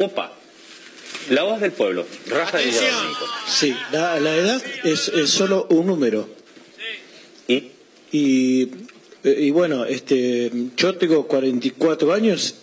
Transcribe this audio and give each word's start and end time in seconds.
Opa. 0.00 0.32
La 1.30 1.42
voz 1.44 1.60
del 1.60 1.72
pueblo. 1.72 2.06
Rafa 2.28 2.58
de. 2.58 2.70
Sí, 3.48 3.74
la, 3.92 4.20
la 4.20 4.36
edad 4.36 4.62
es, 4.84 5.08
es 5.08 5.30
solo 5.30 5.66
un 5.70 5.86
número. 5.86 6.28
¿Y? 7.48 7.70
Y, 8.12 8.62
eh, 9.24 9.36
y 9.40 9.50
bueno, 9.50 9.84
este, 9.86 10.50
yo 10.76 10.96
tengo 10.96 11.26
44 11.26 12.12
años 12.12 12.54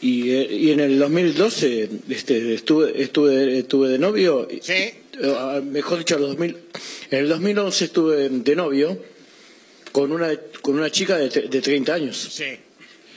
y, 0.00 0.30
eh, 0.30 0.48
y 0.50 0.70
en 0.72 0.80
el 0.80 0.98
2012 0.98 1.88
este, 2.10 2.54
estuve, 2.54 3.02
estuve, 3.02 3.58
estuve 3.60 3.88
de 3.88 3.98
novio. 3.98 4.46
Sí. 4.60 4.72
eh, 4.74 5.62
mejor 5.64 5.98
dicho, 5.98 6.16
en 6.16 6.22
el 6.22 6.28
2000 6.28 6.56
en 7.10 7.18
el 7.18 7.28
2011 7.28 7.84
estuve 7.86 8.28
de 8.28 8.56
novio 8.56 9.02
con 9.92 10.12
una, 10.12 10.36
con 10.60 10.76
una 10.78 10.90
chica 10.90 11.16
de, 11.16 11.30
tre- 11.30 11.48
de 11.48 11.60
30 11.62 11.94
años. 11.94 12.28
Sí. 12.30 12.44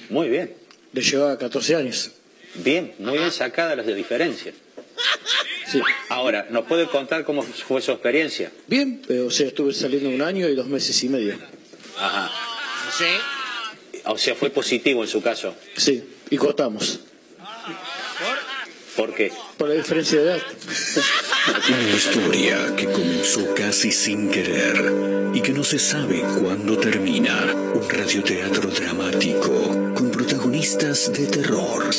Muy 0.10 0.30
bien. 0.30 0.54
Le 0.94 1.02
llevaba 1.02 1.38
14 1.38 1.76
años. 1.76 2.12
Bien, 2.56 2.94
muy 3.00 3.18
bien 3.18 3.32
sacadas 3.32 3.78
las 3.78 3.86
diferencias. 3.86 4.56
Sí. 5.72 5.82
Ahora, 6.10 6.48
¿nos 6.50 6.66
puede 6.66 6.88
contar 6.88 7.24
cómo 7.24 7.44
fue 7.44 7.82
su 7.82 7.92
experiencia? 7.92 8.52
Bien, 8.68 9.02
pero, 9.08 9.28
o 9.28 9.32
sea, 9.32 9.48
estuve 9.48 9.74
saliendo 9.74 10.10
un 10.10 10.22
año 10.22 10.48
y 10.50 10.56
dos 10.56 10.68
meses 10.68 11.02
y 11.04 11.10
medio. 11.10 11.38
Ajá. 11.98 12.30
Sí. 12.98 14.02
O 14.06 14.18
sea, 14.18 14.36
fue 14.36 14.50
positivo 14.50 15.02
en 15.02 15.08
su 15.08 15.22
caso. 15.22 15.56
Sí, 15.78 16.04
y 16.30 16.38
cortamos. 16.38 17.00
¿Por 18.96 19.14
qué? 19.16 19.32
Por 19.58 19.70
la 19.70 19.76
diferencia 19.76 20.20
de 20.20 20.32
edad. 20.32 20.42
Una 21.70 21.90
historia 21.96 22.76
que 22.76 22.86
comenzó 22.86 23.54
casi 23.56 23.92
sin 23.92 24.30
querer 24.30 25.32
y 25.34 25.42
que 25.42 25.54
no 25.54 25.64
se 25.64 25.80
sabe 25.80 26.22
cuándo 26.42 26.78
termina. 26.78 27.54
Un 27.74 27.90
radioteatro 27.90 28.70
dramático 28.70 29.94
con 29.96 30.12
protagonistas 30.12 31.14
de 31.14 31.28
terror. 31.28 31.90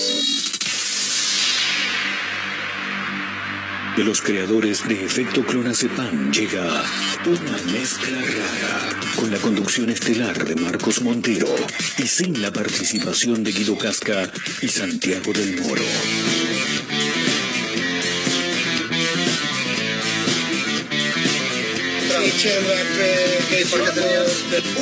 De 3.96 4.05
los 4.05 4.23
creadores 4.23 4.88
de 4.88 5.04
Efecto 5.04 5.45
Clonazepam 5.45 6.32
llega 6.32 6.82
una 7.26 7.73
mezcla 7.73 8.18
rara 8.21 9.01
con 9.16 9.30
la 9.30 9.37
conducción 9.38 9.90
estelar 9.90 10.45
de 10.46 10.57
Marcos 10.57 11.02
Montero 11.02 11.54
y 11.98 12.07
sin 12.07 12.40
la 12.40 12.51
participación 12.51 13.45
de 13.45 13.52
Guido 13.52 13.76
Casca 13.76 14.30
y 14.63 14.68
Santiago 14.68 15.32
del 15.32 15.60
Moro. 15.60 15.82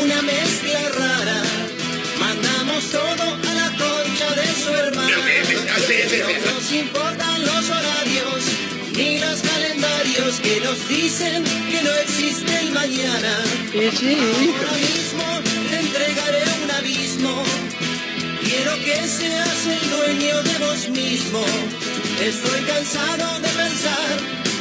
Una 0.03 0.23
mezcla 0.23 0.89
rara, 0.97 1.43
mandamos 2.19 2.85
todo 2.91 3.35
a 3.35 3.55
la 3.55 3.71
concha 3.71 4.35
de 4.37 4.47
su 4.63 4.71
hermana. 4.71 5.17
No 5.17 6.53
nos 6.53 6.73
importan 6.73 7.45
los 7.45 7.71
horarios, 7.71 8.45
ni 9.01 9.19
los 9.19 9.41
calendarios 9.41 10.41
que 10.41 10.61
nos 10.61 10.89
dicen 10.89 11.43
que 11.71 11.83
no 11.83 11.93
existe 12.05 12.53
el 12.61 12.71
mañana. 12.73 13.33
Ahora 13.75 14.73
mismo 14.89 15.25
te 15.71 15.77
entregaré 15.85 16.45
un 16.65 16.71
abismo. 16.71 17.43
Quiero 18.45 18.75
que 18.85 18.97
seas 19.19 19.61
el 19.77 19.85
dueño 19.97 20.43
de 20.43 20.55
vos 20.65 20.89
mismo. 20.91 21.43
Estoy 22.31 22.61
cansado 22.73 23.41
de 23.41 23.49
pensar 23.49 24.11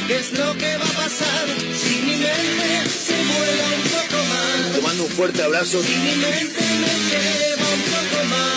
qué 0.06 0.16
es 0.16 0.32
lo 0.38 0.56
que 0.56 0.76
va 0.76 0.88
a 0.92 0.96
pasar 1.04 1.44
si 1.82 1.94
mi 2.06 2.16
mente 2.24 2.70
se 3.06 3.16
vuela 3.32 3.66
un 3.78 3.84
poco 3.96 4.18
más. 4.32 4.74
Te 4.74 4.80
mando 4.80 5.04
un 5.04 5.10
fuerte 5.10 5.42
abrazo. 5.42 5.82
Si 5.82 5.96
mi 6.06 6.14
mente 6.26 6.64
me 6.82 6.92
lleva 7.10 7.66
un 7.78 7.82
poco 7.94 8.18
más 8.30 8.49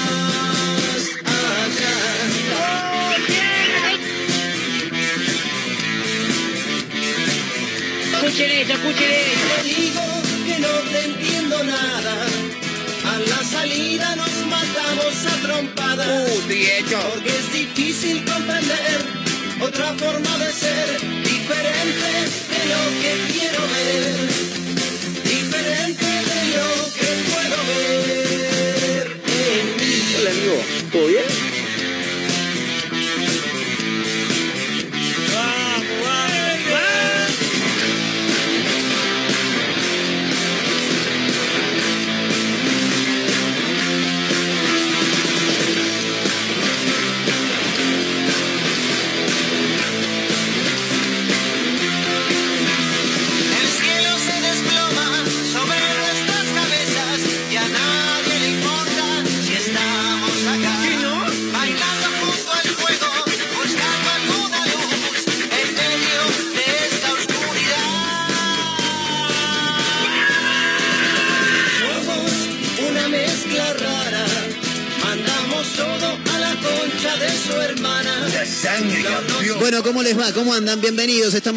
Escuchen 8.26 8.52
esto, 8.52 8.74
escuchen 8.74 9.12
esto. 9.12 9.56
Te 9.58 9.64
digo 9.68 10.02
que 10.46 10.60
no 10.60 10.68
te 10.92 11.04
entiendo 11.04 11.64
nada. 11.66 12.26
A 13.06 13.20
la 13.20 13.44
salida 13.44 14.16
nos 14.16 14.46
matamos 14.46 15.26
a 15.26 15.42
trompadas. 15.42 16.32
Porque 16.40 17.30
es 17.30 17.52
difícil 17.52 18.24
comprender 18.24 19.02
otra 19.60 19.94
forma 19.96 20.38
de 20.38 20.54
ser 20.54 21.02
diferente 21.22 22.12
de 22.54 22.62
lo 22.72 22.82
que 23.02 23.34
quiero 23.34 23.62
ver. 23.62 24.73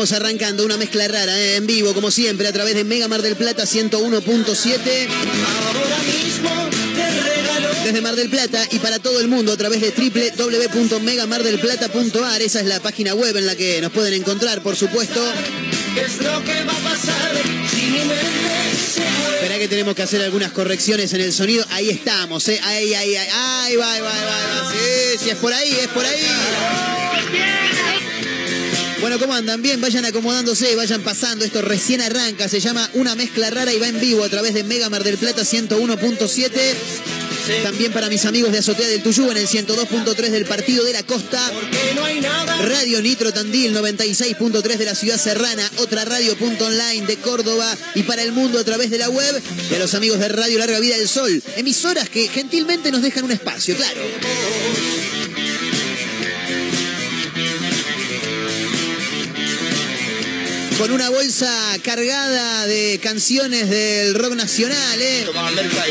Estamos 0.06 0.24
arrancando 0.24 0.64
una 0.64 0.76
mezcla 0.76 1.08
rara 1.08 1.36
¿eh? 1.36 1.56
en 1.56 1.66
vivo, 1.66 1.92
como 1.92 2.12
siempre, 2.12 2.46
a 2.46 2.52
través 2.52 2.76
de 2.76 2.84
Mega 2.84 3.08
Mar 3.08 3.22
del 3.22 3.34
Plata 3.34 3.64
101.7. 3.64 3.90
Ahora 3.90 5.98
mismo 6.04 6.48
te 6.94 7.10
regalo 7.10 7.68
Desde 7.82 8.00
Mar 8.00 8.14
del 8.14 8.30
Plata 8.30 8.68
y 8.70 8.78
para 8.78 9.00
todo 9.00 9.18
el 9.18 9.26
mundo 9.26 9.52
a 9.52 9.56
través 9.56 9.80
de 9.80 9.90
www.megamardelplata.ar. 9.90 12.40
Esa 12.40 12.60
es 12.60 12.66
la 12.66 12.78
página 12.78 13.14
web 13.14 13.36
en 13.36 13.46
la 13.46 13.56
que 13.56 13.80
nos 13.80 13.90
pueden 13.90 14.14
encontrar, 14.14 14.62
por 14.62 14.76
supuesto. 14.76 15.20
es 15.96 16.18
lo 16.18 16.40
que 16.44 16.62
va 16.62 16.72
a 16.72 16.88
pasar 16.88 17.32
si 17.68 17.86
mi 17.86 17.98
mente 17.98 18.14
se 18.94 19.00
mueve. 19.00 19.34
Esperá 19.34 19.58
que 19.58 19.66
tenemos 19.66 19.96
que 19.96 20.02
hacer 20.02 20.22
algunas 20.22 20.52
correcciones 20.52 21.12
en 21.14 21.20
el 21.20 21.32
sonido. 21.32 21.66
Ahí 21.70 21.90
estamos, 21.90 22.46
¿eh? 22.46 22.60
Ahí, 22.62 22.94
ahí, 22.94 23.16
ahí. 23.16 23.28
Ahí 23.32 23.74
va, 23.74 23.92
ahí 23.92 24.02
va, 24.02 24.14
ahí 24.14 24.24
va, 24.24 24.36
ahí 24.36 24.44
va. 24.62 24.70
Sí, 24.70 25.18
sí, 25.24 25.30
es 25.30 25.36
por 25.38 25.52
ahí, 25.52 25.72
es 25.72 25.88
por 25.88 26.04
ahí. 26.04 26.95
Bueno, 29.06 29.20
¿cómo 29.20 29.34
andan? 29.34 29.62
Bien, 29.62 29.80
vayan 29.80 30.04
acomodándose, 30.04 30.74
vayan 30.74 31.00
pasando. 31.00 31.44
Esto 31.44 31.62
recién 31.62 32.00
arranca, 32.00 32.48
se 32.48 32.58
llama 32.58 32.90
Una 32.94 33.14
Mezcla 33.14 33.50
Rara 33.50 33.72
y 33.72 33.78
va 33.78 33.86
en 33.86 34.00
vivo 34.00 34.24
a 34.24 34.28
través 34.28 34.52
de 34.52 34.64
Mega 34.64 34.90
Mar 34.90 35.04
del 35.04 35.16
Plata 35.16 35.42
101.7. 35.42 36.50
También 37.62 37.92
para 37.92 38.08
mis 38.08 38.24
amigos 38.24 38.50
de 38.50 38.58
Azotea 38.58 38.88
del 38.88 39.04
Tuyú 39.04 39.30
en 39.30 39.36
el 39.36 39.46
102.3 39.46 40.30
del 40.30 40.44
Partido 40.44 40.84
de 40.84 40.92
la 40.92 41.04
Costa. 41.04 41.40
Radio 42.64 43.00
Nitro 43.00 43.32
Tandil 43.32 43.76
96.3 43.76 44.76
de 44.76 44.84
la 44.84 44.96
ciudad 44.96 45.20
serrana, 45.20 45.70
otra 45.76 46.04
radio.online 46.04 47.06
de 47.06 47.16
Córdoba 47.18 47.76
y 47.94 48.02
para 48.02 48.22
el 48.22 48.32
mundo 48.32 48.58
a 48.58 48.64
través 48.64 48.90
de 48.90 48.98
la 48.98 49.08
web 49.08 49.40
y 49.70 49.74
a 49.76 49.78
los 49.78 49.94
amigos 49.94 50.18
de 50.18 50.30
Radio 50.30 50.58
Larga 50.58 50.80
Vida 50.80 50.98
del 50.98 51.08
Sol, 51.08 51.40
emisoras 51.54 52.08
que 52.08 52.26
gentilmente 52.26 52.90
nos 52.90 53.02
dejan 53.02 53.22
un 53.22 53.30
espacio, 53.30 53.76
claro. 53.76 54.00
Con 60.86 60.94
una 60.94 61.10
bolsa 61.10 61.50
cargada 61.82 62.64
de 62.66 63.00
canciones 63.02 63.68
del 63.68 64.14
rock 64.14 64.36
nacional, 64.36 65.02
¿eh? 65.02 65.24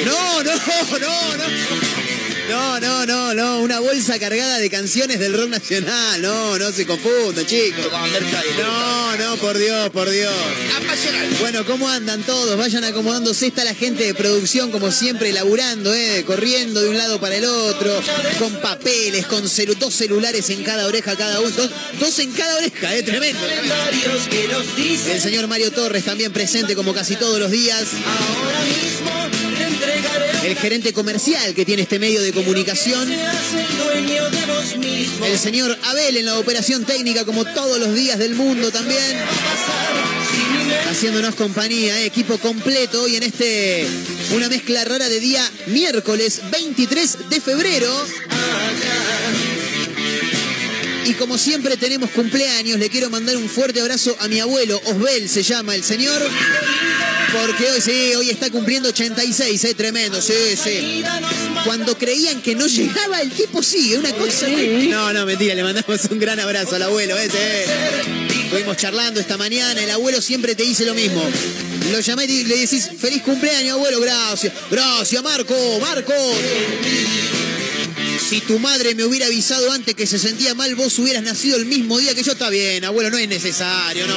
No, 0.05 0.41
no, 0.41 0.53
no, 0.99 1.37
no. 1.37 2.04
No, 2.49 2.79
no, 2.79 3.05
no, 3.05 3.33
no, 3.33 3.59
una 3.61 3.79
bolsa 3.79 4.19
cargada 4.19 4.59
de 4.59 4.69
canciones 4.69 5.19
del 5.19 5.33
rock 5.33 5.49
nacional. 5.49 6.21
No, 6.21 6.57
no 6.59 6.71
se 6.71 6.85
confundan, 6.85 7.45
chicos. 7.45 7.85
No, 8.59 9.17
no, 9.17 9.37
por 9.37 9.57
Dios, 9.57 9.89
por 9.89 10.09
Dios. 10.09 10.31
Bueno, 11.39 11.65
¿cómo 11.65 11.89
andan 11.89 12.21
todos? 12.23 12.55
Vayan 12.57 12.83
acomodándose. 12.83 13.47
Está 13.47 13.63
la 13.63 13.73
gente 13.73 14.03
de 14.03 14.13
producción, 14.13 14.71
como 14.71 14.91
siempre, 14.91 15.31
laburando, 15.33 15.93
¿eh? 15.93 16.23
corriendo 16.25 16.81
de 16.81 16.89
un 16.89 16.97
lado 16.97 17.19
para 17.19 17.35
el 17.35 17.45
otro, 17.45 18.01
con 18.39 18.53
papeles, 18.61 19.25
con 19.25 19.43
celu- 19.45 19.75
dos 19.77 19.93
celulares 19.95 20.49
en 20.51 20.63
cada 20.63 20.85
oreja 20.85 21.15
cada 21.15 21.39
uno. 21.39 21.49
Dos, 21.49 21.71
dos 21.99 22.19
en 22.19 22.31
cada 22.31 22.57
oreja, 22.57 22.95
¿eh? 22.95 23.01
tremendo. 23.03 23.39
El 25.09 25.21
señor 25.21 25.47
Mario 25.47 25.71
Torres 25.71 26.03
también 26.05 26.31
presente 26.31 26.75
como 26.75 26.93
casi 26.93 27.15
todos 27.15 27.39
los 27.39 27.49
días. 27.49 27.85
ahora 28.05 28.59
El 30.45 30.55
gerente 30.55 30.93
comercial 30.93 31.55
que 31.55 31.65
tiene 31.65 31.81
este 31.81 31.97
medio 31.97 32.21
de 32.21 32.31
comunicación. 32.31 33.11
El 35.25 35.39
señor 35.39 35.75
Abel 35.83 36.17
en 36.17 36.25
la 36.25 36.37
operación 36.37 36.85
técnica, 36.85 37.25
como 37.25 37.45
todos 37.45 37.79
los 37.79 37.95
días 37.95 38.19
del 38.19 38.35
mundo 38.35 38.71
también. 38.71 39.17
Haciéndonos 40.91 41.33
compañía, 41.33 41.99
eh, 41.99 42.05
equipo 42.05 42.37
completo 42.37 43.01
hoy 43.01 43.15
en 43.15 43.23
este, 43.23 43.87
una 44.35 44.47
mezcla 44.47 44.83
rara 44.85 45.09
de 45.09 45.19
día 45.19 45.51
miércoles 45.65 46.41
23 46.51 47.29
de 47.29 47.41
febrero. 47.41 48.05
Y 51.05 51.13
como 51.13 51.39
siempre 51.39 51.75
tenemos 51.75 52.11
cumpleaños, 52.11 52.77
le 52.77 52.89
quiero 52.91 53.09
mandar 53.09 53.35
un 53.37 53.49
fuerte 53.49 53.81
abrazo 53.81 54.15
a 54.19 54.27
mi 54.27 54.39
abuelo, 54.39 54.79
Osbel 54.85 55.27
se 55.27 55.41
llama 55.41 55.73
el 55.73 55.83
señor. 55.83 56.21
Porque 57.41 57.71
hoy 57.71 57.81
sí, 57.81 58.15
hoy 58.15 58.29
está 58.29 58.49
cumpliendo 58.49 58.89
86, 58.89 59.63
eh, 59.63 59.73
tremendo, 59.73 60.21
sí, 60.21 60.33
sí. 60.61 61.03
Cuando 61.65 61.97
creían 61.97 62.41
que 62.41 62.55
no 62.55 62.67
llegaba, 62.67 63.21
el 63.21 63.31
tipo 63.31 63.61
sigue, 63.61 63.97
una 63.97 64.11
cosa. 64.13 64.47
No, 64.47 65.11
no, 65.13 65.25
mentira, 65.25 65.53
le 65.55 65.63
mandamos 65.63 66.01
un 66.09 66.19
gran 66.19 66.39
abrazo 66.39 66.75
al 66.75 66.83
abuelo 66.83 67.17
ese. 67.17 67.37
eh. 67.37 67.65
Estuvimos 68.45 68.77
charlando 68.77 69.19
esta 69.19 69.37
mañana, 69.37 69.83
el 69.83 69.89
abuelo 69.91 70.21
siempre 70.21 70.55
te 70.55 70.63
dice 70.63 70.85
lo 70.85 70.93
mismo. 70.93 71.21
Lo 71.91 71.99
llamé 71.99 72.25
y 72.25 72.43
le 72.45 72.57
decís, 72.57 72.89
feliz 72.99 73.21
cumpleaños, 73.21 73.73
abuelo, 73.73 73.99
gracias. 73.99 74.53
Gracias, 74.71 75.21
Marco, 75.23 75.55
Marco. 75.81 76.13
Si 78.29 78.41
tu 78.41 78.57
madre 78.59 78.95
me 78.95 79.03
hubiera 79.03 79.27
avisado 79.27 79.71
antes 79.71 79.93
que 79.93 80.07
se 80.07 80.17
sentía 80.17 80.55
mal, 80.55 80.73
vos 80.75 80.97
hubieras 80.99 81.21
nacido 81.23 81.57
el 81.57 81.65
mismo 81.65 81.99
día 81.99 82.15
que 82.15 82.23
yo. 82.23 82.31
Está 82.31 82.49
bien, 82.49 82.83
abuelo, 82.85 83.09
no 83.11 83.17
es 83.17 83.27
necesario, 83.27 84.07
¿no? 84.07 84.15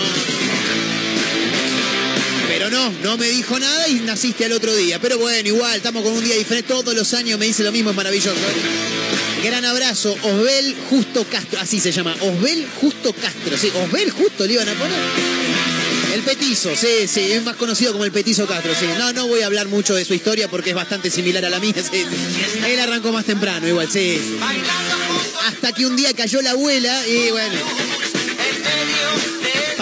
No, 2.70 2.90
no 3.02 3.16
me 3.16 3.28
dijo 3.28 3.58
nada 3.58 3.88
y 3.88 3.94
naciste 3.94 4.44
al 4.44 4.52
otro 4.52 4.74
día. 4.74 4.98
Pero 5.00 5.18
bueno, 5.18 5.48
igual, 5.48 5.76
estamos 5.76 6.02
con 6.02 6.12
un 6.12 6.22
día 6.22 6.36
diferente. 6.36 6.68
Todos 6.68 6.94
los 6.94 7.14
años 7.14 7.38
me 7.38 7.46
dice 7.46 7.62
lo 7.62 7.72
mismo, 7.72 7.90
es 7.90 7.96
maravilloso. 7.96 8.36
Gran 9.42 9.64
abrazo, 9.64 10.16
Osbel 10.22 10.76
Justo 10.90 11.24
Castro. 11.24 11.60
Así 11.60 11.80
se 11.80 11.92
llama, 11.92 12.14
Osbel 12.20 12.66
Justo 12.80 13.12
Castro. 13.12 13.56
Sí, 13.56 13.70
Osbel 13.74 14.10
Justo 14.10 14.46
le 14.46 14.54
iban 14.54 14.68
a 14.68 14.74
poner. 14.74 14.98
El 16.12 16.22
petizo, 16.22 16.70
sí, 16.74 17.06
sí, 17.06 17.32
es 17.32 17.42
más 17.44 17.56
conocido 17.56 17.92
como 17.92 18.04
el 18.04 18.12
petizo 18.12 18.46
Castro, 18.46 18.72
sí. 18.78 18.86
No, 18.98 19.12
no 19.12 19.28
voy 19.28 19.42
a 19.42 19.46
hablar 19.46 19.68
mucho 19.68 19.94
de 19.94 20.04
su 20.04 20.14
historia 20.14 20.48
porque 20.48 20.70
es 20.70 20.76
bastante 20.76 21.10
similar 21.10 21.44
a 21.44 21.50
la 21.50 21.60
mía, 21.60 21.74
sí, 21.76 21.82
sí. 21.92 22.60
Él 22.66 22.80
arrancó 22.80 23.12
más 23.12 23.24
temprano, 23.24 23.68
igual, 23.68 23.88
sí. 23.90 24.20
Hasta 25.46 25.72
que 25.72 25.86
un 25.86 25.96
día 25.96 26.12
cayó 26.14 26.42
la 26.42 26.50
abuela 26.52 27.06
y 27.06 27.30
bueno. 27.30 27.54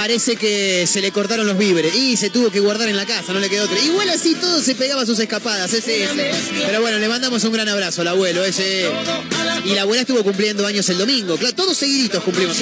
Parece 0.07 0.37
que 0.37 0.87
se 0.87 1.01
le 1.01 1.11
cortaron 1.11 1.49
los 1.49 1.59
víveres 1.59 1.93
y 1.93 2.17
se 2.17 2.31
tuvo 2.31 2.49
que 2.49 2.61
guardar 2.61 2.89
en 2.89 2.97
la 2.97 3.05
casa, 3.05 3.33
no 3.33 3.41
le 3.41 3.51
quedó 3.51 3.65
otra. 3.65 3.77
Igual 3.81 4.09
así 4.09 4.37
todo 4.37 4.63
se 4.63 4.77
pegaba 4.77 5.03
a 5.03 5.07
sus 5.07 5.19
escapadas, 5.19 5.73
ese, 5.73 6.05
ese. 6.05 6.31
Pero 6.65 6.81
bueno, 6.81 7.01
le 7.01 7.09
mandamos 7.09 7.43
un 7.43 7.53
gran 7.53 7.69
abrazo 7.69 8.03
al 8.03 8.09
abuelo, 8.09 8.45
ese. 8.45 8.89
Y 9.65 9.71
la 9.71 9.83
abuela 9.83 10.03
estuvo 10.03 10.23
cumpliendo 10.23 10.65
años 10.65 10.89
el 10.91 10.99
domingo. 10.99 11.37
Claro, 11.37 11.57
todos 11.57 11.77
seguiditos 11.77 12.23
cumplimos. 12.23 12.57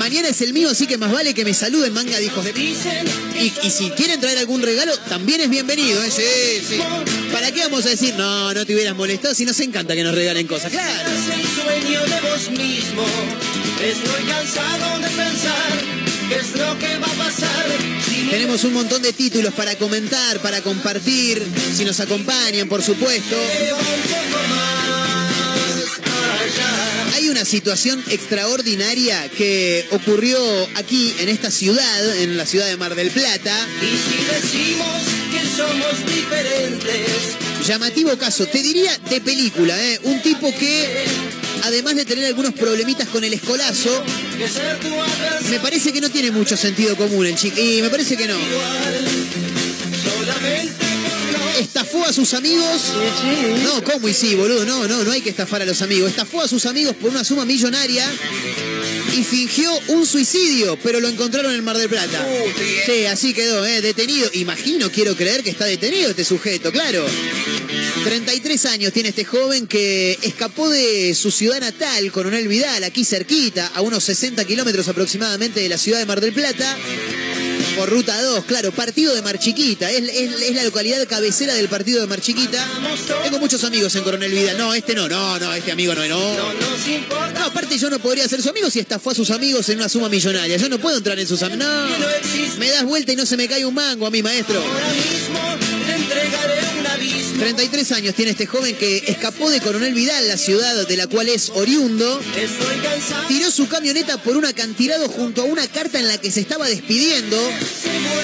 Mañana 0.00 0.26
es 0.26 0.40
el 0.40 0.52
mío, 0.52 0.68
así 0.68 0.88
que 0.88 0.98
más 0.98 1.12
vale 1.12 1.32
que 1.32 1.44
me 1.44 1.54
saluden, 1.54 1.92
manga 1.92 2.18
de 2.18 2.24
hijos 2.24 2.44
de... 2.44 2.50
Y, 2.50 3.52
y 3.62 3.70
si 3.70 3.90
quieren 3.90 4.20
traer 4.20 4.38
algún 4.38 4.60
regalo, 4.60 4.98
también 5.08 5.42
es 5.42 5.48
bienvenido, 5.48 6.02
¿eh? 6.02 6.10
Sí, 6.10 6.66
sí. 6.70 6.80
¿Para 7.30 7.52
qué 7.52 7.60
vamos 7.60 7.86
a 7.86 7.90
decir, 7.90 8.16
no, 8.16 8.52
no 8.52 8.66
te 8.66 8.74
hubieras 8.74 8.96
molestado 8.96 9.32
si 9.32 9.44
nos 9.44 9.60
encanta 9.60 9.94
que 9.94 10.02
nos 10.02 10.12
regalen 10.12 10.48
cosas? 10.48 10.72
Claro. 10.72 11.08
Estoy 13.82 14.24
cansado 14.24 14.98
de 14.98 15.08
pensar 15.08 15.84
qué 16.28 16.34
es 16.34 16.50
lo 16.56 16.76
que 16.80 16.98
va 16.98 17.06
a 17.06 17.24
pasar. 17.24 17.66
Si 18.04 18.22
Tenemos 18.28 18.64
un 18.64 18.72
montón 18.74 19.02
de 19.02 19.12
títulos 19.12 19.54
para 19.54 19.76
comentar, 19.76 20.40
para 20.40 20.60
compartir, 20.62 21.46
si 21.76 21.84
nos 21.84 22.00
acompañan, 22.00 22.68
por 22.68 22.82
supuesto. 22.82 23.36
Hay 27.14 27.28
una 27.28 27.44
situación 27.44 28.02
extraordinaria 28.10 29.28
que 29.30 29.86
ocurrió 29.92 30.38
aquí, 30.74 31.14
en 31.20 31.28
esta 31.28 31.52
ciudad, 31.52 32.16
en 32.16 32.36
la 32.36 32.46
ciudad 32.46 32.66
de 32.66 32.76
Mar 32.76 32.96
del 32.96 33.10
Plata. 33.10 33.54
Y 33.80 33.96
si 33.96 34.24
decimos 34.24 35.02
que 35.30 35.56
somos 35.56 36.04
diferentes, 36.04 37.36
Llamativo 37.68 38.16
caso, 38.16 38.46
te 38.46 38.62
diría 38.62 38.96
de 39.10 39.20
película, 39.20 39.76
¿eh? 39.78 40.00
Un 40.04 40.22
tipo 40.22 40.50
que, 40.58 41.04
además 41.64 41.96
de 41.96 42.04
tener 42.04 42.26
algunos 42.26 42.52
problemitas 42.54 43.08
con 43.08 43.24
el 43.24 43.32
escolazo, 43.32 44.04
me 45.50 45.60
parece 45.60 45.92
que 45.92 46.00
no 46.00 46.10
tiene 46.10 46.30
mucho 46.30 46.56
sentido 46.56 46.96
común 46.96 47.26
el 47.26 47.36
chico. 47.36 47.58
Y 47.60 47.82
me 47.82 47.90
parece 47.90 48.16
que 48.16 48.26
no. 48.26 48.36
Estafó 51.58 52.04
a 52.04 52.12
sus 52.12 52.34
amigos. 52.34 52.92
No, 53.64 53.82
¿cómo 53.82 54.08
y 54.08 54.14
sí, 54.14 54.34
boludo? 54.34 54.64
No, 54.64 54.86
no, 54.86 55.02
no 55.04 55.10
hay 55.10 55.20
que 55.20 55.30
estafar 55.30 55.62
a 55.62 55.64
los 55.64 55.82
amigos. 55.82 56.10
Estafó 56.10 56.42
a 56.42 56.48
sus 56.48 56.66
amigos 56.66 56.94
por 56.96 57.10
una 57.10 57.24
suma 57.24 57.44
millonaria 57.44 58.08
y 59.16 59.24
fingió 59.24 59.70
un 59.88 60.06
suicidio, 60.06 60.78
pero 60.82 61.00
lo 61.00 61.08
encontraron 61.08 61.52
en 61.52 61.64
Mar 61.64 61.76
del 61.76 61.88
Plata. 61.88 62.26
Sí, 62.86 63.06
así 63.06 63.34
quedó, 63.34 63.66
¿eh? 63.66 63.80
Detenido. 63.80 64.30
Imagino, 64.34 64.90
quiero 64.90 65.16
creer 65.16 65.42
que 65.42 65.50
está 65.50 65.64
detenido 65.64 66.10
este 66.10 66.24
sujeto, 66.24 66.70
claro. 66.70 67.04
33 68.08 68.64
años 68.64 68.90
tiene 68.94 69.10
este 69.10 69.26
joven 69.26 69.66
que 69.66 70.18
escapó 70.22 70.70
de 70.70 71.14
su 71.14 71.30
ciudad 71.30 71.60
natal, 71.60 72.10
Coronel 72.10 72.48
Vidal, 72.48 72.82
aquí 72.84 73.04
cerquita, 73.04 73.70
a 73.74 73.82
unos 73.82 74.02
60 74.04 74.46
kilómetros 74.46 74.88
aproximadamente 74.88 75.60
de 75.60 75.68
la 75.68 75.76
ciudad 75.76 75.98
de 75.98 76.06
Mar 76.06 76.18
del 76.22 76.32
Plata. 76.32 76.74
Por 77.76 77.90
ruta 77.90 78.18
2, 78.20 78.46
claro, 78.46 78.72
partido 78.72 79.14
de 79.14 79.20
Mar 79.20 79.38
Chiquita. 79.38 79.90
Es, 79.90 80.54
la 80.54 80.64
localidad 80.64 81.06
cabecera 81.06 81.52
del 81.52 81.68
partido 81.68 82.00
de 82.00 82.06
Mar 82.06 82.22
Chiquita. 82.22 82.66
Tengo 83.24 83.38
muchos 83.40 83.62
amigos 83.64 83.94
en 83.94 84.02
Coronel 84.04 84.32
Vidal. 84.32 84.56
No, 84.56 84.72
este 84.72 84.94
no, 84.94 85.06
no, 85.06 85.38
no, 85.38 85.52
este 85.52 85.70
amigo 85.70 85.94
no, 85.94 86.08
no. 86.08 86.34
no 86.34 87.44
aparte 87.44 87.76
yo 87.76 87.90
no 87.90 87.98
podría 87.98 88.26
ser 88.26 88.40
su 88.40 88.48
amigo 88.48 88.70
si 88.70 88.80
estafó 88.80 89.10
a 89.10 89.14
sus 89.14 89.30
amigos 89.30 89.68
en 89.68 89.78
una 89.78 89.88
suma 89.90 90.08
millonaria. 90.08 90.56
Yo 90.56 90.70
no 90.70 90.78
puedo 90.78 90.96
entrar 90.96 91.18
en 91.18 91.26
sus 91.26 91.42
amigos. 91.42 91.66
no. 91.66 92.58
Me 92.58 92.70
das 92.70 92.84
vuelta 92.84 93.12
y 93.12 93.16
no 93.16 93.26
se 93.26 93.36
me 93.36 93.46
cae 93.46 93.66
un 93.66 93.74
mango 93.74 94.06
a 94.06 94.10
mi 94.10 94.22
maestro. 94.22 94.64
33 97.38 97.92
años 97.92 98.14
tiene 98.14 98.32
este 98.32 98.46
joven 98.46 98.74
que 98.76 99.04
escapó 99.06 99.48
de 99.50 99.60
Coronel 99.60 99.94
Vidal, 99.94 100.26
la 100.26 100.36
ciudad 100.36 100.86
de 100.86 100.96
la 100.96 101.06
cual 101.06 101.28
es 101.28 101.50
oriundo. 101.50 102.20
Tiró 103.28 103.50
su 103.50 103.68
camioneta 103.68 104.20
por 104.22 104.36
un 104.36 104.44
acantilado 104.44 105.08
junto 105.08 105.42
a 105.42 105.44
una 105.44 105.66
carta 105.68 105.98
en 105.98 106.08
la 106.08 106.18
que 106.18 106.30
se 106.30 106.40
estaba 106.40 106.66
despidiendo 106.66 107.36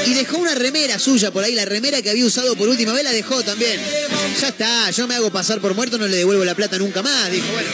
y 0.07 0.15
dejó 0.15 0.39
una 0.39 0.55
remera 0.55 0.99
suya 0.99 1.31
por 1.31 1.45
ahí, 1.45 1.55
la 1.55 1.65
remera 1.65 2.03
que 2.03 2.11
había 2.11 2.27
usado 2.27 2.57
por 2.57 2.69
última 2.69 2.93
vez 2.93 3.05
la 3.05 3.13
dejó 3.13 3.43
también. 3.43 3.81
Ya 4.41 4.49
está, 4.49 4.91
yo 4.91 5.07
me 5.07 5.15
hago 5.15 5.31
pasar 5.31 5.61
por 5.61 5.75
muerto, 5.75 5.97
no 5.97 6.09
le 6.09 6.17
devuelvo 6.17 6.45
la 6.45 6.55
plata 6.55 6.77
nunca 6.79 7.03
más, 7.03 7.31
dijo, 7.31 7.47
bueno. 7.53 7.71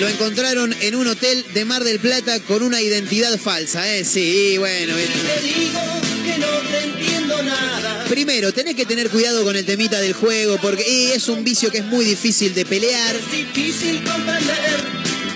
Lo 0.00 0.08
encontraron 0.08 0.74
en 0.80 0.96
un 0.96 1.06
hotel 1.06 1.44
de 1.54 1.64
Mar 1.64 1.84
del 1.84 2.00
Plata 2.00 2.40
con 2.40 2.62
una 2.62 2.80
identidad 2.80 3.38
falsa, 3.38 3.94
¿eh? 3.94 4.04
Sí, 4.04 4.56
bueno. 4.58 4.96
bien. 4.96 6.03
Que 6.24 6.38
no 6.38 6.46
te 6.70 6.78
entiendo 6.84 7.42
nada. 7.42 8.04
Primero, 8.08 8.52
tenés 8.52 8.74
que 8.74 8.86
tener 8.86 9.08
cuidado 9.10 9.44
con 9.44 9.56
el 9.56 9.64
temita 9.64 10.00
del 10.00 10.12
juego 10.14 10.58
porque 10.60 11.14
es 11.14 11.28
un 11.28 11.44
vicio 11.44 11.70
que 11.70 11.78
es 11.78 11.84
muy 11.84 12.04
difícil 12.04 12.54
de 12.54 12.64
pelear. 12.64 13.14
Es 13.16 13.30
difícil 13.30 14.02
comprender 14.04 14.84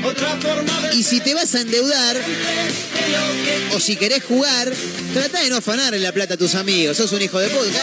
otra 0.05 0.37
forma 0.37 0.89
de 0.89 0.97
Y 0.97 1.03
si 1.03 1.21
te 1.21 1.35
vas 1.35 1.55
a 1.55 1.61
endeudar 1.61 2.17
que 2.17 3.75
o 3.77 3.81
si 3.81 3.97
querés 3.97 4.23
jugar, 4.25 4.73
trata 5.13 5.41
de 5.43 5.51
no 5.51 5.57
afanarle 5.57 5.99
la 5.99 6.13
plata 6.13 6.35
a 6.35 6.37
tus 6.37 6.55
amigos. 6.55 6.97
Sos 6.97 7.13
un 7.13 7.23
hijo 7.23 7.39
de 7.39 7.49
puta. 7.49 7.83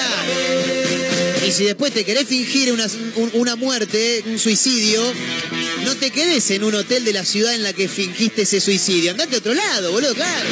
Y 1.48 1.52
si 1.52 1.66
después 1.66 1.94
te 1.94 2.04
querés 2.06 2.28
fingir 2.28 2.72
una, 2.72 2.88
un- 3.16 3.30
una 3.34 3.56
muerte, 3.56 4.24
un 4.28 4.40
suicidio, 4.40 5.02
no 5.84 5.96
te 5.96 6.10
quedes 6.10 6.50
en 6.52 6.64
un 6.64 6.74
hotel 6.76 7.06
de 7.06 7.14
la 7.14 7.24
ciudad 7.26 7.54
en 7.54 7.62
la 7.64 7.74
que 7.74 7.88
fingiste 7.88 8.44
ese 8.44 8.60
suicidio. 8.60 9.12
Andate 9.12 9.36
a 9.36 9.40
otro 9.40 9.54
lado, 9.54 9.92
boludo, 9.92 10.14
claro. 10.16 10.50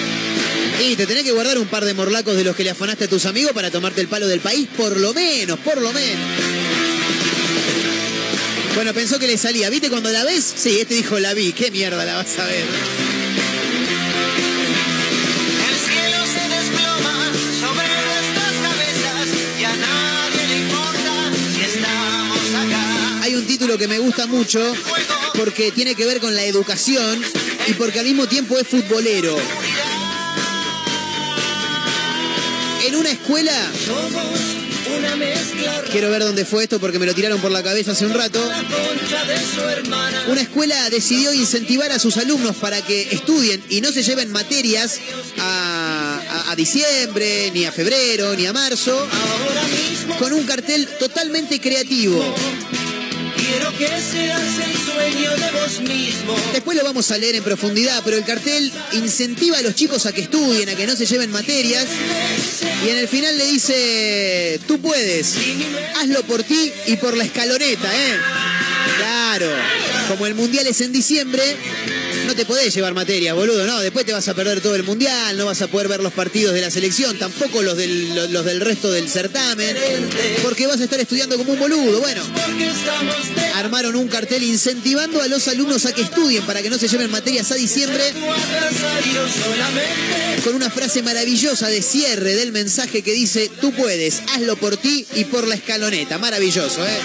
Y 0.81 0.95
te 0.95 1.05
tenés 1.05 1.23
que 1.23 1.31
guardar 1.31 1.57
un 1.57 1.67
par 1.67 1.85
de 1.85 1.93
morlacos 1.93 2.35
de 2.35 2.43
los 2.43 2.55
que 2.55 2.63
le 2.63 2.71
afanaste 2.71 3.05
a 3.05 3.07
tus 3.07 3.25
amigos 3.25 3.53
para 3.53 3.71
tomarte 3.71 4.01
el 4.01 4.07
palo 4.07 4.27
del 4.27 4.39
país, 4.39 4.67
por 4.75 4.99
lo 4.99 5.13
menos, 5.13 5.59
por 5.59 5.79
lo 5.79 5.93
menos. 5.93 6.27
Bueno, 8.75 8.93
pensó 8.93 9.19
que 9.19 9.27
le 9.27 9.37
salía. 9.37 9.69
¿Viste 9.69 9.89
cuando 9.89 10.09
la 10.11 10.23
ves? 10.23 10.53
Sí, 10.55 10.79
este 10.79 10.95
dijo 10.95 11.19
la 11.19 11.33
vi. 11.33 11.53
¿Qué 11.53 11.69
mierda 11.71 12.03
la 12.05 12.15
vas 12.15 12.39
a 12.39 12.45
ver? 12.45 12.65
El 15.69 15.75
cielo 15.75 16.17
se 16.25 16.49
desploma 16.49 17.31
sobre 17.61 17.87
nuestras 17.87 18.53
cabezas 18.63 19.27
y 19.59 19.63
a 19.63 19.75
nadie 19.75 20.47
le 20.47 20.57
importa 20.57 21.31
si 21.55 21.61
estamos 21.61 22.39
acá. 22.65 23.21
Hay 23.21 23.35
un 23.35 23.45
título 23.45 23.77
que 23.77 23.87
me 23.87 23.99
gusta 23.99 24.25
mucho 24.25 24.73
porque 25.35 25.71
tiene 25.71 25.93
que 25.95 26.05
ver 26.05 26.19
con 26.19 26.35
la 26.35 26.43
educación 26.43 27.21
y 27.67 27.73
porque 27.73 27.99
al 27.99 28.05
mismo 28.05 28.27
tiempo 28.27 28.57
es 28.57 28.67
futbolero. 28.67 29.37
En 32.85 32.95
una 32.95 33.09
escuela, 33.11 33.53
quiero 35.91 36.09
ver 36.11 36.23
dónde 36.23 36.45
fue 36.45 36.63
esto 36.63 36.79
porque 36.79 36.99
me 36.99 37.05
lo 37.05 37.13
tiraron 37.15 37.39
por 37.39 37.51
la 37.51 37.63
cabeza 37.63 37.91
hace 37.93 38.05
un 38.05 38.13
rato, 38.13 38.39
una 40.27 40.41
escuela 40.41 40.89
decidió 40.89 41.33
incentivar 41.33 41.91
a 41.91 41.99
sus 41.99 42.17
alumnos 42.17 42.55
para 42.57 42.81
que 42.81 43.03
estudien 43.11 43.63
y 43.69 43.81
no 43.81 43.91
se 43.91 44.03
lleven 44.03 44.31
materias 44.31 44.99
a, 45.39 46.45
a- 46.49 46.55
diciembre, 46.55 47.51
ni 47.53 47.65
a 47.65 47.71
febrero, 47.71 48.35
ni 48.35 48.45
a 48.45 48.53
marzo, 48.53 49.07
con 50.19 50.33
un 50.33 50.43
cartel 50.45 50.87
totalmente 50.99 51.59
creativo. 51.59 52.21
Quiero 53.45 53.77
que 53.77 53.87
seas 53.87 54.41
el 54.65 54.77
sueño 54.77 55.35
de 55.35 55.51
vos 55.51 55.81
mismo. 55.81 56.35
Después 56.53 56.77
lo 56.77 56.83
vamos 56.85 57.11
a 57.11 57.17
leer 57.17 57.35
en 57.35 57.43
profundidad, 57.43 58.01
pero 58.05 58.15
el 58.15 58.23
cartel 58.23 58.71
incentiva 58.93 59.57
a 59.57 59.61
los 59.61 59.75
chicos 59.75 60.05
a 60.05 60.13
que 60.13 60.21
estudien, 60.21 60.69
a 60.69 60.75
que 60.75 60.87
no 60.87 60.95
se 60.95 61.05
lleven 61.05 61.29
materias. 61.29 61.85
Y 62.85 62.89
en 62.89 62.97
el 62.97 63.07
final 63.09 63.37
le 63.37 63.45
dice, 63.45 64.61
tú 64.65 64.79
puedes, 64.79 65.35
hazlo 65.97 66.23
por 66.23 66.43
ti 66.43 66.71
y 66.87 66.95
por 66.95 67.17
la 67.17 67.25
escaloneta, 67.25 67.91
¿eh? 67.93 68.17
Claro, 68.97 69.49
como 70.07 70.25
el 70.25 70.35
mundial 70.35 70.65
es 70.67 70.79
en 70.79 70.93
diciembre, 70.93 71.43
no 72.25 72.35
te 72.35 72.45
podés 72.45 72.73
llevar 72.73 72.93
materia, 72.93 73.33
boludo, 73.33 73.65
no. 73.65 73.79
Después 73.79 74.05
te 74.05 74.13
vas 74.13 74.27
a 74.27 74.33
perder 74.33 74.61
todo 74.61 74.75
el 74.75 74.83
mundial, 74.83 75.37
no 75.37 75.45
vas 75.45 75.61
a 75.61 75.67
poder 75.67 75.87
ver 75.87 76.01
los 76.01 76.13
partidos 76.13 76.53
de 76.53 76.61
la 76.61 76.71
selección, 76.71 77.17
tampoco 77.17 77.61
los 77.61 77.77
del, 77.77 78.31
los- 78.31 78.45
del 78.45 78.59
resto 78.61 78.91
del 78.91 79.09
certamen, 79.09 79.75
porque 80.41 80.67
vas 80.67 80.79
a 80.79 80.83
estar 80.85 80.99
estudiando 80.99 81.37
como 81.37 81.53
un 81.53 81.59
boludo. 81.59 81.99
Bueno, 81.99 82.21
armaron 83.55 83.95
un 83.95 84.07
cartel 84.07 84.43
incentivando 84.43 85.21
a 85.21 85.27
los 85.27 85.47
alumnos 85.47 85.85
a 85.85 85.93
que 85.93 86.01
estudien 86.01 86.43
para 86.45 86.61
que 86.61 86.69
no 86.69 86.77
se 86.77 86.87
lleven 86.87 87.11
materias 87.11 87.51
a 87.51 87.55
diciembre 87.55 88.03
con 90.43 90.55
una 90.55 90.69
frase 90.69 91.01
maravillosa 91.03 91.67
de 91.67 91.81
cierre 91.81 92.35
del 92.35 92.51
mensaje 92.51 93.01
que 93.01 93.13
dice, 93.13 93.49
tú 93.61 93.71
puedes, 93.73 94.21
hazlo 94.33 94.55
por 94.57 94.77
ti 94.77 95.05
y 95.15 95.25
por 95.25 95.47
la 95.47 95.55
escaloneta. 95.55 96.17
Maravilloso, 96.17 96.85
¿eh? 96.85 96.99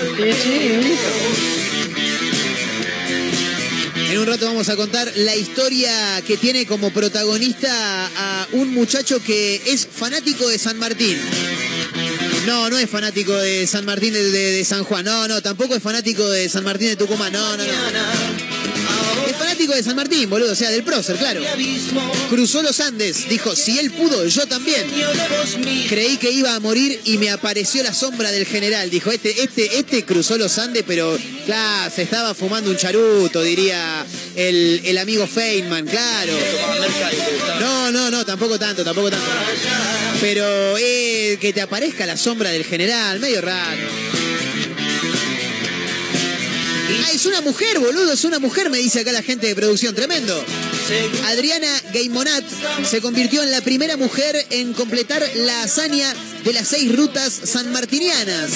En 4.11 4.19
un 4.19 4.27
rato 4.27 4.47
vamos 4.47 4.69
a 4.71 4.77
contar 4.77 5.13
la 5.17 5.37
historia 5.37 6.23
que 6.27 6.39
tiene 6.39 6.65
como 6.67 6.91
protagonista 6.91 7.71
a 8.07 8.49
un 8.53 8.73
muchacho 8.73 9.23
que 9.23 9.61
es 9.67 9.87
fanático 9.87 10.49
de 10.49 10.59
San 10.59 10.79
Martín. 10.79 11.19
No, 12.47 12.71
no 12.71 12.79
es 12.79 12.89
fanático 12.89 13.37
de 13.37 13.67
San 13.67 13.85
Martín 13.85 14.15
de, 14.15 14.65
San 14.65 14.83
Juan. 14.85 15.05
No, 15.05 15.29
no, 15.29 15.43
tampoco 15.43 15.75
es 15.75 15.83
fanático 15.83 16.27
de 16.31 16.49
San 16.49 16.65
Martín 16.65 16.89
de 16.89 16.97
Tucumán. 16.97 17.33
No, 17.35 17.57
no, 17.59 17.65
no. 17.65 18.48
Fanático 19.59 19.75
de 19.75 19.83
San 19.83 19.97
Martín, 19.97 20.31
boludo. 20.31 20.53
O 20.53 20.55
sea, 20.55 20.71
del 20.71 20.85
prócer, 20.85 21.17
claro. 21.17 21.41
Cruzó 22.31 22.63
los 22.63 22.79
Andes. 22.79 23.29
Dijo, 23.29 23.57
si 23.57 23.77
él 23.81 23.91
pudo, 23.91 24.25
yo 24.25 24.47
también. 24.47 24.87
Creí 25.89 26.17
que 26.17 26.31
iba 26.31 26.55
a 26.55 26.61
morir 26.61 27.01
y 27.05 27.19
me 27.19 27.31
apareció 27.31 27.83
la 27.83 27.93
sombra 27.93 28.31
del 28.31 28.47
general. 28.47 28.89
Dijo, 28.89 29.11
este, 29.11 29.43
este, 29.43 29.81
este 29.81 30.05
cruzó 30.05 30.39
los 30.39 30.57
Andes, 30.59 30.85
pero 30.87 31.19
claro, 31.45 31.93
se 31.93 32.03
estaba 32.03 32.35
fumando 32.35 32.71
un 32.71 32.77
charuto, 32.77 33.43
diría 33.43 34.07
el, 34.37 34.81
el 34.85 34.97
amigo 34.97 35.27
Feynman, 35.27 35.87
claro. 35.87 36.35
No, 37.59 37.91
no, 37.91 38.13
no, 38.13 38.25
tampoco 38.25 38.61
tanto, 38.61 38.85
tampoco 38.85 39.11
tanto. 39.11 39.27
Pero 40.21 40.79
eh, 40.79 41.37
que 41.41 41.53
te 41.53 41.63
aparezca 41.63 42.07
la 42.07 42.17
sombra 42.17 42.51
del 42.51 42.65
general, 42.65 43.19
medio 43.19 43.41
raro. 43.41 43.83
Ah, 46.91 47.11
es 47.13 47.27
una 47.27 47.41
mujer, 47.43 47.79
boludo, 47.79 48.13
es 48.13 48.25
una 48.25 48.39
mujer, 48.39 48.71
me 48.71 48.79
dice 48.79 49.01
acá 49.01 49.13
la 49.13 49.23
gente 49.23 49.47
de 49.47 49.55
producción, 49.55 49.95
tremendo. 49.95 50.43
Adriana 51.27 51.69
Gaimonat 51.93 52.45
se 52.89 53.03
convirtió 53.03 53.43
en 53.43 53.51
la 53.51 53.61
primera 53.61 53.99
mujer 53.99 54.47
en 54.51 54.73
completar 54.73 55.23
la 55.35 55.63
hazaña 55.63 56.15
de 56.45 56.53
las 56.55 56.69
seis 56.69 56.95
rutas 56.97 57.41
sanmartinianas. 57.45 58.53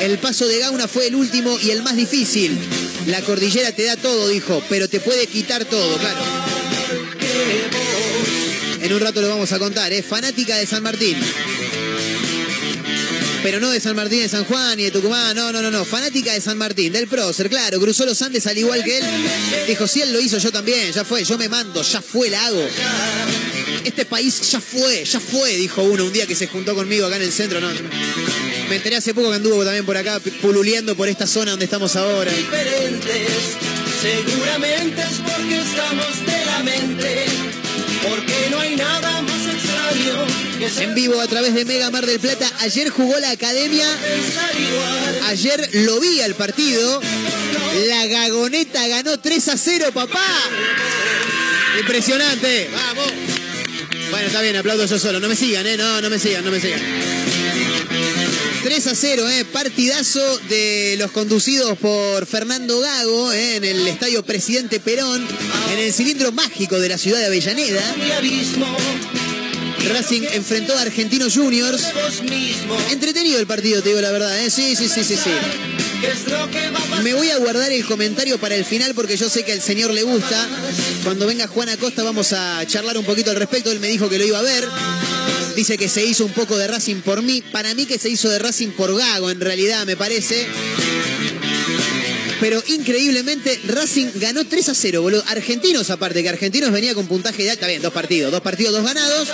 El 0.00 0.16
paso 0.18 0.48
de 0.48 0.58
Gauna 0.58 0.88
fue 0.88 1.08
el 1.08 1.16
último 1.16 1.58
y 1.62 1.70
el 1.70 1.82
más 1.82 1.96
difícil. 1.96 2.58
La 3.06 3.20
cordillera 3.20 3.72
te 3.72 3.84
da 3.84 3.96
todo, 3.96 4.28
dijo, 4.28 4.62
pero 4.70 4.88
te 4.88 5.00
puede 5.00 5.26
quitar 5.26 5.66
todo, 5.66 5.98
claro. 5.98 6.20
En 8.80 8.92
un 8.92 9.00
rato 9.00 9.20
lo 9.20 9.28
vamos 9.28 9.52
a 9.52 9.58
contar, 9.58 9.92
es 9.92 10.06
fanática 10.06 10.56
de 10.56 10.66
San 10.66 10.82
Martín. 10.82 11.16
Pero 13.46 13.60
no 13.60 13.70
de 13.70 13.78
San 13.78 13.94
Martín 13.94 14.22
de 14.22 14.28
San 14.28 14.44
Juan 14.44 14.76
ni 14.76 14.82
de 14.82 14.90
Tucumán, 14.90 15.36
no, 15.36 15.52
no, 15.52 15.62
no, 15.62 15.70
no. 15.70 15.84
Fanática 15.84 16.32
de 16.32 16.40
San 16.40 16.58
Martín, 16.58 16.92
del 16.92 17.06
prócer, 17.06 17.48
claro. 17.48 17.78
Cruzó 17.78 18.04
los 18.04 18.20
Andes 18.20 18.44
al 18.48 18.58
igual 18.58 18.82
que 18.82 18.98
él. 18.98 19.04
Dijo, 19.68 19.86
si 19.86 20.02
él 20.02 20.12
lo 20.12 20.18
hizo, 20.18 20.36
yo 20.38 20.50
también, 20.50 20.90
ya 20.92 21.04
fue, 21.04 21.22
yo 21.22 21.38
me 21.38 21.48
mando, 21.48 21.80
ya 21.80 22.02
fue, 22.02 22.28
la 22.28 22.44
hago. 22.44 22.68
Este 23.84 24.04
país 24.04 24.50
ya 24.50 24.60
fue, 24.60 25.04
ya 25.04 25.20
fue, 25.20 25.54
dijo 25.54 25.80
uno 25.84 26.06
un 26.06 26.12
día 26.12 26.26
que 26.26 26.34
se 26.34 26.48
juntó 26.48 26.74
conmigo 26.74 27.06
acá 27.06 27.14
en 27.18 27.22
el 27.22 27.30
centro. 27.30 27.60
Me 28.68 28.74
enteré 28.74 28.96
hace 28.96 29.14
poco 29.14 29.30
que 29.30 29.36
anduvo 29.36 29.62
también 29.62 29.86
por 29.86 29.96
acá, 29.96 30.18
pululeando 30.42 30.96
por 30.96 31.06
esta 31.08 31.28
zona 31.28 31.52
donde 31.52 31.66
estamos 31.66 31.94
ahora. 31.94 32.32
diferentes. 32.32 33.30
Seguramente 34.02 35.02
es 35.02 35.18
porque 35.18 35.58
estamos 35.60 36.26
de 36.26 36.44
la 36.46 36.62
mente. 36.64 37.26
Porque 38.02 38.48
no 38.50 38.58
hay 38.58 38.74
nada 38.74 39.22
más 39.22 39.35
En 40.78 40.94
vivo 40.94 41.20
a 41.20 41.26
través 41.26 41.54
de 41.54 41.64
Mega 41.64 41.90
Mar 41.90 42.06
del 42.06 42.18
Plata. 42.18 42.50
Ayer 42.60 42.90
jugó 42.90 43.18
la 43.18 43.30
academia. 43.30 43.86
Ayer 45.26 45.68
lo 45.72 46.00
vi 46.00 46.20
al 46.20 46.34
partido. 46.34 47.00
La 47.88 48.06
Gagoneta 48.06 48.86
ganó 48.88 49.18
3 49.18 49.48
a 49.48 49.56
0, 49.56 49.90
papá. 49.92 50.26
Impresionante. 51.78 52.70
Vamos. 52.72 53.12
Bueno, 54.10 54.26
está 54.28 54.40
bien, 54.40 54.56
aplaudo 54.56 54.86
yo 54.86 54.98
solo. 54.98 55.20
No 55.20 55.28
me 55.28 55.36
sigan, 55.36 55.66
¿eh? 55.66 55.76
No, 55.76 56.00
no 56.00 56.10
me 56.10 56.18
sigan, 56.18 56.44
no 56.44 56.50
me 56.50 56.60
sigan. 56.60 56.80
3 58.62 58.86
a 58.88 58.94
0, 58.94 59.28
¿eh? 59.30 59.44
Partidazo 59.44 60.38
de 60.48 60.96
los 60.98 61.12
conducidos 61.12 61.78
por 61.78 62.26
Fernando 62.26 62.80
Gago 62.80 63.32
¿eh? 63.32 63.56
en 63.56 63.64
el 63.64 63.86
Estadio 63.86 64.24
Presidente 64.24 64.80
Perón, 64.80 65.26
en 65.72 65.78
el 65.78 65.92
cilindro 65.92 66.32
mágico 66.32 66.78
de 66.80 66.88
la 66.88 66.98
ciudad 66.98 67.20
de 67.20 67.26
Avellaneda. 67.26 67.94
Racing 69.88 70.22
enfrentó 70.32 70.76
a 70.76 70.82
Argentinos 70.82 71.34
Juniors. 71.34 71.82
Entretenido 72.90 73.38
el 73.38 73.46
partido, 73.46 73.82
te 73.82 73.90
digo 73.90 74.00
la 74.00 74.10
verdad, 74.10 74.38
¿eh? 74.40 74.50
Sí, 74.50 74.76
sí, 74.76 74.88
sí, 74.88 75.04
sí, 75.04 75.16
sí. 75.16 75.30
Me 77.02 77.14
voy 77.14 77.30
a 77.30 77.38
guardar 77.38 77.72
el 77.72 77.84
comentario 77.84 78.38
para 78.38 78.54
el 78.54 78.64
final 78.64 78.94
porque 78.94 79.16
yo 79.16 79.28
sé 79.28 79.44
que 79.44 79.52
al 79.52 79.62
señor 79.62 79.92
le 79.92 80.02
gusta. 80.02 80.48
Cuando 81.04 81.26
venga 81.26 81.46
Juan 81.46 81.68
Acosta 81.68 82.02
vamos 82.02 82.32
a 82.32 82.64
charlar 82.66 82.98
un 82.98 83.04
poquito 83.04 83.30
al 83.30 83.36
respecto. 83.36 83.70
Él 83.70 83.80
me 83.80 83.88
dijo 83.88 84.08
que 84.08 84.18
lo 84.18 84.24
iba 84.24 84.38
a 84.38 84.42
ver. 84.42 84.64
Dice 85.56 85.78
que 85.78 85.88
se 85.88 86.04
hizo 86.04 86.24
un 86.24 86.32
poco 86.32 86.58
de 86.58 86.66
Racing 86.66 87.00
por 87.00 87.22
mí. 87.22 87.40
Para 87.40 87.74
mí 87.74 87.86
que 87.86 87.98
se 87.98 88.10
hizo 88.10 88.28
de 88.28 88.38
Racing 88.38 88.70
por 88.70 88.96
Gago, 88.96 89.30
en 89.30 89.40
realidad, 89.40 89.86
me 89.86 89.96
parece. 89.96 90.46
Pero 92.40 92.62
increíblemente 92.66 93.60
Racing 93.66 94.08
ganó 94.16 94.44
3 94.44 94.68
a 94.68 94.74
0, 94.74 95.02
boludo. 95.02 95.24
Argentinos 95.26 95.90
aparte, 95.90 96.22
que 96.22 96.28
Argentinos 96.28 96.70
venía 96.70 96.94
con 96.94 97.06
puntaje 97.06 97.42
de 97.42 97.50
alta. 97.52 97.66
Bien, 97.66 97.80
dos 97.80 97.92
partidos, 97.92 98.30
dos 98.30 98.42
partidos, 98.42 98.72
dos 98.72 98.84
ganados. 98.84 99.28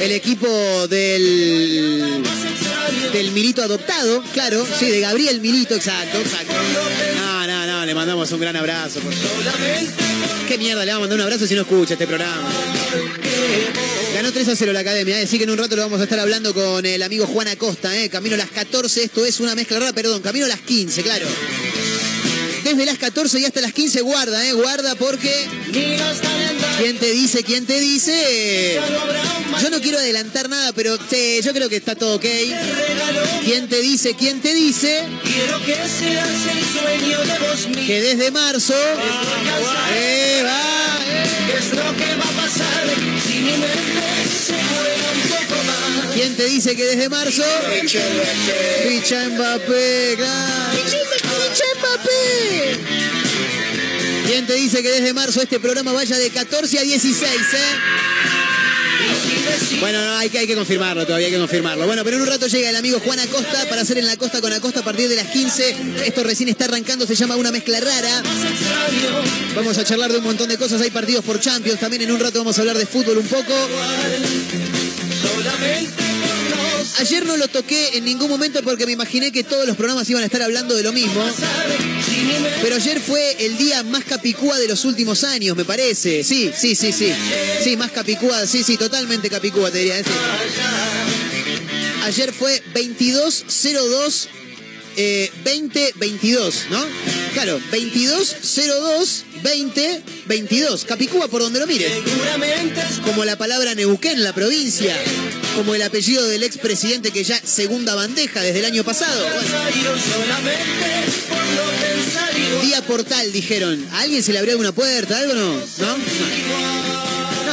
El 0.00 0.12
equipo 0.12 0.86
del 0.88 2.22
del 3.12 3.30
Milito 3.32 3.62
adoptado, 3.62 4.22
claro, 4.32 4.66
sí, 4.78 4.86
de 4.86 5.00
Gabriel 5.00 5.40
Milito, 5.40 5.74
exacto, 5.74 6.18
exacto. 6.18 6.54
No, 7.16 7.46
no, 7.46 7.66
no, 7.66 7.86
le 7.86 7.94
mandamos 7.94 8.32
un 8.32 8.40
gran 8.40 8.56
abrazo. 8.56 9.00
¿Qué 10.48 10.58
mierda 10.58 10.84
le 10.84 10.92
vamos 10.92 11.06
a 11.06 11.08
mandar 11.08 11.18
un 11.18 11.24
abrazo 11.24 11.46
si 11.46 11.54
no 11.54 11.62
escucha 11.62 11.94
este 11.94 12.06
programa? 12.06 12.50
Ganó 14.14 14.32
3 14.32 14.48
a 14.48 14.56
0 14.56 14.72
la 14.72 14.80
academia, 14.80 15.20
¿eh? 15.20 15.24
así 15.24 15.36
que 15.36 15.44
en 15.44 15.50
un 15.50 15.58
rato 15.58 15.76
lo 15.76 15.82
vamos 15.82 16.00
a 16.00 16.04
estar 16.04 16.18
hablando 16.18 16.54
con 16.54 16.84
el 16.84 17.02
amigo 17.02 17.26
Juan 17.26 17.48
Acosta, 17.48 17.96
¿eh? 17.96 18.08
camino 18.08 18.34
a 18.34 18.38
las 18.38 18.50
14, 18.50 19.04
esto 19.04 19.24
es 19.26 19.40
una 19.40 19.54
mezcla 19.54 19.78
rara, 19.78 19.92
perdón, 19.92 20.22
camino 20.22 20.46
a 20.46 20.48
las 20.48 20.60
15, 20.60 21.02
claro. 21.02 21.26
Desde 22.72 22.86
las 22.86 22.96
14 22.96 23.38
y 23.38 23.44
hasta 23.44 23.60
las 23.60 23.74
15 23.74 24.00
guarda, 24.00 24.48
¿eh? 24.48 24.54
guarda 24.54 24.94
porque. 24.94 25.46
¿quién 26.78 26.98
te 26.98 27.10
dice, 27.10 27.44
quién 27.44 27.66
te 27.66 27.78
dice? 27.78 28.80
Yo 29.60 29.68
no 29.68 29.78
quiero 29.82 29.98
adelantar 29.98 30.48
nada, 30.48 30.72
pero 30.72 30.96
yo 30.96 31.52
creo 31.52 31.68
que 31.68 31.76
está 31.76 31.94
todo 31.96 32.16
ok. 32.16 32.24
¿Quién 33.44 33.68
te 33.68 33.82
dice, 33.82 34.14
quién 34.14 34.40
te 34.40 34.54
dice? 34.54 35.04
Que 35.22 35.46
que 37.86 38.00
desde 38.00 38.30
marzo. 38.30 38.72
Eh, 39.94 40.42
va, 40.42 40.98
eh. 41.10 41.26
¿Qué 41.52 41.58
es 41.58 41.74
lo 41.74 41.94
que 41.94 42.16
va 42.16 42.24
a 42.24 42.48
si 44.46 44.51
¿Quién 46.14 46.36
te 46.36 46.44
dice 46.46 46.76
que 46.76 46.84
desde 46.84 47.08
marzo? 47.08 47.42
Ficha 48.88 49.28
Mbappé, 49.30 50.14
claro. 50.16 50.72
Ficha 50.72 51.64
Mbappé. 51.78 52.76
¿Quién 54.26 54.46
te 54.46 54.54
dice 54.54 54.82
que 54.82 54.90
desde 54.90 55.12
marzo 55.12 55.42
este 55.42 55.58
programa 55.60 55.92
vaya 55.92 56.18
de 56.18 56.30
14 56.30 56.78
a 56.78 56.82
16, 56.82 57.30
eh? 57.30 57.58
Bueno, 59.80 60.04
no, 60.04 60.16
hay 60.16 60.30
que, 60.30 60.38
hay 60.38 60.46
que 60.46 60.54
confirmarlo, 60.54 61.04
todavía 61.04 61.26
hay 61.26 61.32
que 61.32 61.38
confirmarlo. 61.38 61.86
Bueno, 61.86 62.04
pero 62.04 62.16
en 62.16 62.22
un 62.22 62.28
rato 62.28 62.46
llega 62.46 62.70
el 62.70 62.76
amigo 62.76 63.00
Juan 63.00 63.18
Acosta 63.18 63.68
para 63.68 63.82
hacer 63.82 63.98
en 63.98 64.06
la 64.06 64.16
costa 64.16 64.40
con 64.40 64.52
Acosta 64.52 64.80
a 64.80 64.84
partir 64.84 65.08
de 65.08 65.16
las 65.16 65.26
15. 65.26 65.76
Esto 66.04 66.22
recién 66.22 66.48
está 66.48 66.66
arrancando, 66.66 67.06
se 67.06 67.14
llama 67.14 67.36
una 67.36 67.50
mezcla 67.50 67.80
rara. 67.80 68.22
Vamos 69.56 69.76
a 69.78 69.84
charlar 69.84 70.12
de 70.12 70.18
un 70.18 70.24
montón 70.24 70.48
de 70.48 70.56
cosas, 70.56 70.80
hay 70.80 70.90
partidos 70.90 71.24
por 71.24 71.40
Champions, 71.40 71.80
también 71.80 72.02
en 72.02 72.12
un 72.12 72.20
rato 72.20 72.38
vamos 72.38 72.56
a 72.58 72.60
hablar 72.60 72.78
de 72.78 72.86
fútbol 72.86 73.18
un 73.18 73.26
poco. 73.26 73.52
Ayer 76.98 77.24
no 77.26 77.36
lo 77.36 77.48
toqué 77.48 77.96
en 77.96 78.04
ningún 78.04 78.28
momento 78.28 78.62
porque 78.62 78.86
me 78.86 78.92
imaginé 78.92 79.32
que 79.32 79.44
todos 79.44 79.66
los 79.66 79.76
programas 79.76 80.08
iban 80.10 80.22
a 80.22 80.26
estar 80.26 80.42
hablando 80.42 80.74
de 80.74 80.82
lo 80.82 80.92
mismo. 80.92 81.24
Pero 82.62 82.76
ayer 82.76 83.00
fue 83.00 83.36
el 83.44 83.56
día 83.56 83.82
más 83.82 84.04
capicúa 84.04 84.58
de 84.58 84.68
los 84.68 84.84
últimos 84.84 85.24
años, 85.24 85.56
me 85.56 85.64
parece. 85.64 86.22
Sí, 86.22 86.50
sí, 86.56 86.74
sí, 86.74 86.92
sí. 86.92 87.12
Sí, 87.62 87.76
más 87.76 87.90
capicúa, 87.90 88.46
sí, 88.46 88.62
sí, 88.62 88.76
totalmente 88.76 89.28
capicúa, 89.30 89.70
te 89.70 89.78
diría. 89.78 90.02
Ayer 92.04 92.32
fue 92.32 92.62
2202 92.74 94.28
eh, 94.96 95.30
2022, 95.44 96.66
¿no? 96.70 96.84
Claro, 97.32 97.58
2202 97.70 99.24
2022. 99.42 100.84
Capicúa 100.84 101.28
por 101.28 101.42
donde 101.42 101.60
lo 101.60 101.66
mire. 101.66 101.86
Como 103.04 103.24
la 103.24 103.36
palabra 103.36 103.74
Neuquén, 103.74 104.22
la 104.22 104.32
provincia. 104.32 104.96
Como 105.56 105.74
el 105.74 105.82
apellido 105.82 106.26
del 106.28 106.42
expresidente 106.42 107.10
que 107.10 107.24
ya 107.24 107.40
segunda 107.44 107.94
bandeja 107.94 108.40
desde 108.40 108.60
el 108.60 108.64
año 108.64 108.84
pasado. 108.84 109.22
Bueno, 109.22 109.42
día 112.62 112.82
portal, 112.82 113.32
dijeron. 113.32 113.86
¿A 113.92 114.00
alguien 114.00 114.22
se 114.22 114.32
le 114.32 114.38
abrió 114.38 114.52
alguna 114.52 114.72
puerta? 114.72 115.18
¿Algo 115.18 115.34
no? 115.34 115.54
¿No? 115.54 115.96
No, 115.96 116.81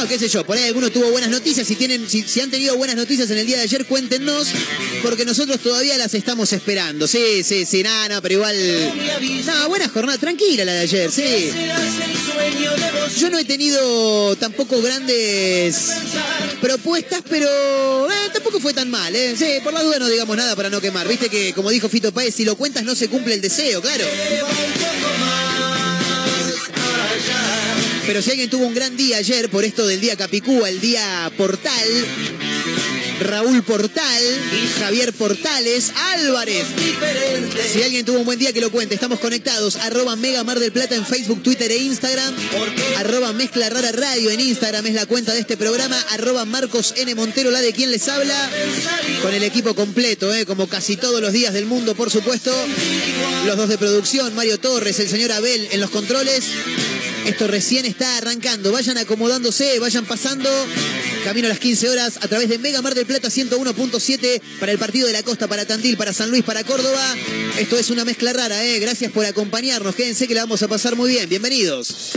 qué 0.08 0.18
sé 0.18 0.28
yo, 0.28 0.44
por 0.44 0.56
ahí 0.56 0.64
alguno 0.64 0.90
tuvo 0.90 1.10
buenas 1.10 1.30
noticias. 1.30 1.66
Si, 1.66 1.76
tienen, 1.76 2.08
si, 2.08 2.40
han 2.40 2.50
tenido 2.50 2.76
buenas 2.76 2.96
noticias 2.96 3.30
en 3.30 3.38
el 3.38 3.46
día 3.46 3.56
de 3.56 3.62
ayer, 3.64 3.86
cuéntenos, 3.86 4.48
porque 5.02 5.24
nosotros 5.24 5.60
todavía 5.60 5.96
las 5.98 6.14
estamos 6.14 6.52
esperando. 6.52 7.06
Sí, 7.06 7.42
sí, 7.42 7.66
sí, 7.66 7.82
nada, 7.82 8.08
no, 8.08 8.22
pero 8.22 8.34
igual. 8.34 8.56
No, 9.46 9.68
buena 9.68 9.88
jornada, 9.88 10.18
tranquila 10.18 10.64
la 10.64 10.72
de 10.72 10.80
ayer, 10.80 11.10
sí. 11.10 11.50
Yo 13.18 13.30
no 13.30 13.38
he 13.38 13.44
tenido 13.44 14.36
tampoco 14.36 14.80
grandes 14.80 15.88
propuestas, 16.60 17.22
pero 17.28 18.10
eh, 18.10 18.30
tampoco 18.32 18.60
fue 18.60 18.72
tan 18.72 18.90
mal, 18.90 19.14
¿eh? 19.14 19.34
Sí, 19.36 19.46
por 19.62 19.72
la 19.72 19.82
duda 19.82 19.98
no 19.98 20.08
digamos 20.08 20.36
nada 20.36 20.56
para 20.56 20.70
no 20.70 20.80
quemar. 20.80 21.08
Viste 21.08 21.28
que, 21.28 21.52
como 21.52 21.70
dijo 21.70 21.88
Fito 21.88 22.12
Páez, 22.12 22.34
si 22.34 22.44
lo 22.44 22.56
cuentas 22.56 22.84
no 22.84 22.94
se 22.94 23.08
cumple 23.08 23.34
el 23.34 23.40
deseo, 23.40 23.80
claro. 23.80 24.04
Pero 28.10 28.22
si 28.22 28.30
alguien 28.32 28.50
tuvo 28.50 28.66
un 28.66 28.74
gran 28.74 28.96
día 28.96 29.18
ayer 29.18 29.48
por 29.50 29.64
esto 29.64 29.86
del 29.86 30.00
día 30.00 30.16
Capicúa, 30.16 30.68
el 30.68 30.80
día 30.80 31.30
Portal, 31.36 31.86
Raúl 33.20 33.62
Portal, 33.62 34.22
Javier 34.80 35.12
Portales, 35.12 35.92
Álvarez. 36.16 36.66
Si 37.72 37.80
alguien 37.84 38.04
tuvo 38.04 38.18
un 38.18 38.24
buen 38.24 38.40
día 38.40 38.52
que 38.52 38.60
lo 38.60 38.72
cuente, 38.72 38.96
estamos 38.96 39.20
conectados. 39.20 39.76
Arroba 39.76 40.16
Mega 40.16 40.42
Mar 40.42 40.58
del 40.58 40.72
Plata 40.72 40.96
en 40.96 41.06
Facebook, 41.06 41.40
Twitter 41.44 41.70
e 41.70 41.76
Instagram. 41.76 42.34
Arroba 42.96 43.32
Mezcla 43.32 43.70
Rara 43.70 43.92
Radio 43.92 44.30
en 44.30 44.40
Instagram 44.40 44.84
es 44.88 44.94
la 44.94 45.06
cuenta 45.06 45.32
de 45.32 45.38
este 45.38 45.56
programa. 45.56 45.96
Arroba 46.10 46.44
Marcos 46.44 46.94
N. 46.96 47.14
Montero, 47.14 47.52
la 47.52 47.60
de 47.60 47.72
quien 47.72 47.92
les 47.92 48.08
habla. 48.08 48.50
Con 49.22 49.32
el 49.34 49.44
equipo 49.44 49.76
completo, 49.76 50.34
¿eh? 50.34 50.46
como 50.46 50.66
casi 50.66 50.96
todos 50.96 51.20
los 51.20 51.32
días 51.32 51.54
del 51.54 51.66
mundo, 51.66 51.94
por 51.94 52.10
supuesto. 52.10 52.52
Los 53.46 53.56
dos 53.56 53.68
de 53.68 53.78
producción, 53.78 54.34
Mario 54.34 54.58
Torres, 54.58 54.98
el 54.98 55.08
señor 55.08 55.30
Abel 55.30 55.68
en 55.70 55.80
los 55.80 55.90
controles. 55.90 56.44
Esto 57.30 57.46
recién 57.46 57.86
está 57.86 58.16
arrancando. 58.16 58.72
Vayan 58.72 58.98
acomodándose, 58.98 59.78
vayan 59.78 60.04
pasando. 60.04 60.50
Camino 61.22 61.46
a 61.46 61.50
las 61.50 61.60
15 61.60 61.88
horas 61.88 62.18
a 62.20 62.26
través 62.26 62.48
de 62.48 62.58
Mega 62.58 62.82
Mar 62.82 62.92
del 62.92 63.06
Plata 63.06 63.28
101.7 63.28 64.42
para 64.58 64.72
el 64.72 64.78
partido 64.78 65.06
de 65.06 65.12
la 65.12 65.22
costa, 65.22 65.46
para 65.46 65.64
Tandil, 65.64 65.96
para 65.96 66.12
San 66.12 66.28
Luis, 66.30 66.42
para 66.42 66.64
Córdoba. 66.64 67.14
Esto 67.56 67.78
es 67.78 67.90
una 67.90 68.04
mezcla 68.04 68.32
rara, 68.32 68.64
¿eh? 68.64 68.80
Gracias 68.80 69.12
por 69.12 69.24
acompañarnos. 69.24 69.94
Quédense 69.94 70.26
que 70.26 70.34
la 70.34 70.40
vamos 70.40 70.60
a 70.64 70.68
pasar 70.68 70.96
muy 70.96 71.08
bien. 71.10 71.28
Bienvenidos. 71.28 72.16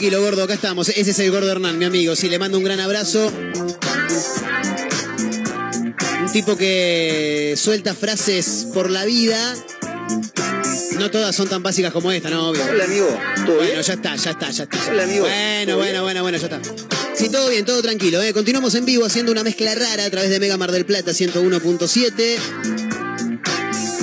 Tranquilo, 0.00 0.22
gordo. 0.22 0.44
Acá 0.44 0.54
estamos. 0.54 0.88
Ese 0.88 1.10
es 1.10 1.18
el 1.18 1.30
gordo 1.30 1.52
Hernán, 1.52 1.78
mi 1.78 1.84
amigo. 1.84 2.16
Sí, 2.16 2.30
le 2.30 2.38
mando 2.38 2.56
un 2.56 2.64
gran 2.64 2.80
abrazo. 2.80 3.30
Un 6.22 6.32
tipo 6.32 6.56
que 6.56 7.52
suelta 7.58 7.94
frases 7.94 8.66
por 8.72 8.88
la 8.88 9.04
vida. 9.04 9.54
No 10.98 11.10
todas 11.10 11.36
son 11.36 11.50
tan 11.50 11.62
básicas 11.62 11.92
como 11.92 12.10
esta, 12.12 12.30
¿no? 12.30 12.48
Obvio. 12.48 12.62
Hola 12.64 12.84
amigo, 12.84 13.08
¿todo 13.44 13.56
Bueno, 13.56 13.72
bien? 13.72 13.82
ya 13.82 13.92
está, 13.92 14.16
ya 14.16 14.30
está, 14.30 14.50
ya 14.50 14.62
está. 14.62 14.78
Hola, 14.90 15.02
amigo. 15.02 15.20
Bueno, 15.26 15.66
¿Todo 15.66 15.76
bueno, 15.76 15.90
bien? 15.92 16.02
bueno, 16.02 16.22
bueno, 16.22 16.38
ya 16.38 16.46
está. 16.46 16.60
Sí, 17.14 17.28
todo 17.28 17.50
bien, 17.50 17.66
todo 17.66 17.82
tranquilo. 17.82 18.22
¿eh? 18.22 18.32
Continuamos 18.32 18.74
en 18.76 18.86
vivo 18.86 19.04
haciendo 19.04 19.30
una 19.32 19.44
mezcla 19.44 19.74
rara 19.74 20.06
a 20.06 20.10
través 20.10 20.30
de 20.30 20.40
Mega 20.40 20.56
Mar 20.56 20.72
del 20.72 20.86
Plata 20.86 21.10
101.7. 21.10 22.38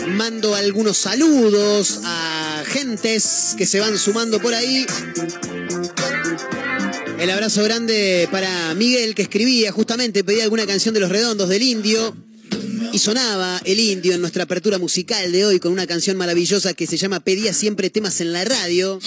Mando 0.09 0.53
algunos 0.53 0.97
saludos 0.97 2.01
a 2.03 2.63
gentes 2.67 3.55
que 3.57 3.65
se 3.65 3.79
van 3.79 3.97
sumando 3.97 4.39
por 4.39 4.53
ahí. 4.53 4.85
El 7.19 7.31
abrazo 7.31 7.63
grande 7.63 8.27
para 8.31 8.73
Miguel 8.75 9.15
que 9.15 9.23
escribía 9.23 9.71
justamente, 9.71 10.23
pedía 10.23 10.43
alguna 10.43 10.67
canción 10.67 10.93
de 10.93 10.99
los 10.99 11.09
redondos 11.09 11.49
del 11.49 11.63
indio. 11.63 12.15
Y 12.93 12.99
sonaba 12.99 13.59
el 13.65 13.79
indio 13.79 14.13
en 14.13 14.21
nuestra 14.21 14.43
apertura 14.43 14.77
musical 14.77 15.31
de 15.31 15.45
hoy 15.45 15.59
con 15.59 15.71
una 15.71 15.87
canción 15.87 16.15
maravillosa 16.15 16.73
que 16.73 16.87
se 16.87 16.97
llama 16.97 17.19
Pedía 17.19 17.53
siempre 17.53 17.89
temas 17.89 18.21
en 18.21 18.33
la 18.33 18.45
radio. 18.45 18.99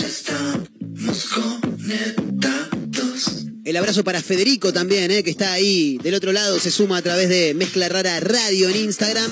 El 3.64 3.76
abrazo 3.76 4.02
para 4.02 4.20
Federico 4.20 4.72
también, 4.72 5.10
eh, 5.12 5.22
que 5.22 5.30
está 5.30 5.52
ahí 5.52 5.98
del 6.02 6.14
otro 6.14 6.32
lado, 6.32 6.58
se 6.58 6.70
suma 6.70 6.98
a 6.98 7.02
través 7.02 7.28
de 7.28 7.54
Mezcla 7.54 7.88
Rara 7.88 8.18
Radio 8.18 8.68
en 8.68 8.76
Instagram. 8.76 9.30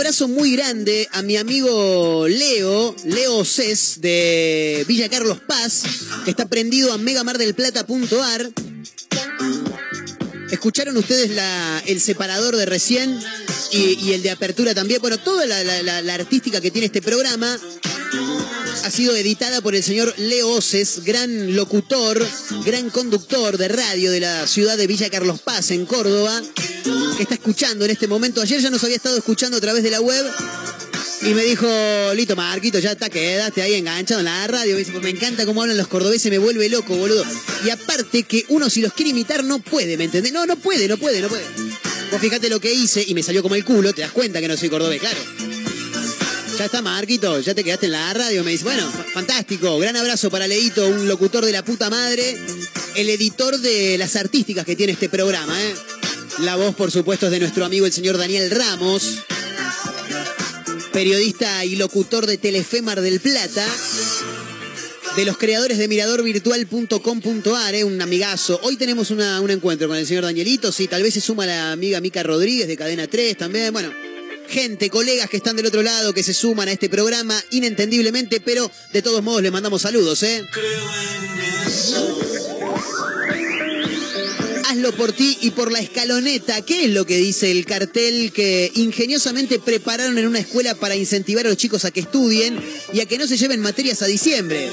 Abrazo 0.00 0.28
muy 0.28 0.52
grande 0.52 1.10
a 1.12 1.20
mi 1.20 1.36
amigo 1.36 2.26
Leo, 2.26 2.96
Leo 3.04 3.44
Cés 3.44 4.00
de 4.00 4.82
Villa 4.88 5.10
Carlos 5.10 5.38
Paz, 5.46 5.82
que 6.24 6.30
está 6.30 6.48
prendido 6.48 6.94
a 6.94 6.96
megamardelplata.ar. 6.96 8.50
¿Escucharon 10.50 10.96
ustedes 10.96 11.30
el 11.86 12.00
separador 12.00 12.56
de 12.56 12.66
recién 12.66 13.18
y, 13.70 14.12
el 14.12 14.22
de 14.22 14.30
apertura 14.30 14.74
también? 14.74 15.00
Bueno, 15.00 15.18
toda 15.18 15.46
la- 15.46 16.02
la 16.02 16.14
artística 16.14 16.60
que 16.60 16.70
tiene 16.70 16.86
este 16.86 17.00
programa 17.02 17.58
ha 18.84 18.90
sido 18.90 19.14
editada 19.14 19.60
por 19.60 19.74
el 19.76 19.82
señor 19.82 20.12
Leo 20.18 20.48
Oces, 20.48 21.04
gran 21.04 21.54
locutor, 21.54 22.26
gran 22.64 22.90
conductor 22.90 23.56
de 23.58 23.68
radio 23.68 24.10
de 24.10 24.20
la 24.20 24.46
ciudad 24.46 24.76
de 24.76 24.86
Villa 24.86 25.10
Carlos 25.10 25.40
Paz, 25.40 25.70
en 25.70 25.86
Córdoba, 25.86 26.42
que 27.16 27.22
está 27.22 27.34
escuchando 27.34 27.84
en 27.84 27.90
este 27.92 28.08
momento. 28.08 28.40
Ayer 28.40 28.60
ya 28.60 28.70
nos 28.70 28.82
había 28.82 28.96
estado 28.96 29.16
escuchando 29.16 29.58
a 29.58 29.60
través 29.60 29.82
de 29.82 29.90
la 29.90 30.00
web 30.00 30.26
y 31.22 31.34
me 31.34 31.44
dijo, 31.44 31.68
Lito 32.14 32.34
Marquito, 32.34 32.78
ya 32.78 32.92
está, 32.92 33.10
quedaste 33.10 33.62
ahí 33.62 33.74
enganchado 33.74 34.20
en 34.20 34.26
la 34.26 34.46
radio. 34.46 34.72
Me 34.72 34.78
dice, 34.78 34.92
"Pues 34.92 35.02
me 35.02 35.10
encanta 35.10 35.44
cómo 35.44 35.62
hablan 35.62 35.76
los 35.76 35.88
cordobeses, 35.88 36.30
me 36.30 36.38
vuelve 36.38 36.68
loco, 36.68 36.96
boludo. 36.96 37.24
Y 37.64 37.70
aparte 37.70 38.22
que 38.22 38.44
uno 38.48 38.70
si 38.70 38.80
los 38.80 38.92
quiere 38.92 39.10
imitar 39.10 39.44
no 39.44 39.58
puede, 39.58 39.96
¿me 39.96 40.04
entendés? 40.04 40.32
No, 40.32 40.46
no 40.46 40.56
puede, 40.56 40.88
no 40.88 40.96
puede, 40.96 41.20
no 41.20 41.28
puede. 41.28 41.44
Vos 42.10 42.20
fíjate 42.20 42.48
lo 42.48 42.58
que 42.60 42.72
hice 42.72 43.04
y 43.06 43.14
me 43.14 43.22
salió 43.22 43.42
como 43.42 43.54
el 43.54 43.64
culo, 43.64 43.92
te 43.92 44.00
das 44.00 44.12
cuenta 44.12 44.40
que 44.40 44.48
no 44.48 44.56
soy 44.56 44.68
cordobés, 44.68 45.00
claro. 45.00 45.18
Ya 46.58 46.66
está, 46.66 46.82
Marquito, 46.82 47.40
ya 47.40 47.54
te 47.54 47.64
quedaste 47.64 47.86
en 47.86 47.92
la 47.92 48.12
radio. 48.12 48.44
Me 48.44 48.50
dice, 48.50 48.64
bueno, 48.64 48.90
fantástico. 49.14 49.78
Gran 49.78 49.96
abrazo 49.96 50.30
para 50.30 50.46
Leito, 50.46 50.86
un 50.86 51.08
locutor 51.08 51.44
de 51.44 51.52
la 51.52 51.64
puta 51.64 51.88
madre, 51.88 52.36
el 52.96 53.08
editor 53.08 53.58
de 53.58 53.96
las 53.96 54.16
artísticas 54.16 54.66
que 54.66 54.76
tiene 54.76 54.92
este 54.92 55.08
programa. 55.08 55.58
¿eh? 55.58 55.74
La 56.40 56.56
voz, 56.56 56.74
por 56.74 56.90
supuesto, 56.90 57.26
es 57.26 57.32
de 57.32 57.40
nuestro 57.40 57.64
amigo 57.64 57.86
el 57.86 57.92
señor 57.92 58.18
Daniel 58.18 58.50
Ramos, 58.50 59.20
periodista 60.92 61.64
y 61.64 61.76
locutor 61.76 62.26
de 62.26 62.38
Telefe 62.38 62.82
Mar 62.82 63.00
del 63.00 63.20
Plata. 63.20 63.66
De 65.16 65.24
los 65.24 65.38
creadores 65.38 65.78
de 65.78 65.88
miradorvirtual.com.ar, 65.88 67.74
¿eh? 67.74 67.84
un 67.84 68.00
amigazo. 68.00 68.60
Hoy 68.62 68.76
tenemos 68.76 69.10
un 69.10 69.50
encuentro 69.50 69.88
con 69.88 69.96
el 69.96 70.06
señor 70.06 70.24
Danielito. 70.24 70.70
Sí, 70.70 70.86
tal 70.86 71.02
vez 71.02 71.14
se 71.14 71.20
suma 71.20 71.46
la 71.46 71.72
amiga 71.72 72.00
Mica 72.00 72.22
Rodríguez 72.22 72.68
de 72.68 72.76
Cadena 72.76 73.08
3 73.08 73.36
también. 73.36 73.72
Bueno, 73.72 73.92
gente, 74.48 74.88
colegas 74.88 75.28
que 75.28 75.38
están 75.38 75.56
del 75.56 75.66
otro 75.66 75.82
lado, 75.82 76.12
que 76.12 76.22
se 76.22 76.32
suman 76.32 76.68
a 76.68 76.72
este 76.72 76.88
programa 76.88 77.42
inentendiblemente, 77.50 78.40
pero 78.40 78.70
de 78.92 79.02
todos 79.02 79.22
modos 79.22 79.42
les 79.42 79.52
mandamos 79.52 79.82
saludos, 79.82 80.22
¿eh? 80.22 80.44
Hazlo 84.80 84.96
por 84.96 85.12
ti 85.12 85.36
y 85.42 85.50
por 85.50 85.70
la 85.70 85.78
escaloneta. 85.78 86.62
¿Qué 86.62 86.86
es 86.86 86.90
lo 86.90 87.04
que 87.04 87.18
dice 87.18 87.50
el 87.50 87.66
cartel 87.66 88.32
que 88.32 88.72
ingeniosamente 88.76 89.58
prepararon 89.58 90.16
en 90.16 90.26
una 90.26 90.38
escuela 90.38 90.74
para 90.74 90.96
incentivar 90.96 91.44
a 91.44 91.50
los 91.50 91.58
chicos 91.58 91.84
a 91.84 91.90
que 91.90 92.00
estudien 92.00 92.58
y 92.94 93.00
a 93.00 93.04
que 93.04 93.18
no 93.18 93.26
se 93.26 93.36
lleven 93.36 93.60
materias 93.60 94.00
a 94.00 94.06
diciembre? 94.06 94.70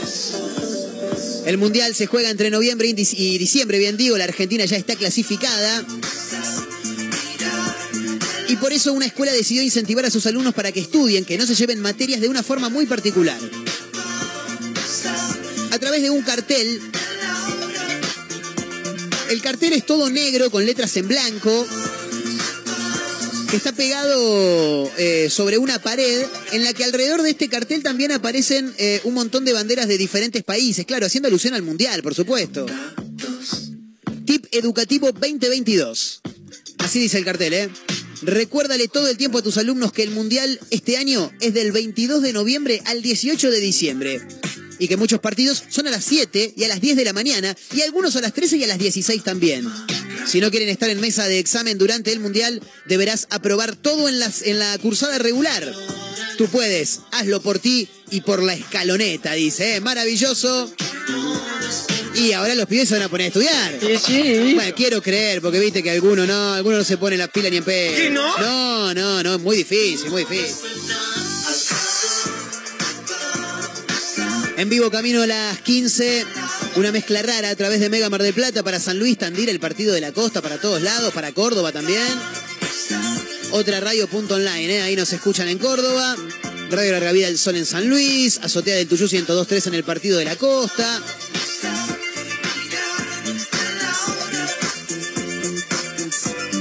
El 1.46 1.58
Mundial 1.58 1.93
se 1.93 2.06
juega 2.06 2.30
entre 2.30 2.50
noviembre 2.50 2.88
y 2.88 2.93
dic- 2.93 3.15
y 3.17 3.38
diciembre, 3.38 3.80
bien 3.80 3.98
digo, 3.98 4.17
la 4.17 4.24
Argentina 4.24 4.63
ya 4.63 4.78
está 4.78 4.96
clasificada. 4.96 5.86
Y 8.48 8.56
por 8.56 8.72
eso 8.72 8.93
una 8.93 9.08
escuela 9.08 9.34
decidió 9.34 9.62
incentivar 9.62 10.06
a 10.06 10.10
sus 10.10 10.26
alumnos 10.26 10.54
para 10.54 10.72
que 10.72 10.80
estudien, 10.80 11.26
que 11.26 11.38
no 11.38 11.46
se 11.46 11.54
lleven 11.56 11.82
materias 11.82 12.22
de 12.22 12.30
una 12.30 12.43
forma 12.43 12.70
muy 12.70 12.86
particular. 12.86 13.38
A 15.70 15.80
través 15.80 16.02
de 16.02 16.12
un 16.12 16.22
cartel. 16.22 16.80
El 19.30 19.42
cartel 19.42 19.74
es 19.74 19.86
todo 19.86 20.10
negro 20.10 20.50
con 20.50 20.66
letras 20.66 20.96
en 20.98 21.08
blanco. 21.08 21.68
Que 23.50 23.58
está 23.58 23.72
pegado 23.72 24.92
eh, 24.98 25.30
sobre 25.30 25.58
una 25.58 25.80
pared 25.80 26.26
en 26.52 26.63
la 26.63 26.74
que 26.74 26.84
alrededor 26.84 27.22
de 27.22 27.30
este 27.30 27.48
cartel 27.48 27.82
también 27.82 28.12
aparecen 28.12 28.74
eh, 28.78 29.00
un 29.06 29.13
montón 29.13 29.46
de 29.46 29.54
banderas 29.54 29.88
de 29.88 29.98
diferentes 29.98 30.44
países. 30.44 30.86
Claro, 30.86 31.06
haciendo 31.06 31.28
alusión 31.28 31.54
al 31.54 31.62
mundial, 31.62 32.04
por 32.04 32.13
supuesto. 32.13 32.66
Tip 34.26 34.46
Educativo 34.52 35.12
2022. 35.12 36.22
Así 36.80 37.00
dice 37.00 37.18
el 37.18 37.26
cartel, 37.26 37.54
¿eh? 37.54 37.70
Recuérdale 38.22 38.88
todo 38.88 39.08
el 39.08 39.18
tiempo 39.18 39.38
a 39.38 39.42
tus 39.42 39.58
alumnos 39.58 39.92
que 39.92 40.04
el 40.04 40.10
Mundial 40.12 40.60
este 40.72 40.98
año 40.98 41.32
es 41.40 41.54
del 41.54 41.72
22 41.72 42.22
de 42.22 42.34
noviembre 42.34 42.82
al 42.86 43.02
18 43.02 43.52
de 43.52 43.60
diciembre. 43.60 44.22
Y 44.80 44.88
que 44.88 44.98
muchos 44.98 45.20
partidos 45.20 45.63
son 45.70 45.88
a 45.88 45.92
las 45.92 46.04
7 46.04 46.54
y 46.56 46.63
a 46.63 46.68
las 46.68 46.82
10 46.82 46.96
de 46.96 47.06
la 47.06 47.13
mañana 47.13 47.56
y 47.74 47.82
algunos 47.82 48.16
a 48.16 48.22
las 48.22 48.34
13 48.34 48.58
y 48.58 48.63
a 48.63 48.68
las 48.68 48.78
16 48.78 49.24
también. 49.24 49.68
Si 50.26 50.42
no 50.42 50.52
quieren 50.52 50.70
estar 50.70 50.90
en 50.90 51.00
mesa 51.00 51.28
de 51.28 51.40
examen 51.40 51.78
durante 51.78 52.12
el 52.12 52.20
Mundial, 52.20 52.62
deberás 52.86 53.28
aprobar 53.30 53.76
todo 53.76 54.10
en, 54.10 54.20
las, 54.20 54.42
en 54.42 54.60
la 54.60 54.78
cursada 54.78 55.18
regular. 55.18 55.63
Tú 56.38 56.48
puedes, 56.48 57.00
hazlo 57.12 57.42
por 57.42 57.60
ti 57.60 57.88
y 58.12 58.22
por 58.22 58.44
la 58.44 58.54
escaloneta, 58.54 59.34
dice. 59.34 59.78
¿eh? 59.78 59.82
Maravilloso. 59.82 60.72
Y 62.13 62.32
ahora 62.34 62.56
los 62.56 62.66
pibes 62.66 62.90
se 62.90 62.96
van 62.96 63.04
a 63.04 63.10
poner 63.10 63.26
a 63.26 63.28
estudiar. 63.28 63.80
Sí, 63.80 63.98
sí. 63.98 64.54
Bueno, 64.56 64.76
quiero 64.76 65.02
creer, 65.02 65.42
porque 65.42 65.60
viste 65.60 65.82
que 65.82 65.92
alguno 65.92 66.26
no, 66.26 66.54
alguno 66.54 66.78
no 66.78 66.84
se 66.84 66.98
pone 66.98 67.16
la 67.16 67.28
pila 67.28 67.50
ni 67.50 67.58
en 67.58 67.63
pedo. 67.63 67.96
¿Qué, 67.96 68.10
no? 68.10 68.38
No, 68.38 68.94
no, 68.94 69.24
no, 69.24 69.36
es 69.36 69.42
muy 69.42 69.58
difícil, 69.58 70.10
muy 70.10 70.26
difícil. 70.26 70.56
En 74.58 74.70
vivo 74.70 74.89
camino 74.89 75.22
a 75.22 75.28
las 75.28 75.60
15, 75.60 76.26
una 76.78 76.91
mezcla 76.91 77.22
rara 77.22 77.52
a 77.52 77.56
través 77.56 77.80
de 77.80 77.91
Mega 77.91 78.10
Mar 78.10 78.24
del 78.24 78.34
Plata 78.34 78.63
para 78.63 78.80
San 78.80 78.98
Luis, 78.98 79.15
Tandil, 79.15 79.50
el 79.50 79.60
partido 79.60 79.93
de 79.93 80.02
la 80.02 80.12
costa 80.12 80.41
para 80.41 80.60
todos 80.60 80.82
lados, 80.82 81.13
para 81.13 81.32
Córdoba 81.32 81.72
también. 81.72 82.08
Otra 83.52 83.80
radio 83.80 84.08
punto 84.08 84.34
online, 84.34 84.78
¿eh? 84.78 84.82
ahí 84.82 84.96
nos 84.96 85.13
escuchan 85.13 85.48
en 85.48 85.60
Córdoba. 85.60 86.15
Radio 86.72 86.91
Larga 86.91 87.12
Vida 87.12 87.28
del 87.28 87.38
Sol 87.38 87.56
en 87.56 87.67
San 87.67 87.88
Luis, 87.88 88.39
Azotea 88.41 88.76
del 88.76 88.88
Tuyú 88.88 89.06
102.3 89.06 89.67
en 89.67 89.74
el 89.76 89.84
partido 89.84 90.17
de 90.17 90.26
la 90.26 90.36
costa. 90.36 91.04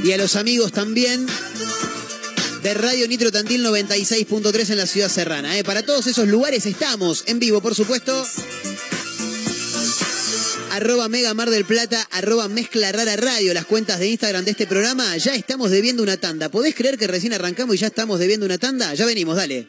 Y 0.04 0.12
a 0.12 0.18
los 0.18 0.36
amigos 0.36 0.70
también 0.70 1.26
de 2.66 2.74
Radio 2.74 3.06
Nitro 3.06 3.30
Tandil 3.30 3.64
96.3 3.64 4.70
en 4.70 4.78
la 4.78 4.86
ciudad 4.86 5.08
serrana. 5.08 5.56
¿eh? 5.56 5.62
Para 5.62 5.84
todos 5.84 6.08
esos 6.08 6.26
lugares 6.26 6.66
estamos 6.66 7.22
en 7.28 7.38
vivo, 7.38 7.60
por 7.60 7.76
supuesto. 7.76 8.26
Arroba 10.72 11.08
Mega 11.08 11.32
Mar 11.32 11.48
del 11.50 11.64
Plata, 11.64 12.08
arroba 12.10 12.48
Mezcla 12.48 12.90
Rara 12.90 13.14
Radio, 13.14 13.54
las 13.54 13.66
cuentas 13.66 14.00
de 14.00 14.08
Instagram 14.08 14.44
de 14.44 14.50
este 14.50 14.66
programa. 14.66 15.16
Ya 15.16 15.36
estamos 15.36 15.70
debiendo 15.70 16.02
una 16.02 16.16
tanda. 16.16 16.48
¿Podés 16.48 16.74
creer 16.74 16.98
que 16.98 17.06
recién 17.06 17.32
arrancamos 17.34 17.76
y 17.76 17.78
ya 17.78 17.86
estamos 17.86 18.18
debiendo 18.18 18.46
una 18.46 18.58
tanda? 18.58 18.92
Ya 18.94 19.06
venimos, 19.06 19.36
dale. 19.36 19.68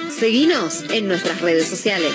Seguinos 0.21 0.83
en 0.91 1.07
nuestras 1.07 1.41
redes 1.41 1.67
sociales. 1.67 2.13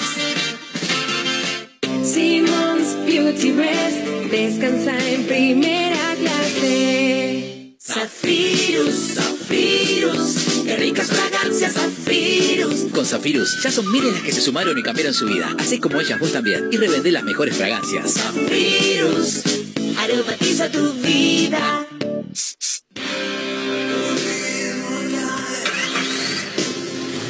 Simmons 2.04 3.04
Beauty 3.04 3.50
Rest, 3.50 4.06
descansa 4.30 4.96
en 5.10 5.24
primera 5.24 6.14
clase. 6.14 7.74
Zafirus, 7.82 8.94
Zafirus, 9.14 10.62
qué 10.64 10.76
ricas 10.76 11.08
fragancias 11.08 11.72
Zafirus. 11.72 12.92
Con 12.92 13.04
Zafirus 13.04 13.60
ya 13.64 13.72
son 13.72 13.90
miles 13.90 14.12
las 14.12 14.22
que 14.22 14.30
se 14.30 14.40
sumaron 14.40 14.78
y 14.78 14.84
cambiaron 14.84 15.12
su 15.12 15.26
vida. 15.26 15.52
Así 15.58 15.80
como 15.80 16.00
ellas 16.00 16.20
vos 16.20 16.30
también. 16.30 16.68
Y 16.70 16.76
revendé 16.76 17.10
las 17.10 17.24
mejores 17.24 17.56
fragancias. 17.56 18.14
Zafirus, 18.14 19.42
aromatiza 19.98 20.70
tu 20.70 20.92
vida. 20.92 21.85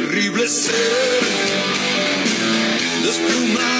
Terrible 0.00 0.48
ser. 0.48 0.74
Desplumaban 3.04 3.79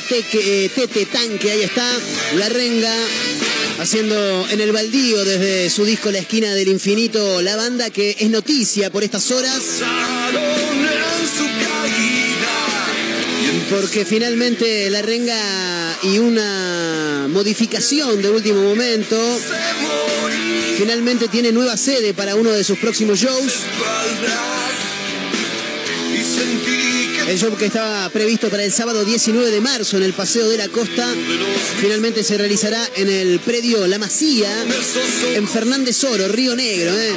Teque, 0.00 0.64
eh, 0.64 0.70
Tete 0.74 1.06
Tanque, 1.06 1.50
ahí 1.50 1.62
está, 1.62 1.86
La 2.36 2.48
Renga, 2.48 2.94
haciendo 3.78 4.46
en 4.50 4.60
el 4.60 4.72
baldío 4.72 5.24
desde 5.24 5.70
su 5.70 5.84
disco 5.84 6.10
La 6.10 6.18
Esquina 6.18 6.54
del 6.54 6.68
Infinito, 6.68 7.42
la 7.42 7.56
banda 7.56 7.90
que 7.90 8.16
es 8.18 8.30
noticia 8.30 8.90
por 8.90 9.04
estas 9.04 9.30
horas. 9.30 9.62
Porque 13.70 14.04
finalmente 14.04 14.90
La 14.90 15.02
Renga 15.02 15.98
y 16.02 16.18
una 16.18 17.26
modificación 17.28 18.22
de 18.22 18.30
último 18.30 18.62
momento 18.62 19.16
finalmente 20.78 21.28
tiene 21.28 21.50
nueva 21.52 21.76
sede 21.76 22.14
para 22.14 22.36
uno 22.36 22.50
de 22.50 22.62
sus 22.64 22.78
próximos 22.78 23.18
shows. 23.18 23.52
El 27.28 27.38
show 27.38 27.54
que 27.58 27.66
estaba 27.66 28.08
previsto 28.08 28.48
para 28.48 28.64
el 28.64 28.72
sábado 28.72 29.04
19 29.04 29.50
de 29.50 29.60
marzo 29.60 29.98
en 29.98 30.02
el 30.02 30.14
Paseo 30.14 30.48
de 30.48 30.56
la 30.56 30.66
Costa 30.68 31.06
finalmente 31.78 32.24
se 32.24 32.38
realizará 32.38 32.88
en 32.96 33.10
el 33.10 33.38
predio 33.40 33.86
La 33.86 33.98
Masía 33.98 34.50
en 35.34 35.46
Fernández 35.46 36.02
Oro, 36.04 36.26
Río 36.28 36.56
Negro. 36.56 36.98
¿eh? 36.98 37.12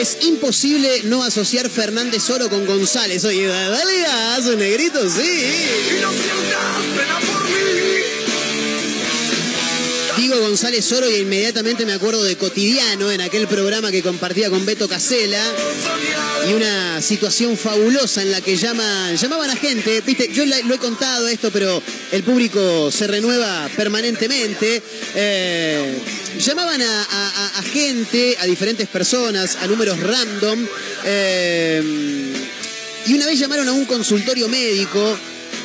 Es 0.00 0.18
imposible 0.22 1.02
no 1.04 1.22
asociar 1.22 1.70
Fernández 1.70 2.28
Oro 2.28 2.50
con 2.50 2.66
González. 2.66 3.24
Oye, 3.24 3.46
dale 3.46 4.00
gas, 4.00 4.46
negrito, 4.56 5.08
sí. 5.08 5.42
González 10.46 10.92
Oro 10.92 11.10
y 11.10 11.16
inmediatamente 11.16 11.84
me 11.84 11.92
acuerdo 11.92 12.22
de 12.22 12.36
Cotidiano 12.36 13.10
en 13.10 13.20
aquel 13.20 13.48
programa 13.48 13.90
que 13.90 14.00
compartía 14.00 14.48
con 14.48 14.64
Beto 14.64 14.88
Casela 14.88 15.42
y 16.48 16.52
una 16.52 17.02
situación 17.02 17.56
fabulosa 17.56 18.22
en 18.22 18.30
la 18.30 18.40
que 18.40 18.56
llamaban 18.56 19.50
a 19.50 19.56
gente, 19.56 20.00
viste, 20.02 20.30
yo 20.32 20.44
lo 20.46 20.74
he 20.74 20.78
contado 20.78 21.26
esto, 21.26 21.50
pero 21.50 21.82
el 22.12 22.22
público 22.22 22.92
se 22.92 23.08
renueva 23.08 23.68
permanentemente. 23.76 24.80
Eh, 25.16 25.98
llamaban 26.38 26.80
a 26.80 27.62
gente, 27.72 28.36
a 28.38 28.46
diferentes 28.46 28.86
personas, 28.86 29.56
a 29.56 29.66
números 29.66 29.98
random. 29.98 30.64
eh, 31.04 32.32
y 33.06 33.14
una 33.14 33.26
vez 33.26 33.38
llamaron 33.38 33.68
a 33.68 33.72
un 33.72 33.84
consultorio 33.84 34.48
médico 34.48 35.18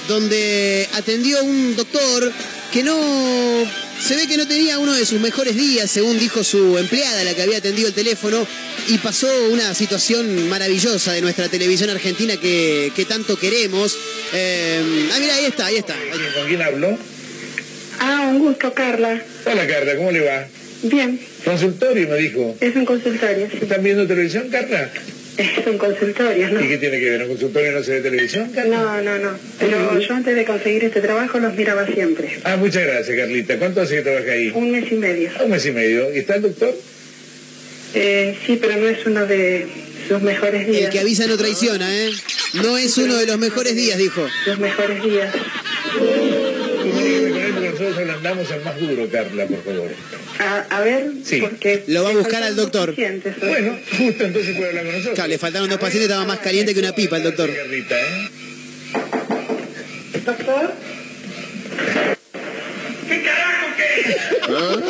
donde 0.08 0.90
atendió 0.94 1.44
un 1.44 1.76
doctor 1.76 2.32
que 2.72 2.84
no 2.84 2.98
se 4.00 4.16
ve 4.16 4.28
que 4.28 4.38
no 4.38 4.48
tenía 4.48 4.80
uno 4.80 4.94
de 4.94 5.06
sus 5.06 5.20
mejores 5.20 5.56
días, 5.56 5.92
según 5.92 6.18
dijo 6.18 6.44
su 6.44 6.78
empleada, 6.78 7.24
la 7.24 7.34
que 7.34 7.42
había 7.42 7.58
atendido 7.58 7.90
el 7.90 7.94
teléfono, 7.94 8.48
y 8.88 8.98
pasó 8.98 9.28
una 9.52 9.74
situación 9.74 10.50
maravillosa 10.50 11.14
de 11.14 11.22
nuestra 11.22 11.50
televisión 11.50 11.90
argentina 11.90 12.36
que, 12.38 12.92
que 12.96 13.06
tanto 13.06 13.38
queremos. 13.38 13.98
Eh, 14.34 15.10
ah, 15.14 15.18
mira, 15.20 15.36
ahí 15.36 15.46
está, 15.46 15.66
ahí 15.68 15.78
está. 15.78 15.96
¿Con 16.36 16.48
quién 16.48 16.62
hablo? 16.62 16.98
Ah, 18.00 18.28
un 18.30 18.40
gusto, 18.40 18.74
Carla. 18.74 19.22
Hola, 19.46 19.68
Carla, 19.68 19.96
¿cómo 19.98 20.12
le 20.12 20.22
va? 20.22 20.48
Bien, 20.84 21.20
Consultorio, 21.46 22.08
me 22.08 22.16
dijo. 22.18 22.58
es 22.60 22.76
un 22.76 22.86
consultorio, 22.86 23.48
sí. 23.52 23.60
¿Están 23.62 23.84
viendo 23.84 24.08
televisión, 24.08 24.50
Carla? 24.50 24.92
Es 25.38 25.50
un 25.68 25.78
consultorio, 25.78 26.50
¿no? 26.50 26.62
¿Y 26.62 26.68
qué 26.68 26.78
tiene 26.78 27.00
que 27.00 27.10
ver? 27.10 27.22
¿Un 27.24 27.30
consultorio 27.30 27.72
no 27.72 27.84
se 27.84 27.94
ve 27.94 28.02
televisión? 28.02 28.52
No, 28.68 29.02
no, 29.02 29.18
no. 29.18 29.32
Pero 29.60 30.00
yo 30.00 30.14
antes 30.14 30.36
de 30.36 30.46
conseguir 30.46 30.84
este 30.86 31.02
trabajo 31.02 31.40
los 31.40 31.56
miraba 31.56 31.86
siempre. 31.88 32.40
Ah, 32.44 32.58
muchas 32.58 32.84
gracias, 32.84 33.16
Carlita. 33.16 33.58
¿Cuánto 33.58 33.82
hace 33.82 33.96
que 33.96 34.02
trabaja 34.02 34.32
ahí? 34.32 34.52
Un 34.54 34.72
mes 34.72 34.92
y 34.92 34.96
medio. 34.96 35.32
Un 35.44 35.52
mes 35.52 35.66
y 35.66 35.72
medio. 35.72 36.14
¿Y 36.14 36.20
está 36.20 36.36
el 36.36 36.42
doctor? 36.44 36.76
Eh, 37.94 38.38
sí, 38.46 38.58
pero 38.62 38.78
no 38.78 38.88
es 38.88 39.06
uno 39.06 39.26
de 39.26 39.68
sus 40.08 40.22
mejores 40.22 40.68
días. 40.68 40.84
El 40.86 40.90
que 40.90 41.00
avisa 41.00 41.28
no 41.28 41.38
traiciona, 41.38 41.94
¿eh? 41.94 42.12
No 42.54 42.78
es 42.78 42.98
uno 42.98 43.16
de 43.16 43.26
los 43.26 43.38
mejores 43.38 43.76
días, 43.76 43.98
dijo. 43.98 44.28
Los 44.46 44.60
mejores 44.60 45.04
días. 45.04 45.34
Porque 47.94 48.06
nosotros 48.06 48.16
ablandamos 48.16 48.52
al 48.52 48.64
más 48.64 48.80
duro, 48.80 49.10
Carla, 49.12 49.46
por 49.48 49.64
favor. 49.64 49.92
A, 50.40 50.78
a 50.78 50.82
ver, 50.82 51.12
Sí. 51.24 51.42
porque... 51.42 51.84
Lo 51.88 52.04
va 52.04 52.10
a 52.10 52.14
le 52.14 52.20
buscar 52.20 52.44
al 52.44 52.56
doctor. 52.56 52.90
hoy. 52.98 53.22
Bueno, 53.42 53.78
justo 53.98 54.24
entonces 54.26 54.56
puede 54.56 54.70
hablar 54.70 54.84
con 54.86 54.92
nosotros. 54.94 55.16
Claro, 55.16 55.30
le 55.30 55.38
faltaron 55.38 55.70
dos 55.70 55.80
pacientes, 55.80 56.10
estaba 56.10 56.26
más 56.26 56.40
caliente 56.40 56.74
que 56.74 56.80
una 56.80 56.94
pipa 56.96 57.18
el 57.18 57.24
doctor. 57.24 57.50
¿eh? 57.50 57.86
Doctor, 60.26 60.74
¿Qué 63.10 63.24
carajo 63.24 63.68
qué? 63.78 64.18
Doctor. 64.48 64.84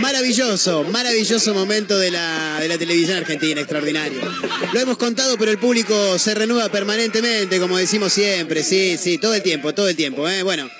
Maravilloso, 0.00 0.84
maravilloso 0.84 1.54
momento 1.54 1.98
de 1.98 2.10
la, 2.10 2.58
de 2.60 2.68
la 2.68 2.78
televisión 2.78 3.18
argentina, 3.18 3.60
extraordinario. 3.60 4.20
Lo 4.72 4.80
hemos 4.80 4.96
contado, 4.98 5.36
pero 5.38 5.50
el 5.50 5.58
público 5.58 6.18
se 6.18 6.34
renueva 6.34 6.68
permanentemente, 6.68 7.58
como 7.58 7.78
decimos 7.78 8.12
siempre, 8.12 8.62
sí, 8.62 8.96
sí, 8.98 9.18
todo 9.18 9.34
el 9.34 9.42
tiempo, 9.42 9.72
todo 9.74 9.88
el 9.88 9.96
tiempo, 9.96 10.28
¿eh? 10.28 10.42
Bueno. 10.42 10.70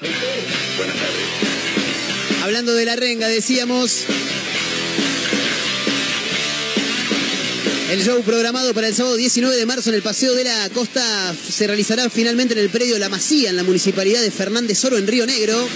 Hablando 2.43 2.75
de 2.75 2.85
la 2.85 2.97
renga, 2.97 3.29
decíamos... 3.29 4.05
El 7.91 8.05
show 8.05 8.23
programado 8.23 8.75
para 8.75 8.89
el 8.89 8.95
sábado 8.95 9.16
19 9.16 9.57
de 9.57 9.64
marzo 9.64 9.89
en 9.89 9.97
el 9.97 10.03
Paseo 10.03 10.35
de 10.35 10.45
la 10.45 10.69
Costa 10.69 11.35
se 11.35 11.66
realizará 11.66 12.11
finalmente 12.11 12.53
en 12.53 12.61
el 12.61 12.69
predio 12.69 12.99
La 12.99 13.09
Masía, 13.09 13.49
en 13.49 13.57
la 13.57 13.62
municipalidad 13.62 14.21
de 14.21 14.31
Fernández 14.31 14.85
Oro, 14.85 14.99
en 14.99 15.07
Río 15.07 15.25
Negro. 15.25 15.66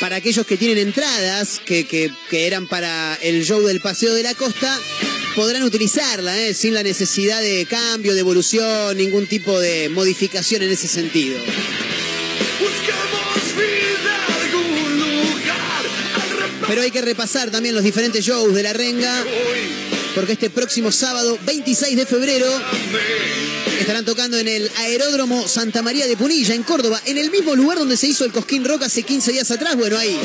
Para 0.00 0.16
aquellos 0.16 0.46
que 0.46 0.56
tienen 0.56 0.78
entradas, 0.78 1.60
que, 1.64 1.86
que- 1.86 2.12
que 2.28 2.46
eran 2.46 2.66
para 2.68 3.14
el 3.22 3.44
show 3.44 3.62
del 3.66 3.80
Paseo 3.80 4.14
de 4.14 4.22
la 4.22 4.34
Costa, 4.34 4.78
podrán 5.34 5.62
utilizarla, 5.62 6.38
¿eh? 6.38 6.52
sin 6.54 6.74
la 6.74 6.82
necesidad 6.82 7.40
de 7.40 7.66
cambio, 7.68 8.14
de 8.14 8.20
evolución, 8.20 8.96
ningún 8.96 9.26
tipo 9.26 9.58
de 9.58 9.88
modificación 9.88 10.62
en 10.62 10.70
ese 10.70 10.86
sentido. 10.88 11.38
Pero 16.68 16.82
hay 16.82 16.90
que 16.90 17.00
repasar 17.00 17.50
también 17.50 17.74
los 17.74 17.84
diferentes 17.84 18.24
shows 18.24 18.54
de 18.54 18.62
la 18.62 18.72
renga, 18.72 19.24
porque 20.14 20.32
este 20.32 20.50
próximo 20.50 20.90
sábado, 20.90 21.38
26 21.46 21.96
de 21.96 22.06
febrero, 22.06 22.46
estarán 23.78 24.04
tocando 24.04 24.38
en 24.38 24.48
el 24.48 24.70
Aeródromo 24.76 25.46
Santa 25.48 25.82
María 25.82 26.06
de 26.06 26.16
Punilla, 26.16 26.54
en 26.54 26.62
Córdoba, 26.62 27.00
en 27.04 27.18
el 27.18 27.30
mismo 27.30 27.54
lugar 27.54 27.78
donde 27.78 27.96
se 27.96 28.06
hizo 28.06 28.24
el 28.24 28.32
Cosquín 28.32 28.64
Rock 28.64 28.82
hace 28.84 29.02
15 29.02 29.32
días 29.32 29.50
atrás. 29.50 29.76
Bueno, 29.76 29.98
ahí. 29.98 30.18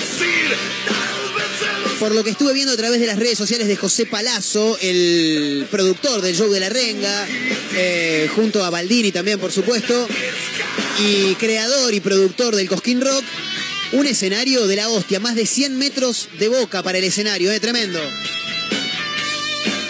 Por 1.99 2.13
lo 2.13 2.23
que 2.23 2.31
estuve 2.31 2.53
viendo 2.53 2.73
a 2.73 2.77
través 2.77 2.99
de 2.99 3.05
las 3.05 3.19
redes 3.19 3.37
sociales 3.37 3.67
de 3.67 3.75
José 3.75 4.05
Palazzo, 4.05 4.77
el 4.81 5.67
productor 5.69 6.21
del 6.21 6.35
show 6.35 6.51
de 6.51 6.59
la 6.59 6.69
renga, 6.69 7.27
eh, 7.75 8.29
junto 8.35 8.63
a 8.63 8.69
Baldini 8.69 9.11
también, 9.11 9.39
por 9.39 9.51
supuesto, 9.51 10.07
y 10.99 11.35
creador 11.35 11.93
y 11.93 11.99
productor 11.99 12.55
del 12.55 12.67
Cosquín 12.67 13.01
Rock, 13.01 13.23
un 13.91 14.07
escenario 14.07 14.65
de 14.67 14.77
la 14.77 14.89
hostia, 14.89 15.19
más 15.19 15.35
de 15.35 15.45
100 15.45 15.77
metros 15.77 16.29
de 16.39 16.47
boca 16.47 16.81
para 16.81 16.97
el 16.97 17.03
escenario, 17.03 17.51
¿eh? 17.51 17.59
tremendo. 17.59 17.99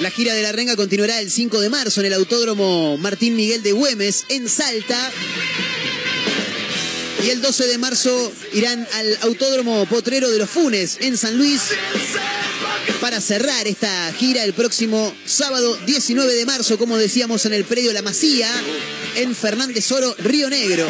La 0.01 0.09
gira 0.09 0.33
de 0.33 0.41
la 0.41 0.51
renga 0.51 0.75
continuará 0.75 1.19
el 1.19 1.29
5 1.29 1.61
de 1.61 1.69
marzo 1.69 1.99
en 1.99 2.07
el 2.07 2.13
Autódromo 2.13 2.97
Martín 2.97 3.35
Miguel 3.35 3.61
de 3.61 3.71
Güemes, 3.71 4.25
en 4.29 4.49
Salta. 4.49 5.11
Y 7.23 7.29
el 7.29 7.39
12 7.39 7.67
de 7.67 7.77
marzo 7.77 8.33
irán 8.51 8.87
al 8.93 9.17
Autódromo 9.21 9.85
Potrero 9.85 10.31
de 10.31 10.39
los 10.39 10.49
Funes, 10.49 10.97
en 11.01 11.17
San 11.17 11.37
Luis, 11.37 11.61
para 12.99 13.21
cerrar 13.21 13.67
esta 13.67 14.11
gira 14.13 14.43
el 14.43 14.53
próximo 14.53 15.13
sábado 15.27 15.77
19 15.85 16.33
de 16.33 16.45
marzo, 16.47 16.79
como 16.79 16.97
decíamos, 16.97 17.45
en 17.45 17.53
el 17.53 17.63
predio 17.63 17.93
La 17.93 18.01
Masía, 18.01 18.49
en 19.17 19.35
Fernández 19.35 19.91
Oro, 19.91 20.15
Río 20.17 20.49
Negro. 20.49 20.87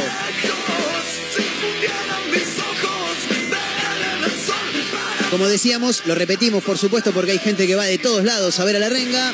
Como 5.31 5.47
decíamos, 5.47 6.05
lo 6.07 6.13
repetimos 6.13 6.61
por 6.61 6.77
supuesto 6.77 7.13
porque 7.13 7.31
hay 7.31 7.39
gente 7.39 7.65
que 7.65 7.75
va 7.75 7.85
de 7.85 7.97
todos 7.97 8.25
lados 8.25 8.59
a 8.59 8.65
ver 8.65 8.75
a 8.75 8.79
la 8.79 8.89
renga. 8.89 9.33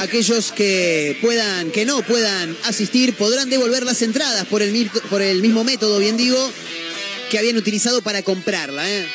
Aquellos 0.00 0.52
que 0.52 1.18
puedan, 1.22 1.70
que 1.70 1.86
no 1.86 2.02
puedan 2.02 2.54
asistir, 2.64 3.14
podrán 3.14 3.48
devolver 3.48 3.84
las 3.84 4.02
entradas 4.02 4.44
por 4.44 4.60
el, 4.60 4.90
por 5.08 5.22
el 5.22 5.40
mismo 5.40 5.64
método, 5.64 5.98
bien 5.98 6.18
digo, 6.18 6.52
que 7.30 7.38
habían 7.38 7.56
utilizado 7.56 8.02
para 8.02 8.22
comprarla. 8.22 8.88
¿eh? 8.90 9.08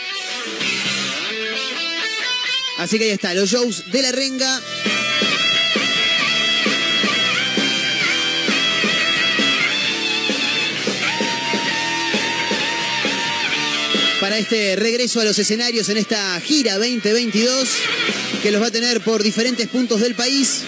Así 2.80 2.98
que 2.98 3.04
ahí 3.04 3.12
está, 3.12 3.36
los 3.36 3.52
shows 3.52 3.92
de 3.92 4.02
la 4.02 4.12
renga. 4.12 4.62
Para 14.30 14.38
este 14.38 14.76
regreso 14.76 15.20
a 15.20 15.24
los 15.24 15.40
escenarios 15.40 15.90
en 15.90 15.98
esta 15.98 16.40
gira 16.40 16.78
2022 16.78 17.68
que 18.44 18.52
los 18.52 18.62
va 18.62 18.68
a 18.68 18.72
tener 18.72 19.02
por 19.02 19.24
diferentes 19.24 19.68
puntos 19.68 20.02
del 20.02 20.14
país. 20.14 20.62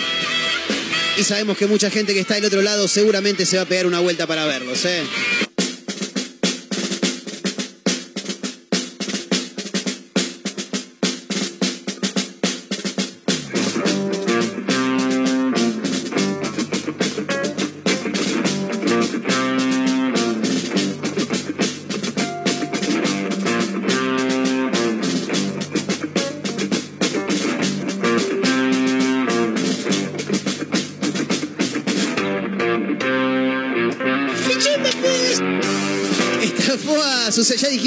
Y 1.16 1.24
sabemos 1.24 1.59
que 1.59 1.68
mucha 1.68 1.91
gente 1.91 2.16
que 2.16 2.22
está 2.22 2.34
del 2.34 2.45
otro 2.45 2.64
lado 2.64 2.88
seguramente 2.88 3.45
se 3.45 3.57
va 3.57 3.62
a 3.62 3.66
pegar 3.68 3.86
una 3.86 3.99
vuelta 3.99 4.26
para 4.26 4.47
verlos. 4.47 4.84
¿eh? 4.86 5.03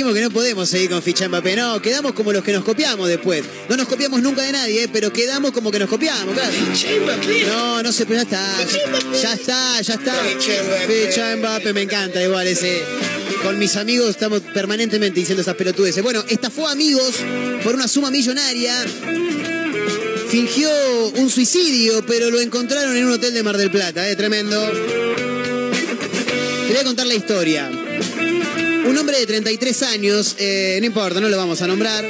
Dijimos 0.04 0.14
que 0.14 0.22
no 0.22 0.30
podemos 0.30 0.68
seguir 0.68 0.90
con 0.90 1.02
ficha 1.02 1.28
Mbappé. 1.28 1.56
No, 1.56 1.80
quedamos 1.80 2.12
como 2.12 2.30
los 2.32 2.44
que 2.44 2.52
nos 2.52 2.62
copiamos 2.62 3.08
después. 3.08 3.42
No 3.68 3.76
nos 3.76 3.88
copiamos 3.88 4.20
nunca 4.20 4.42
de 4.42 4.52
nadie, 4.52 4.86
pero 4.88 5.10
quedamos 5.12 5.52
como 5.52 5.70
que 5.70 5.78
nos 5.78 5.88
copiamos, 5.88 6.34
claro. 6.34 6.52
No, 7.48 7.82
no 7.82 7.92
sé, 7.92 8.04
pero 8.04 8.16
ya 8.16 8.22
está. 8.22 8.44
Ya 9.22 9.32
está, 9.32 9.80
ya 9.80 9.94
está. 9.94 10.14
Ficha 10.86 11.36
Mbappé, 11.36 11.72
me 11.72 11.82
encanta 11.82 12.22
igual 12.22 12.46
ese. 12.46 12.82
Con 13.42 13.58
mis 13.58 13.76
amigos 13.76 14.10
estamos 14.10 14.40
permanentemente 14.40 15.20
diciendo 15.20 15.40
esas 15.42 15.56
pelotudeces. 15.56 16.02
Bueno, 16.02 16.22
estafó 16.28 16.68
amigos 16.68 17.16
por 17.62 17.74
una 17.74 17.88
suma 17.88 18.10
millonaria. 18.10 18.74
Fingió 20.28 20.68
un 21.16 21.30
suicidio, 21.30 22.04
pero 22.06 22.30
lo 22.30 22.40
encontraron 22.40 22.94
en 22.96 23.06
un 23.06 23.12
hotel 23.12 23.32
de 23.32 23.42
Mar 23.42 23.56
del 23.56 23.70
Plata, 23.70 24.08
¿eh? 24.08 24.16
Tremendo. 24.16 24.60
Te 26.66 26.72
voy 26.72 26.78
a 26.78 26.84
contar 26.84 27.06
la 27.06 27.14
historia. 27.14 27.83
Un 28.86 28.98
hombre 28.98 29.18
de 29.18 29.26
33 29.26 29.82
años, 29.84 30.36
eh, 30.38 30.76
no 30.80 30.86
importa, 30.86 31.20
no 31.20 31.28
lo 31.28 31.36
vamos 31.36 31.60
a 31.62 31.66
nombrar. 31.66 32.04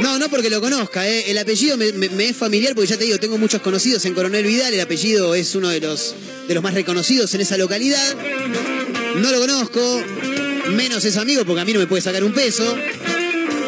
No, 0.00 0.18
no 0.18 0.28
porque 0.28 0.50
lo 0.50 0.60
conozca, 0.60 1.08
eh. 1.08 1.30
el 1.30 1.38
apellido 1.38 1.76
me, 1.76 1.92
me- 1.92 2.28
es 2.28 2.36
familiar 2.36 2.74
porque 2.74 2.88
ya 2.90 2.96
te 2.96 3.04
digo, 3.04 3.18
tengo 3.18 3.38
muchos 3.38 3.62
conocidos 3.62 4.04
en 4.04 4.14
Coronel 4.14 4.44
Vidal, 4.44 4.74
el 4.74 4.80
apellido 4.80 5.34
es 5.34 5.54
uno 5.54 5.68
de 5.68 5.80
los, 5.80 6.14
de 6.48 6.54
los 6.54 6.62
más 6.62 6.74
reconocidos 6.74 7.32
en 7.34 7.40
esa 7.40 7.56
localidad. 7.56 8.16
No 9.16 9.30
lo 9.30 9.38
conozco, 9.38 10.02
menos 10.70 11.04
es 11.04 11.16
amigo 11.16 11.44
porque 11.44 11.60
a 11.60 11.64
mí 11.64 11.72
no 11.72 11.78
me 11.80 11.86
puede 11.86 12.02
sacar 12.02 12.24
un 12.24 12.32
peso. 12.32 12.76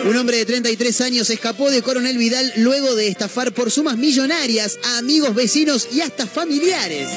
Un 0.09 0.16
hombre 0.16 0.36
de 0.38 0.45
33 0.45 1.01
años 1.03 1.30
escapó 1.30 1.70
de 1.70 1.82
Coronel 1.82 2.18
Vidal 2.18 2.53
luego 2.57 2.95
de 2.95 3.09
estafar 3.09 3.53
por 3.53 3.70
sumas 3.70 3.97
millonarias 3.97 4.78
a 4.84 4.99
amigos, 4.99 5.34
vecinos 5.34 5.88
y 5.92 6.01
hasta 6.01 6.26
familiares. 6.26 7.09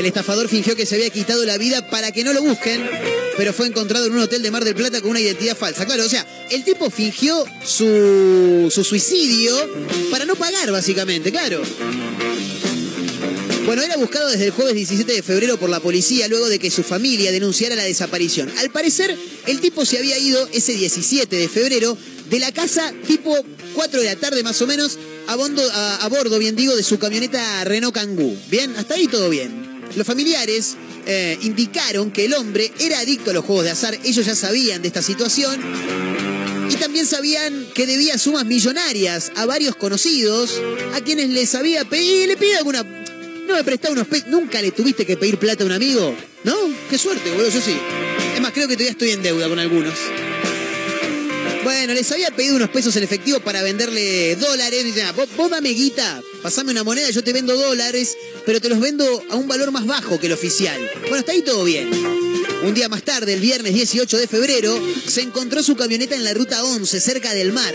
El 0.00 0.06
estafador 0.06 0.48
fingió 0.48 0.74
que 0.74 0.86
se 0.86 0.94
había 0.94 1.10
quitado 1.10 1.44
la 1.44 1.58
vida 1.58 1.86
para 1.90 2.10
que 2.10 2.24
no 2.24 2.32
lo 2.32 2.40
busquen, 2.40 2.88
pero 3.36 3.52
fue 3.52 3.66
encontrado 3.66 4.06
en 4.06 4.12
un 4.14 4.20
hotel 4.20 4.40
de 4.42 4.50
Mar 4.50 4.64
del 4.64 4.74
Plata 4.74 5.02
con 5.02 5.10
una 5.10 5.20
identidad 5.20 5.54
falsa. 5.54 5.84
Claro, 5.84 6.06
o 6.06 6.08
sea, 6.08 6.26
el 6.50 6.64
tipo 6.64 6.88
fingió 6.88 7.44
su, 7.62 8.70
su 8.74 8.82
suicidio 8.82 9.54
para 10.10 10.24
no 10.24 10.36
pagar, 10.36 10.72
básicamente, 10.72 11.30
claro. 11.30 11.60
Bueno, 13.66 13.82
era 13.82 13.98
buscado 13.98 14.30
desde 14.30 14.46
el 14.46 14.50
jueves 14.52 14.74
17 14.74 15.12
de 15.12 15.22
febrero 15.22 15.58
por 15.58 15.68
la 15.68 15.80
policía 15.80 16.28
luego 16.28 16.48
de 16.48 16.58
que 16.58 16.70
su 16.70 16.82
familia 16.82 17.30
denunciara 17.30 17.76
la 17.76 17.84
desaparición. 17.84 18.50
Al 18.56 18.70
parecer, 18.70 19.14
el 19.46 19.60
tipo 19.60 19.84
se 19.84 19.98
había 19.98 20.18
ido 20.18 20.48
ese 20.54 20.72
17 20.72 21.36
de 21.36 21.46
febrero 21.46 21.94
de 22.30 22.38
la 22.38 22.52
casa 22.52 22.94
tipo 23.06 23.36
4 23.74 24.00
de 24.00 24.06
la 24.06 24.16
tarde 24.16 24.42
más 24.42 24.62
o 24.62 24.66
menos 24.66 24.98
a- 25.28 25.98
a 26.04 26.08
bordo, 26.08 26.38
bien 26.38 26.56
digo, 26.56 26.74
de 26.74 26.82
su 26.82 26.98
camioneta 26.98 27.62
Renault 27.64 27.94
Kangoo. 27.94 28.34
Bien, 28.50 28.74
hasta 28.78 28.94
ahí 28.94 29.06
todo 29.06 29.28
bien. 29.28 29.59
Los 29.96 30.06
familiares 30.06 30.76
eh, 31.06 31.38
indicaron 31.42 32.10
que 32.10 32.26
el 32.26 32.34
hombre 32.34 32.72
era 32.78 33.00
adicto 33.00 33.30
a 33.30 33.34
los 33.34 33.44
juegos 33.44 33.64
de 33.64 33.70
azar. 33.70 33.98
Ellos 34.04 34.24
ya 34.24 34.34
sabían 34.34 34.82
de 34.82 34.88
esta 34.88 35.02
situación. 35.02 35.60
Y 36.70 36.74
también 36.76 37.06
sabían 37.06 37.66
que 37.74 37.86
debía 37.86 38.16
sumas 38.16 38.44
millonarias 38.44 39.32
a 39.34 39.44
varios 39.46 39.74
conocidos, 39.74 40.60
a 40.94 41.00
quienes 41.00 41.30
les 41.30 41.54
había 41.54 41.84
pedido, 41.84 42.26
le 42.26 42.36
pide 42.36 42.56
alguna... 42.56 42.82
No 42.82 43.56
me 43.56 43.64
prestaba 43.64 43.94
unos 43.94 44.06
pesos, 44.06 44.28
nunca 44.28 44.62
le 44.62 44.70
tuviste 44.70 45.04
que 45.04 45.16
pedir 45.16 45.36
plata 45.36 45.64
a 45.64 45.66
un 45.66 45.72
amigo, 45.72 46.14
¿no? 46.44 46.54
Qué 46.88 46.96
suerte, 46.96 47.32
boludo, 47.32 47.48
yo 47.48 47.60
sí. 47.60 47.76
Es 48.36 48.40
más, 48.40 48.52
creo 48.52 48.68
que 48.68 48.74
todavía 48.74 48.92
estoy 48.92 49.10
en 49.10 49.22
deuda 49.22 49.48
con 49.48 49.58
algunos. 49.58 49.94
Bueno, 51.64 51.92
les 51.92 52.10
había 52.12 52.30
pedido 52.30 52.54
unos 52.54 52.70
pesos 52.70 52.94
en 52.94 53.02
efectivo 53.02 53.40
para 53.40 53.62
venderle 53.62 54.36
dólares. 54.36 54.84
Dicen, 54.84 55.06
"Ah, 55.06 55.12
vos, 55.12 55.28
vos 55.36 55.50
guita, 55.62 56.22
pasame 56.42 56.72
una 56.72 56.84
moneda, 56.84 57.10
yo 57.10 57.22
te 57.22 57.32
vendo 57.32 57.56
dólares, 57.56 58.16
pero 58.46 58.60
te 58.60 58.68
los 58.68 58.80
vendo 58.80 59.22
a 59.30 59.36
un 59.36 59.48
valor 59.48 59.70
más 59.70 59.86
bajo 59.86 60.18
que 60.18 60.26
el 60.26 60.32
oficial. 60.32 60.78
Bueno, 61.02 61.18
está 61.18 61.32
ahí 61.32 61.42
todo 61.42 61.64
bien. 61.64 61.90
Un 62.62 62.74
día 62.74 62.88
más 62.88 63.02
tarde, 63.02 63.32
el 63.34 63.40
viernes 63.40 63.74
18 63.74 64.18
de 64.18 64.26
febrero, 64.26 64.78
se 65.06 65.22
encontró 65.22 65.62
su 65.62 65.76
camioneta 65.76 66.14
en 66.14 66.24
la 66.24 66.34
ruta 66.34 66.62
11, 66.62 67.00
cerca 67.00 67.32
del 67.32 67.52
mar. 67.52 67.74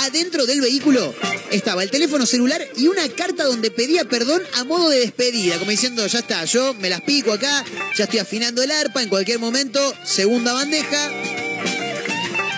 Adentro 0.00 0.46
del 0.46 0.60
vehículo 0.60 1.14
estaba 1.50 1.82
el 1.82 1.90
teléfono 1.90 2.26
celular 2.26 2.64
y 2.76 2.86
una 2.86 3.08
carta 3.08 3.44
donde 3.44 3.70
pedía 3.70 4.04
perdón 4.04 4.42
a 4.54 4.64
modo 4.64 4.88
de 4.88 5.00
despedida, 5.00 5.58
como 5.58 5.70
diciendo, 5.70 6.06
ya 6.06 6.20
está, 6.20 6.44
yo 6.44 6.74
me 6.74 6.90
las 6.90 7.00
pico 7.00 7.32
acá, 7.32 7.64
ya 7.96 8.04
estoy 8.04 8.20
afinando 8.20 8.62
el 8.62 8.70
arpa, 8.70 9.02
en 9.02 9.08
cualquier 9.08 9.38
momento, 9.38 9.80
segunda 10.04 10.52
bandeja. 10.52 11.10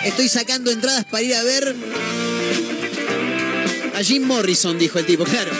Estoy 0.05 0.29
sacando 0.29 0.71
entradas 0.71 1.05
para 1.05 1.23
ir 1.23 1.33
a 1.35 1.43
ver 1.43 1.75
a 3.99 4.03
Jim 4.03 4.23
Morrison, 4.23 4.79
dijo 4.79 4.97
el 4.97 5.05
tipo, 5.05 5.25
claro. 5.25 5.51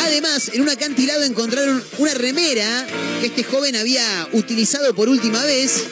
Además, 0.00 0.50
en 0.52 0.60
un 0.60 0.68
acantilado 0.68 1.24
encontraron 1.24 1.82
una 1.98 2.14
remera 2.14 2.86
que 3.20 3.26
este 3.26 3.42
joven 3.42 3.74
había 3.74 4.28
utilizado 4.32 4.94
por 4.94 5.08
última 5.08 5.44
vez. 5.44 5.82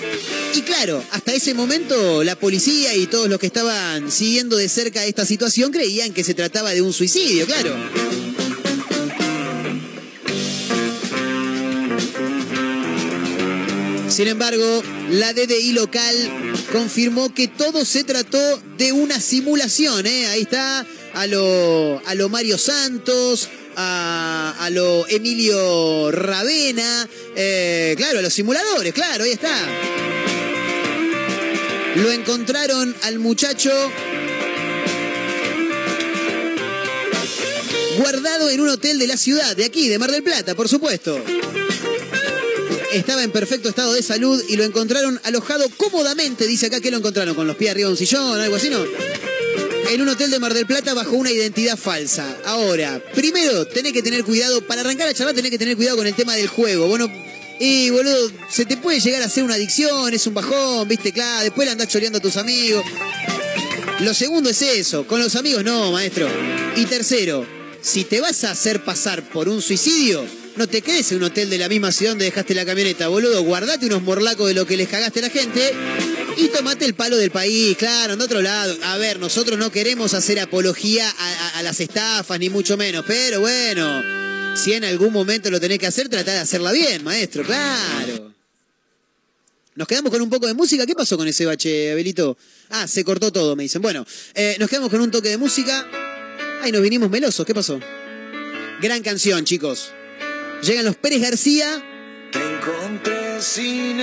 Y 0.54 0.62
claro, 0.62 1.02
hasta 1.10 1.32
ese 1.32 1.54
momento 1.54 2.22
la 2.22 2.36
policía 2.36 2.94
y 2.94 3.08
todos 3.08 3.28
los 3.28 3.40
que 3.40 3.46
estaban 3.46 4.12
siguiendo 4.12 4.56
de 4.56 4.68
cerca 4.68 5.04
esta 5.04 5.26
situación 5.26 5.72
creían 5.72 6.12
que 6.12 6.22
se 6.22 6.34
trataba 6.34 6.70
de 6.70 6.82
un 6.82 6.92
suicidio, 6.92 7.46
claro. 7.46 7.74
Sin 14.20 14.28
embargo, 14.28 14.82
la 15.08 15.32
DDI 15.32 15.72
local 15.72 16.14
confirmó 16.72 17.32
que 17.32 17.48
todo 17.48 17.86
se 17.86 18.04
trató 18.04 18.58
de 18.76 18.92
una 18.92 19.18
simulación. 19.18 20.06
¿eh? 20.06 20.26
Ahí 20.26 20.42
está 20.42 20.84
a 21.14 21.26
lo, 21.26 22.02
a 22.04 22.14
lo 22.14 22.28
Mario 22.28 22.58
Santos, 22.58 23.48
a, 23.76 24.54
a 24.60 24.68
lo 24.68 25.08
Emilio 25.08 26.10
Ravena, 26.10 27.08
eh, 27.34 27.94
claro, 27.96 28.18
a 28.18 28.22
los 28.22 28.34
simuladores, 28.34 28.92
claro, 28.92 29.24
ahí 29.24 29.30
está. 29.30 29.56
Lo 31.96 32.12
encontraron 32.12 32.94
al 33.04 33.20
muchacho 33.20 33.72
guardado 37.96 38.50
en 38.50 38.60
un 38.60 38.68
hotel 38.68 38.98
de 38.98 39.06
la 39.06 39.16
ciudad, 39.16 39.56
de 39.56 39.64
aquí, 39.64 39.88
de 39.88 39.98
Mar 39.98 40.12
del 40.12 40.22
Plata, 40.22 40.54
por 40.54 40.68
supuesto. 40.68 41.18
Estaba 42.92 43.22
en 43.22 43.30
perfecto 43.30 43.68
estado 43.68 43.92
de 43.92 44.02
salud 44.02 44.42
y 44.48 44.56
lo 44.56 44.64
encontraron 44.64 45.20
alojado 45.24 45.68
cómodamente, 45.76 46.46
dice 46.46 46.66
acá 46.66 46.80
que 46.80 46.90
lo 46.90 46.98
encontraron 46.98 47.34
con 47.36 47.46
los 47.46 47.56
pies 47.56 47.70
arriba 47.70 47.86
de 47.86 47.92
un 47.92 47.96
sillón, 47.96 48.40
algo 48.40 48.56
así, 48.56 48.68
¿no? 48.68 48.84
En 49.90 50.02
un 50.02 50.08
hotel 50.08 50.30
de 50.30 50.38
Mar 50.40 50.54
del 50.54 50.66
Plata 50.66 50.92
bajo 50.92 51.12
una 51.12 51.30
identidad 51.30 51.76
falsa. 51.76 52.36
Ahora, 52.44 53.00
primero, 53.14 53.66
tenés 53.66 53.92
que 53.92 54.02
tener 54.02 54.24
cuidado, 54.24 54.60
para 54.66 54.80
arrancar 54.80 55.08
a 55.08 55.14
charlar 55.14 55.34
tenés 55.34 55.52
que 55.52 55.58
tener 55.58 55.76
cuidado 55.76 55.98
con 55.98 56.06
el 56.06 56.14
tema 56.14 56.34
del 56.34 56.48
juego. 56.48 56.88
Bueno, 56.88 57.08
y 57.60 57.90
boludo, 57.90 58.30
se 58.48 58.64
te 58.64 58.76
puede 58.76 58.98
llegar 59.00 59.22
a 59.22 59.26
hacer 59.26 59.44
una 59.44 59.54
adicción, 59.54 60.12
es 60.12 60.26
un 60.26 60.34
bajón, 60.34 60.88
viste, 60.88 61.12
claro, 61.12 61.44
después 61.44 61.66
le 61.66 61.72
andás 61.72 61.88
choreando 61.88 62.18
a 62.18 62.22
tus 62.22 62.36
amigos. 62.36 62.84
Lo 64.00 64.14
segundo 64.14 64.50
es 64.50 64.62
eso, 64.62 65.06
con 65.06 65.20
los 65.20 65.36
amigos 65.36 65.62
no, 65.62 65.92
maestro. 65.92 66.28
Y 66.74 66.86
tercero, 66.86 67.46
si 67.82 68.04
te 68.04 68.20
vas 68.20 68.44
a 68.44 68.50
hacer 68.50 68.84
pasar 68.84 69.28
por 69.30 69.48
un 69.48 69.60
suicidio, 69.62 70.24
no 70.56 70.66
te 70.68 70.82
quedes 70.82 71.10
en 71.12 71.18
un 71.18 71.24
hotel 71.24 71.48
de 71.48 71.58
la 71.58 71.68
misma 71.68 71.90
ciudad 71.92 72.12
donde 72.12 72.26
dejaste 72.26 72.54
la 72.54 72.64
camioneta, 72.66 73.08
boludo. 73.08 73.42
Guardate 73.42 73.86
unos 73.86 74.02
morlacos 74.02 74.48
de 74.48 74.54
lo 74.54 74.66
que 74.66 74.76
les 74.76 74.88
cagaste 74.88 75.20
a 75.20 75.22
la 75.22 75.30
gente 75.30 75.72
y 76.36 76.48
tomate 76.48 76.84
el 76.84 76.94
palo 76.94 77.16
del 77.16 77.30
país, 77.30 77.76
claro, 77.76 78.14
en 78.14 78.20
otro 78.20 78.42
lado. 78.42 78.76
A 78.84 78.98
ver, 78.98 79.18
nosotros 79.18 79.58
no 79.58 79.70
queremos 79.72 80.12
hacer 80.14 80.38
apología 80.40 81.08
a, 81.08 81.32
a- 81.32 81.58
a 81.58 81.62
las 81.62 81.80
estafas, 81.80 82.38
ni 82.38 82.50
mucho 82.50 82.76
menos, 82.76 83.04
pero 83.06 83.40
bueno, 83.40 84.02
si 84.56 84.72
en 84.74 84.84
algún 84.84 85.12
momento 85.12 85.50
lo 85.50 85.60
tenés 85.60 85.78
que 85.78 85.86
hacer, 85.86 86.08
tratá 86.08 86.32
de 86.32 86.38
hacerla 86.40 86.72
bien, 86.72 87.04
maestro, 87.04 87.42
claro. 87.44 88.30
Nos 89.76 89.86
quedamos 89.88 90.10
con 90.10 90.20
un 90.20 90.28
poco 90.28 90.46
de 90.46 90.52
música. 90.52 90.84
¿Qué 90.84 90.94
pasó 90.94 91.16
con 91.16 91.26
ese 91.26 91.46
bache, 91.46 91.92
Abelito? 91.92 92.36
Ah, 92.70 92.86
se 92.86 93.02
cortó 93.02 93.32
todo, 93.32 93.56
me 93.56 93.62
dicen. 93.62 93.80
Bueno, 93.80 94.04
eh, 94.34 94.56
nos 94.58 94.68
quedamos 94.68 94.90
con 94.90 95.00
un 95.00 95.10
toque 95.10 95.28
de 95.30 95.38
música. 95.38 95.88
Ay, 96.60 96.70
nos 96.72 96.82
vinimos 96.82 97.08
melosos. 97.08 97.46
¿Qué 97.46 97.54
pasó? 97.54 97.80
Gran 98.82 99.00
canción, 99.02 99.44
chicos. 99.44 99.92
Llegan 100.62 100.84
los 100.84 100.96
Pérez 100.96 101.22
García. 101.22 101.82
encontré 102.34 103.40
sin 103.40 103.96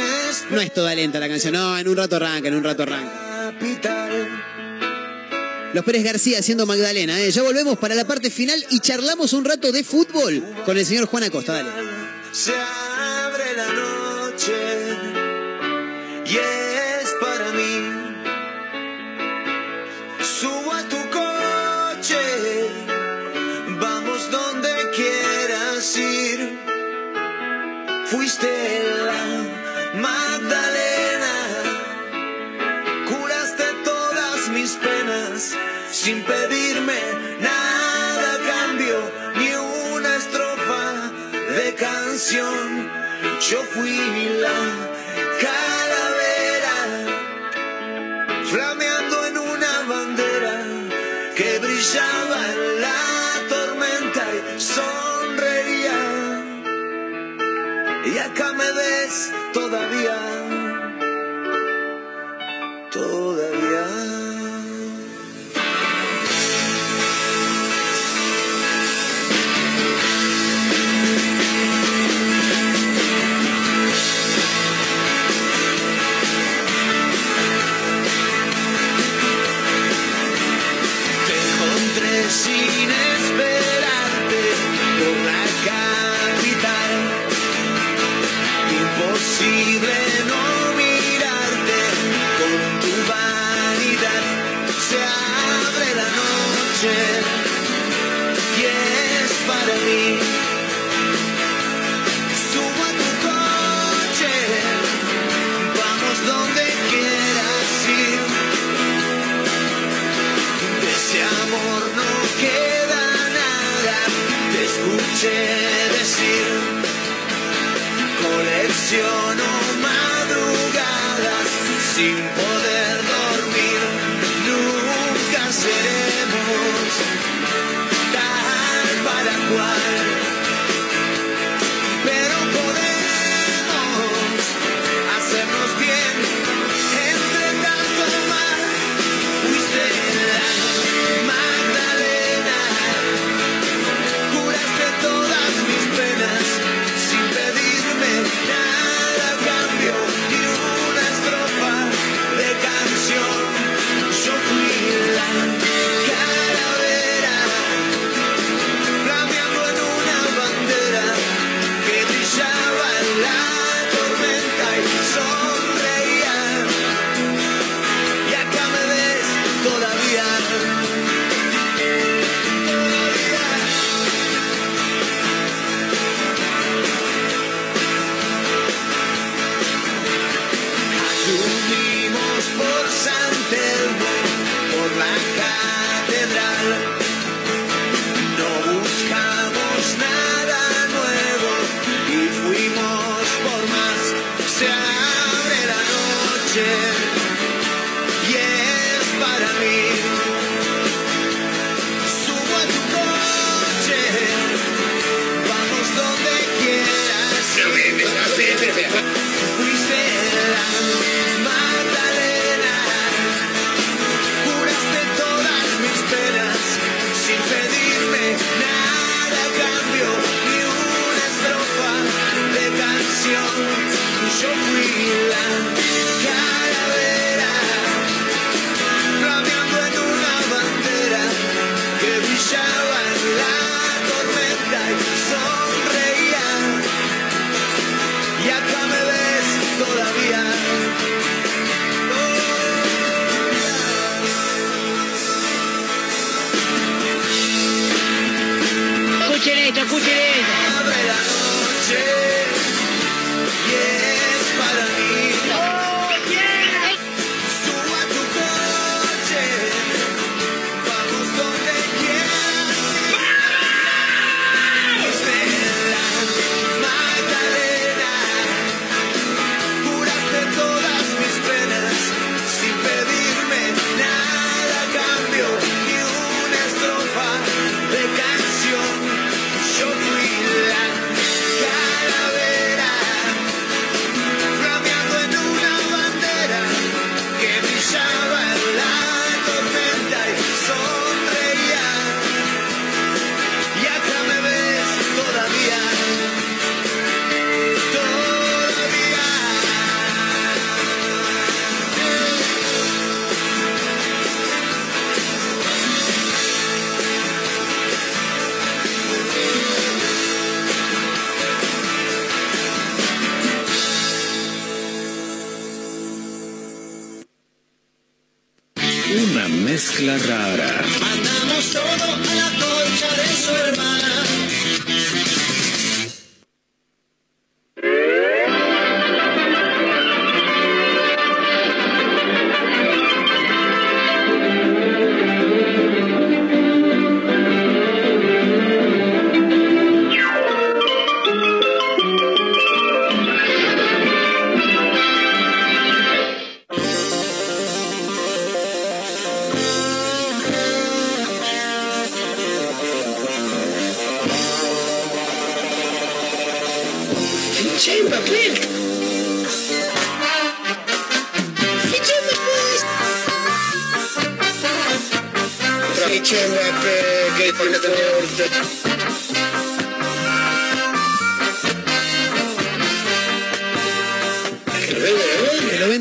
No 0.49 0.59
es 0.59 0.73
toda 0.73 0.95
lenta 0.95 1.19
la 1.19 1.29
canción. 1.29 1.53
No, 1.53 1.77
en 1.77 1.87
un 1.87 1.95
rato 1.95 2.15
arranca, 2.15 2.47
en 2.47 2.55
un 2.55 2.63
rato 2.63 2.83
arranca. 2.83 3.53
capital. 3.59 4.43
Los 5.73 5.85
Pérez 5.85 6.03
García 6.03 6.39
haciendo 6.39 6.65
Magdalena. 6.65 7.21
¿eh? 7.21 7.29
Ya 7.29 7.43
volvemos 7.43 7.77
para 7.77 7.93
la 7.93 8.05
parte 8.05 8.31
final 8.31 8.63
y 8.71 8.79
charlamos 8.79 9.33
un 9.33 9.45
rato 9.45 9.71
de 9.71 9.83
fútbol 9.83 10.43
con 10.65 10.77
el 10.77 10.85
señor 10.85 11.05
Juan 11.05 11.23
Acosta. 11.25 11.53
Dale. 11.53 11.69
Se 12.31 12.53
abre 12.53 13.53
la 13.55 13.73
noche 13.73 14.53
Fuiste 28.09 28.47
la 29.05 29.99
Magdalena, 29.99 31.35
curaste 33.09 33.65
todas 33.83 34.47
mis 34.47 34.71
penas 34.75 35.53
sin 35.91 36.23
pedirme 36.23 36.99
nada 37.41 38.35
a 38.35 38.39
cambio, 38.53 38.97
ni 39.35 39.49
una 39.95 40.15
estrofa 40.15 41.11
de 41.57 41.75
canción. 41.75 42.89
Yo 43.41 43.61
fui 43.73 43.97
la 44.39 44.61
calavera, 45.45 46.77
flameando 48.49 49.25
en 49.25 49.37
una 49.37 49.81
bandera 49.81 50.63
que 51.35 51.59
brillaba 51.59 52.26
Acá 58.37 58.53
me 58.53 58.71
ves 58.71 59.33
todavía, 59.51 60.15
todavía. 62.91 63.56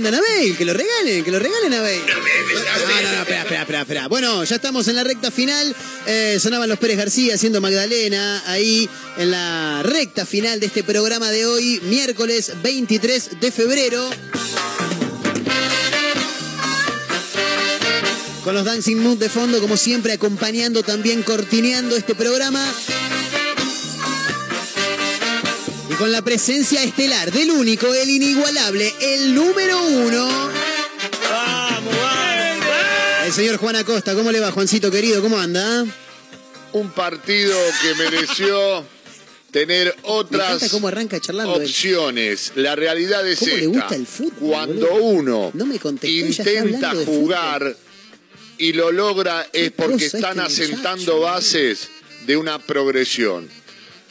Vendan 0.06 0.22
a 0.22 0.24
Bale, 0.36 0.54
que 0.54 0.64
lo 0.64 0.72
regalen, 0.72 1.24
que 1.24 1.30
lo 1.32 1.40
regalen 1.40 1.74
a 1.74 1.80
Bale. 1.80 1.98
No, 1.98 2.14
no, 2.14 3.12
no, 3.12 3.20
espera, 3.22 3.42
espera, 3.42 3.60
espera, 3.62 3.80
espera. 3.80 4.06
Bueno, 4.06 4.44
ya 4.44 4.54
estamos 4.54 4.86
en 4.86 4.94
la 4.94 5.02
recta 5.02 5.32
final. 5.32 5.74
Eh, 6.06 6.38
sonaban 6.40 6.68
los 6.68 6.78
Pérez 6.78 6.96
García 6.96 7.34
haciendo 7.34 7.60
Magdalena 7.60 8.40
ahí 8.46 8.88
en 9.18 9.32
la 9.32 9.82
recta 9.82 10.24
final 10.24 10.60
de 10.60 10.66
este 10.66 10.84
programa 10.84 11.30
de 11.32 11.46
hoy, 11.46 11.80
miércoles 11.86 12.52
23 12.62 13.40
de 13.40 13.50
febrero. 13.50 14.08
Con 18.44 18.54
los 18.54 18.64
Dancing 18.64 18.98
Mood 18.98 19.18
de 19.18 19.28
fondo, 19.28 19.60
como 19.60 19.76
siempre, 19.76 20.12
acompañando 20.12 20.84
también, 20.84 21.24
cortineando 21.24 21.96
este 21.96 22.14
programa. 22.14 22.64
Con 25.98 26.12
la 26.12 26.20
presencia 26.22 26.82
estelar 26.82 27.32
del 27.32 27.50
único, 27.50 27.92
el 27.94 28.08
inigualable, 28.10 28.92
el 29.00 29.34
número 29.34 29.82
uno. 29.86 30.50
El 33.24 33.32
señor 33.32 33.56
Juan 33.56 33.76
Acosta, 33.76 34.14
¿cómo 34.14 34.30
le 34.30 34.38
va, 34.40 34.52
Juancito 34.52 34.90
querido? 34.90 35.22
¿Cómo 35.22 35.38
anda? 35.38 35.84
Un 36.72 36.90
partido 36.90 37.56
que 37.82 37.94
mereció 37.94 38.84
tener 39.50 39.86
Me 39.96 40.02
otras 40.02 40.46
encanta 40.56 40.68
cómo 40.68 40.88
arranca 40.88 41.18
charlando. 41.18 41.56
él. 41.56 41.62
opciones. 41.62 42.52
La 42.56 42.76
realidad 42.76 43.26
es 43.26 43.38
¿Cómo 43.38 43.52
le 43.52 43.64
esta. 43.64 43.78
gusta 43.80 43.94
el 43.96 44.06
fútbol, 44.06 44.50
Cuando 44.50 44.86
boludo? 44.88 45.04
uno 45.04 45.50
No 45.54 45.64
me 45.66 45.78
contestó 45.78 46.08
intenta 46.50 46.92
jugar 47.06 47.74
y 48.58 48.72
lo 48.74 48.92
logra 48.92 49.46
es 49.52 49.72
porque 49.72 50.06
están 50.06 50.38
este 50.40 50.62
asentando 50.64 51.16
muchacho, 51.16 51.20
bases 51.20 51.88
de 52.26 52.36
una 52.36 52.58
progresión. 52.58 53.48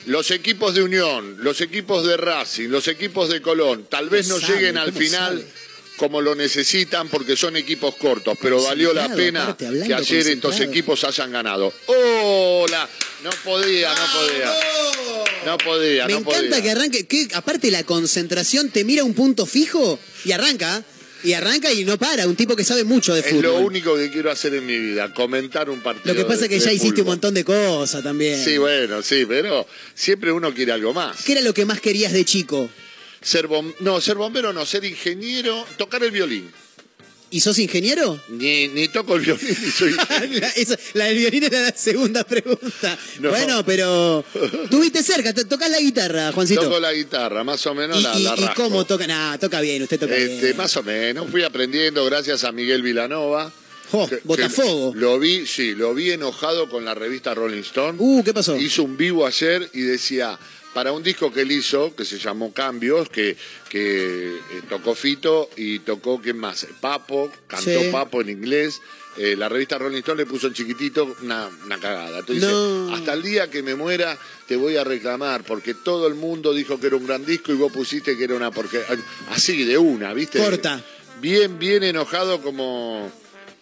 Los 0.05 0.29
equipos 0.31 0.75
de 0.75 0.83
Unión, 0.83 1.37
los 1.39 1.61
equipos 1.61 2.05
de 2.05 2.15
Racing, 2.17 2.69
los 2.69 2.87
equipos 2.87 3.29
de 3.29 3.41
Colón, 3.41 3.87
tal 3.89 4.09
vez 4.09 4.27
no 4.27 4.39
sabe? 4.39 4.53
lleguen 4.53 4.77
al 4.77 4.89
¿Cómo 4.89 4.99
final 4.99 5.39
sabe? 5.39 5.51
como 5.97 6.21
lo 6.21 6.35
necesitan 6.35 7.07
porque 7.07 7.35
son 7.35 7.55
equipos 7.55 7.95
cortos, 7.95 8.37
pero 8.41 8.61
valió 8.61 8.93
la 8.93 9.07
pena 9.15 9.43
aparte, 9.43 9.83
que 9.87 9.93
ayer 9.93 10.27
estos 10.27 10.59
equipos 10.59 11.03
hayan 11.05 11.31
ganado. 11.31 11.73
¡Hola! 11.87 12.87
No 13.23 13.29
podía, 13.43 13.89
no 13.93 14.19
podía. 14.19 14.53
No 15.45 15.57
podía, 15.57 16.05
Me 16.05 16.13
no 16.13 16.19
encanta 16.19 16.39
podía. 16.49 16.61
que 16.61 16.71
arranque, 16.71 17.07
que 17.07 17.27
aparte 17.33 17.71
la 17.71 17.83
concentración 17.83 18.69
te 18.69 18.83
mira 18.83 19.03
un 19.03 19.13
punto 19.15 19.45
fijo 19.47 19.97
y 20.25 20.31
arranca. 20.33 20.83
Y 21.25 21.33
arranca 21.33 21.71
y 21.73 21.83
no 21.83 21.97
para, 21.97 22.27
un 22.27 22.35
tipo 22.35 22.55
que 22.55 22.63
sabe 22.63 22.83
mucho 22.83 23.13
de 23.13 23.21
Es 23.21 23.27
fútbol. 23.27 23.41
lo 23.43 23.55
único 23.59 23.95
que 23.97 24.11
quiero 24.11 24.29
hacer 24.31 24.53
en 24.53 24.65
mi 24.65 24.77
vida, 24.77 25.13
comentar 25.13 25.69
un 25.69 25.81
partido. 25.81 26.13
Lo 26.13 26.19
que 26.19 26.25
pasa 26.25 26.41
de- 26.41 26.45
es 26.45 26.49
que 26.49 26.59
ya 26.59 26.71
hiciste 26.71 27.01
un 27.01 27.07
montón 27.07 27.33
de 27.33 27.43
cosas 27.43 28.03
también. 28.03 28.43
Sí, 28.43 28.57
bueno, 28.57 29.01
sí, 29.01 29.25
pero 29.27 29.67
siempre 29.93 30.31
uno 30.31 30.53
quiere 30.53 30.71
algo 30.71 30.93
más. 30.93 31.23
¿Qué 31.23 31.31
era 31.33 31.41
lo 31.41 31.53
que 31.53 31.65
más 31.65 31.81
querías 31.81 32.13
de 32.13 32.23
chico? 32.25 32.69
Ser 33.21 33.47
bom- 33.47 33.73
no, 33.79 33.99
ser 34.01 34.15
bombero 34.17 34.53
no, 34.53 34.65
ser 34.65 34.85
ingeniero, 34.85 35.65
tocar 35.77 36.03
el 36.03 36.11
violín. 36.11 36.51
¿Y 37.31 37.41
sos 37.41 37.57
ingeniero? 37.59 38.19
Ni, 38.29 38.67
ni 38.69 38.87
toco 38.87 39.15
el 39.15 39.21
violín 39.23 39.57
ni 39.63 39.71
soy 39.71 39.91
la, 39.91 40.47
eso- 40.55 40.75
la 40.93 41.05
del 41.05 41.17
violín 41.17 41.43
era 41.43 41.59
la 41.61 41.75
segunda 41.75 42.23
pregunta. 42.23 42.97
No. 43.19 43.29
Bueno, 43.29 43.65
pero 43.65 44.23
tuviste 44.69 45.01
cerca, 45.03 45.33
tocás 45.33 45.69
la 45.69 45.79
guitarra, 45.79 46.31
Juancito. 46.31 46.61
Toco 46.61 46.79
la 46.79 46.93
guitarra, 46.93 47.43
más 47.43 47.65
o 47.67 47.73
menos 47.73 47.99
¿Y, 47.99 48.03
la, 48.03 48.19
y- 48.19 48.23
la 48.23 48.35
y 48.37 48.47
cómo 48.55 48.85
toca? 48.85 49.07
Nah, 49.07 49.37
toca 49.37 49.59
bien, 49.61 49.81
usted 49.83 49.99
toca 49.99 50.15
Este, 50.15 50.45
bien. 50.45 50.57
más 50.57 50.75
o 50.77 50.83
menos, 50.83 51.29
fui 51.29 51.43
aprendiendo 51.43 52.05
gracias 52.05 52.43
a 52.43 52.51
Miguel 52.51 52.81
Vilanova. 52.81 53.51
Que- 53.91 54.07
que 54.17 54.21
Botafogo. 54.23 54.93
Lo 54.95 55.19
vi, 55.19 55.45
sí, 55.45 55.73
lo 55.75 55.93
vi 55.93 56.11
enojado 56.11 56.67
con 56.69 56.83
la 56.85 56.93
revista 56.95 57.33
Rolling 57.33 57.61
Stone. 57.61 57.95
Uh, 57.99 58.23
¿qué 58.23 58.33
pasó? 58.33 58.57
Hizo 58.57 58.83
un 58.83 58.97
vivo 58.97 59.25
ayer 59.25 59.69
y 59.73 59.81
decía, 59.81 60.37
para 60.75 60.91
un 60.91 61.01
disco 61.01 61.31
que 61.31 61.41
él 61.41 61.51
hizo, 61.53 61.95
que 61.95 62.03
se 62.05 62.19
llamó 62.19 62.53
Cambios, 62.53 63.09
que, 63.09 63.35
que 63.69 64.35
eh, 64.35 64.61
tocó 64.69 64.93
Fito 64.93 65.49
y 65.55 65.79
tocó, 65.79 66.21
¿quién 66.21 66.37
más? 66.37 66.67
Papo, 66.81 67.31
cantó 67.47 67.79
Sí. 67.81 67.89
Papo 67.91 68.21
en 68.21 68.29
inglés. 68.29 68.79
eh, 69.17 69.37
la 69.37 69.47
revista 69.47 69.77
Rolling 69.77 69.99
Stone 69.99 70.17
le 70.17 70.25
puso 70.25 70.47
en 70.47 70.53
chiquitito 70.53 71.15
una, 71.23 71.47
una 71.65 71.79
cagada. 71.79 72.19
Entonces 72.19 72.43
No. 72.43 72.87
dice, 72.87 72.95
hasta 72.97 73.13
el 73.13 73.23
día 73.23 73.49
que 73.49 73.63
me 73.63 73.73
muera 73.73 74.17
te 74.45 74.57
voy 74.57 74.75
a 74.75 74.83
reclamar, 74.83 75.45
porque 75.45 75.73
todo 75.73 76.05
el 76.07 76.15
mundo 76.15 76.53
dijo 76.53 76.77
que 76.81 76.87
era 76.87 76.97
un 76.97 77.07
gran 77.07 77.25
disco 77.25 77.53
y 77.53 77.55
vos 77.55 77.71
pusiste 77.71 78.17
que 78.17 78.25
era 78.25 78.35
una 78.35 78.51
porque 78.51 78.81
Así, 79.29 79.63
de 79.63 79.77
una, 79.77 80.13
¿viste? 80.13 80.37
Corta. 80.39 80.83
Bien, 81.21 81.57
bien 81.57 81.83
enojado 81.83 82.41
como... 82.41 83.09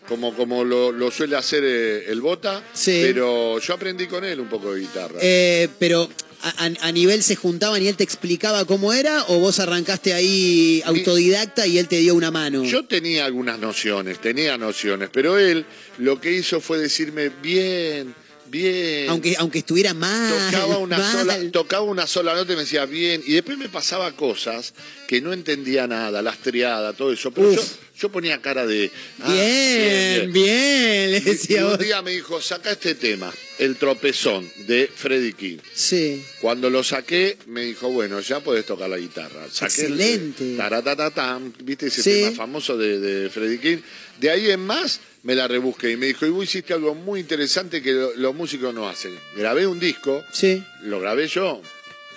Como, 0.08 0.36
como 0.36 0.66
lo, 0.66 0.92
lo 0.92 1.12
suele 1.12 1.38
hacer 1.38 1.64
eh, 1.66 2.12
el 2.12 2.20
Bota, 2.20 2.62
Sí. 2.74 3.00
pero 3.06 3.58
yo 3.60 3.74
aprendí 3.74 4.06
con 4.08 4.26
él 4.26 4.38
un 4.42 4.50
poco 4.50 4.74
de 4.74 4.82
guitarra. 4.82 5.18
Eh, 5.22 5.70
pero 5.80 6.10
a, 6.44 6.92
nivel 6.92 7.24
se 7.24 7.36
juntaban 7.36 7.82
y 7.82 7.88
él 7.88 7.96
te 7.96 8.04
explicaba 8.04 8.66
cómo 8.66 8.92
era 8.92 9.24
o 9.28 9.40
vos 9.40 9.60
arrancaste 9.60 10.14
ahí 10.14 10.82
autodidacta 10.86 11.66
y 11.68 11.78
él 11.78 11.88
te 11.88 11.98
dio 11.98 12.16
una 12.16 12.32
mano. 12.32 12.64
Yo 12.66 12.84
tenía 12.84 13.26
algunas 13.26 13.60
nociones, 13.60 14.20
tenía 14.20 14.58
nociones, 14.58 15.10
pero 15.12 15.40
él 15.40 15.66
lo 15.98 16.20
que 16.20 16.34
hizo 16.34 16.60
fue 16.60 16.78
decirme 16.78 17.30
bien, 17.30 18.14
bien. 18.48 19.10
aunque, 19.10 19.36
aunque 19.38 19.60
estuviera 19.60 19.94
mal. 19.94 20.52
tocaba 20.52 20.78
una 20.80 20.98
mal. 20.98 21.12
sola, 21.12 21.52
tocaba 21.52 21.84
una 21.84 22.08
sola 22.08 22.36
nota 22.36 22.52
y 22.52 22.56
me 22.58 22.64
decía 22.64 22.86
bien, 22.86 23.24
y 23.26 23.34
después 23.34 23.58
me 23.58 23.70
pasaba 23.70 24.12
cosas 24.12 24.74
que 25.08 25.22
no 25.22 25.32
entendía 25.32 25.88
nada, 25.88 26.22
las 26.22 26.40
triadas, 26.40 26.96
todo 26.98 27.14
eso, 27.14 27.32
pero 27.32 27.52
Uf. 27.52 27.56
yo, 27.56 27.64
yo 28.00 28.10
ponía 28.10 28.42
cara 28.42 28.66
de 28.66 28.92
ah, 29.22 29.32
Bien, 29.32 30.32
bien, 30.34 31.12
le 31.12 31.18
Y- 31.18 31.22
y 31.22 31.24
decía 31.26 31.66
un 31.68 31.78
día 31.78 32.02
me 32.02 32.12
dijo, 32.12 32.42
saca 32.42 32.72
este 32.72 32.96
tema, 32.96 33.32
el 33.60 33.76
tropezón 33.78 34.50
de 34.68 34.90
Freddie 34.94 35.34
King. 35.34 35.58
Sí. 35.74 36.24
Cuando 36.42 36.70
lo 36.70 36.84
saqué, 36.84 37.38
me 37.48 37.64
dijo, 37.66 37.90
bueno, 37.90 38.20
ya 38.20 38.40
podés 38.40 38.66
tocar 38.66 38.90
la 38.90 38.98
guitarra. 38.98 39.46
Saqué 39.52 39.86
el- 39.86 39.94
Excelente. 39.94 40.56
taratatatam, 40.58 41.54
¿viste 41.64 41.88
ese 41.88 42.02
Sí. 42.04 42.10
tema 42.24 42.32
famoso 42.36 42.78
de, 42.78 43.00
de 43.00 43.30
Freddie 43.30 43.60
King? 43.60 43.78
De 44.20 44.30
ahí 44.30 44.50
en 44.50 44.60
más, 44.62 45.00
me 45.24 45.36
la 45.36 45.48
rebusqué 45.48 45.92
y 45.92 45.98
me 45.98 46.08
dijo, 46.08 46.26
y 46.26 46.30
vos 46.30 46.44
hiciste 46.46 46.74
algo 46.74 46.96
muy 46.96 47.20
interesante 47.20 47.82
que 47.82 47.92
lo- 47.94 48.14
los 48.16 48.36
músicos 48.36 48.74
no 48.74 48.88
hacen. 48.90 49.18
Grabé 49.36 49.66
un 49.68 49.80
disco, 49.80 50.24
Sí. 50.32 50.64
lo 50.84 51.00
grabé 51.00 51.28
yo. 51.28 51.62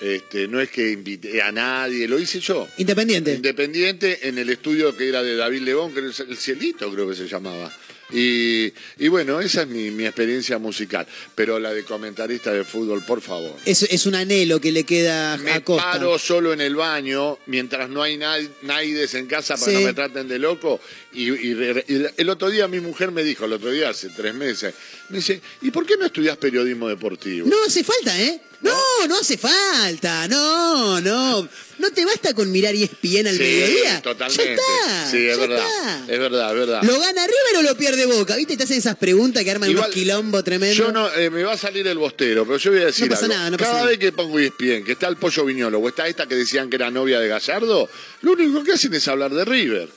Este, 0.01 0.47
no 0.49 0.61
es 0.61 0.69
que 0.71 0.91
invité 0.91 1.41
a 1.43 1.51
nadie, 1.53 2.07
lo 2.07 2.19
hice 2.19 2.39
yo. 2.41 2.69
Independiente. 2.79 3.35
Independiente 3.35 4.29
en 4.29 4.39
el 4.39 4.51
estudio 4.51 4.97
que 4.97 5.09
era 5.09 5.23
de 5.23 5.37
David 5.37 5.63
Lebón, 5.63 5.93
que 5.93 6.01
era 6.01 6.09
el 6.09 6.37
Cielito 6.37 6.93
creo 6.93 7.09
que 7.09 7.15
se 7.17 7.27
llamaba. 7.27 7.73
Y, 8.13 8.73
y 8.99 9.09
bueno, 9.09 9.41
esa 9.41 9.63
es 9.63 9.69
mi, 9.69 9.91
mi 9.91 10.05
experiencia 10.07 10.59
musical. 10.59 11.05
Pero 11.35 11.59
la 11.59 11.73
de 11.75 11.83
comentarista 11.83 12.53
de 12.53 12.63
fútbol, 12.63 13.03
por 13.05 13.21
favor. 13.21 13.57
Es, 13.65 13.83
es 13.83 14.07
un 14.07 14.15
anhelo 14.15 14.61
que 14.61 14.71
le 14.71 14.85
queda 14.85 15.37
Me 15.39 15.51
a 15.51 15.65
Costa. 15.65 15.91
paro 15.93 16.17
solo 16.17 16.53
en 16.53 16.61
el 16.61 16.77
baño 16.77 17.39
mientras 17.47 17.89
no 17.91 18.03
hay 18.03 18.17
nadie 18.17 19.09
en 19.13 19.27
casa 19.27 19.55
para 19.57 19.67
Sí. 19.67 19.73
que 19.73 19.81
no 19.81 19.87
me 19.89 19.95
traten 19.95 20.29
de 20.29 20.39
loco. 20.39 20.81
Y, 21.15 21.31
y 21.33 21.55
re- 21.55 21.85
y 21.89 22.03
el 22.17 22.29
otro 22.29 22.49
día 22.49 22.69
mi 22.69 22.79
mujer 22.79 23.11
me 23.11 23.25
dijo, 23.25 23.47
el 23.47 23.55
otro 23.55 23.73
día 23.73 23.89
hace 23.89 24.09
tres 24.11 24.35
meses, 24.35 24.73
me 25.09 25.19
dice, 25.19 25.41
¿y 25.63 25.71
por 25.71 25.87
qué 25.87 25.97
no 25.97 26.07
estudias 26.07 26.37
periodismo 26.37 26.89
deportivo? 26.89 27.47
No 27.49 27.57
hace 27.67 27.85
falta, 27.85 28.19
¿eh? 28.21 28.41
No, 28.63 28.73
no 29.07 29.19
hace 29.19 29.37
falta. 29.37 30.27
No, 30.29 31.01
no. 31.01 31.49
No 31.79 31.91
te 31.93 32.05
basta 32.07 32.33
con 32.33 32.51
mirar 32.51 32.75
y 32.75 32.85
ESPN 32.85 33.27
al 33.29 33.37
sí, 33.37 33.43
mediodía. 33.43 34.01
totalmente. 34.03 34.45
Ya 34.45 34.53
está. 34.55 35.11
sí, 35.11 35.17
es 35.29 35.37
ya 35.37 35.41
verdad. 35.47 35.59
está. 35.67 36.13
Es 36.15 36.19
verdad, 36.19 36.51
es 36.53 36.59
verdad. 36.59 36.83
¿Lo 36.83 36.99
gana 36.99 37.27
River 37.27 37.57
o 37.59 37.63
lo 37.63 37.77
pierde 37.77 38.07
Boca? 38.07 38.35
¿Viste? 38.35 38.57
Te 38.57 38.65
hacen 38.65 38.79
esas 38.79 38.97
preguntas 38.97 39.45
que 39.45 39.51
arman 39.51 39.71
Igual, 39.71 39.85
unos 39.85 39.95
quilombo 39.95 40.43
tremendo. 40.43 40.75
Yo 40.75 40.91
no, 40.91 41.13
eh, 41.15 41.29
me 41.29 41.43
va 41.45 41.53
a 41.53 41.59
salir 41.59 41.87
el 41.87 41.99
bostero, 41.99 42.47
pero 42.47 42.57
yo 42.57 42.71
voy 42.73 42.81
a 42.81 42.87
decir 42.87 43.05
No 43.09 43.11
pasa 43.11 43.27
algo. 43.27 43.37
nada, 43.37 43.51
no 43.51 43.57
pasa 43.59 43.71
Cada 43.71 43.81
nada. 43.83 43.91
vez 43.91 43.99
que 44.01 44.13
pongo 44.13 44.39
E 44.41 44.47
ESPN, 44.47 44.85
que 44.85 44.93
está 44.93 45.09
el 45.09 45.17
pollo 45.17 45.45
viñolo, 45.45 45.79
o 45.79 45.89
está 45.89 46.09
esta 46.09 46.27
que 46.27 46.35
decían 46.35 46.71
que 46.71 46.77
era 46.77 46.91
novia 46.91 47.21
de 47.21 47.29
Gallardo, 47.29 47.91
lo 48.23 48.33
único 48.33 48.65
que 48.65 48.73
hacen 48.73 48.95
es 48.95 49.07
hablar 49.07 49.33
de 49.35 49.45
River. 49.45 49.89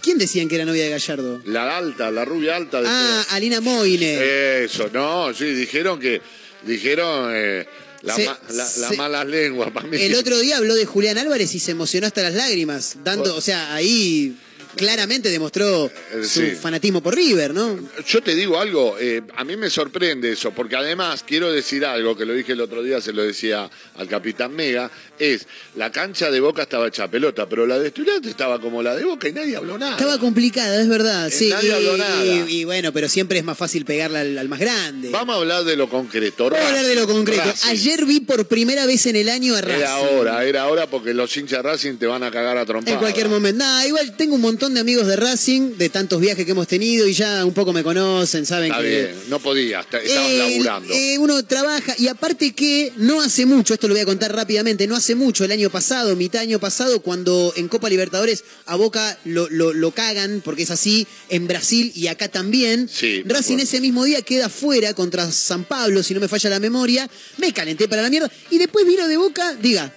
¿Quién 0.00 0.18
decían 0.18 0.48
que 0.48 0.54
era 0.54 0.64
novia 0.64 0.84
de 0.84 0.90
Gallardo? 0.90 1.42
La 1.44 1.76
alta, 1.76 2.10
la 2.10 2.24
rubia 2.24 2.56
alta 2.56 2.80
de 2.80 2.86
Ah, 2.88 3.26
Alina 3.30 3.60
Moine. 3.60 4.64
Eso, 4.64 4.88
no, 4.92 5.32
sí, 5.34 5.44
dijeron 5.46 5.98
que. 5.98 6.20
Dijeron 6.62 7.30
eh, 7.34 7.66
la 8.02 8.18
ma- 8.18 8.24
la- 8.48 8.54
las 8.56 8.72
se- 8.72 8.96
malas 8.96 9.26
lenguas 9.26 9.70
para 9.70 9.86
mí. 9.86 9.96
El 10.00 10.14
otro 10.16 10.38
día 10.40 10.56
habló 10.56 10.74
de 10.74 10.86
Julián 10.86 11.18
Álvarez 11.18 11.54
y 11.54 11.60
se 11.60 11.70
emocionó 11.72 12.06
hasta 12.06 12.22
las 12.22 12.34
lágrimas, 12.34 12.96
dando, 13.04 13.34
o 13.36 13.40
sea, 13.40 13.74
ahí 13.74 14.36
claramente 14.76 15.30
demostró 15.30 15.86
Eh, 15.86 16.22
su 16.22 16.40
sí. 16.40 16.50
fanatismo 16.52 17.02
por 17.02 17.14
River, 17.14 17.54
¿no? 17.54 17.78
Yo 18.06 18.22
te 18.22 18.34
digo 18.34 18.58
algo, 18.58 18.96
eh, 18.98 19.22
a 19.36 19.44
mí 19.44 19.56
me 19.56 19.70
sorprende 19.70 20.32
eso, 20.32 20.50
porque 20.52 20.76
además 20.76 21.24
quiero 21.26 21.50
decir 21.52 21.84
algo, 21.84 22.16
que 22.16 22.24
lo 22.24 22.32
dije 22.34 22.52
el 22.52 22.60
otro 22.60 22.82
día, 22.82 23.00
se 23.00 23.12
lo 23.12 23.22
decía 23.22 23.70
al 23.96 24.08
capitán 24.08 24.54
Mega, 24.54 24.90
es, 25.18 25.46
la 25.76 25.90
cancha 25.92 26.30
de 26.30 26.40
Boca 26.40 26.62
estaba 26.62 26.88
hecha 26.88 27.08
pelota, 27.08 27.48
pero 27.48 27.66
la 27.66 27.78
de 27.78 27.88
Estudiantes 27.88 28.30
estaba 28.30 28.60
como 28.60 28.82
la 28.82 28.94
de 28.94 29.04
Boca 29.04 29.28
y 29.28 29.32
nadie 29.32 29.56
habló 29.56 29.78
nada. 29.78 29.92
Estaba 29.92 30.18
complicada, 30.18 30.80
es 30.80 30.88
verdad. 30.88 31.28
Eh, 31.28 31.30
Sí, 31.30 31.48
nadie 31.50 31.68
y, 31.68 31.72
habló 31.72 31.96
nada. 31.96 32.24
y- 32.26 32.60
y 32.60 32.64
bueno, 32.64 32.92
pero 32.92 33.08
siempre 33.08 33.38
es 33.38 33.44
más 33.44 33.56
fácil 33.58 33.84
pegarla 33.84 34.20
al, 34.20 34.36
al 34.38 34.48
más 34.48 34.60
grande. 34.60 35.10
Vamos 35.10 35.34
a 35.36 35.38
hablar 35.38 35.64
de 35.64 35.76
lo 35.76 35.88
concreto. 35.88 36.44
Vamos 36.50 36.60
a 36.64 36.68
hablar 36.68 36.84
de 36.86 36.94
lo 36.94 37.06
concreto. 37.06 37.42
Racing. 37.44 37.68
Ayer 37.68 38.04
vi 38.04 38.20
por 38.20 38.46
primera 38.46 38.86
vez 38.86 39.06
en 39.06 39.16
el 39.16 39.28
año 39.28 39.54
a 39.56 39.60
Racing. 39.60 39.80
Era 39.80 39.96
hora, 39.98 40.44
era 40.44 40.66
hora 40.68 40.86
porque 40.88 41.14
los 41.14 41.36
hinchas 41.36 41.62
Racing 41.62 41.96
te 41.96 42.06
van 42.06 42.22
a 42.22 42.30
cagar 42.30 42.56
a 42.58 42.64
trompadas. 42.66 42.94
En 42.94 43.00
cualquier 43.00 43.28
momento. 43.28 43.58
Nada, 43.58 43.86
igual 43.86 44.14
tengo 44.16 44.34
un 44.34 44.40
montón 44.40 44.57
de 44.66 44.80
amigos 44.80 45.06
de 45.06 45.14
Racing, 45.16 45.76
de 45.78 45.88
tantos 45.88 46.20
viajes 46.20 46.44
que 46.44 46.50
hemos 46.50 46.66
tenido 46.66 47.06
y 47.06 47.14
ya 47.14 47.44
un 47.44 47.54
poco 47.54 47.72
me 47.72 47.82
conocen, 47.84 48.44
saben 48.44 48.70
Está 48.72 48.82
que. 48.82 48.88
bien, 48.88 49.14
no 49.28 49.38
podías, 49.38 49.88
te- 49.88 50.04
estabas 50.04 50.30
Eh, 50.30 50.38
laburando. 50.38 50.92
eh, 50.92 51.16
uno 51.18 51.42
trabaja 51.44 51.94
y 51.96 52.08
aparte 52.08 52.52
que 52.52 52.92
no 52.96 53.20
hace 53.22 53.46
mucho, 53.46 53.72
esto 53.74 53.86
lo 53.88 53.94
voy 53.94 54.02
a 54.02 54.04
contar 54.04 54.34
rápidamente, 54.34 54.86
no 54.88 54.96
hace 54.96 55.14
mucho, 55.14 55.44
el 55.44 55.52
año 55.52 55.70
pasado, 55.70 56.16
mitad 56.16 56.40
año 56.42 56.58
pasado, 56.58 57.00
cuando 57.00 57.52
en 57.56 57.68
Copa 57.68 57.88
Libertadores 57.88 58.42
a 58.66 58.74
Boca 58.76 59.16
lo, 59.24 59.48
lo- 59.48 59.72
lo 59.72 59.92
cagan, 59.92 60.42
porque 60.44 60.64
es 60.64 60.70
así, 60.72 61.06
en 61.28 61.46
Brasil 61.46 61.92
y 61.94 62.08
acá 62.08 62.28
también. 62.28 62.88
Sí, 62.92 63.22
Racing 63.24 63.58
ese 63.58 63.80
mismo 63.80 64.04
día 64.04 64.22
queda 64.22 64.48
fuera 64.48 64.92
contra 64.92 65.30
San 65.30 65.64
Pablo, 65.64 66.02
si 66.02 66.12
no 66.14 66.20
me 66.20 66.26
falla 66.28 66.50
la 66.50 66.58
memoria, 66.60 67.08
me 67.38 67.52
calenté 67.52 67.86
para 67.88 68.02
la 68.02 68.10
mierda 68.10 68.30
y 68.50 68.58
después 68.58 68.84
vino 68.86 69.06
de 69.06 69.16
Boca, 69.16 69.54
diga, 69.54 69.94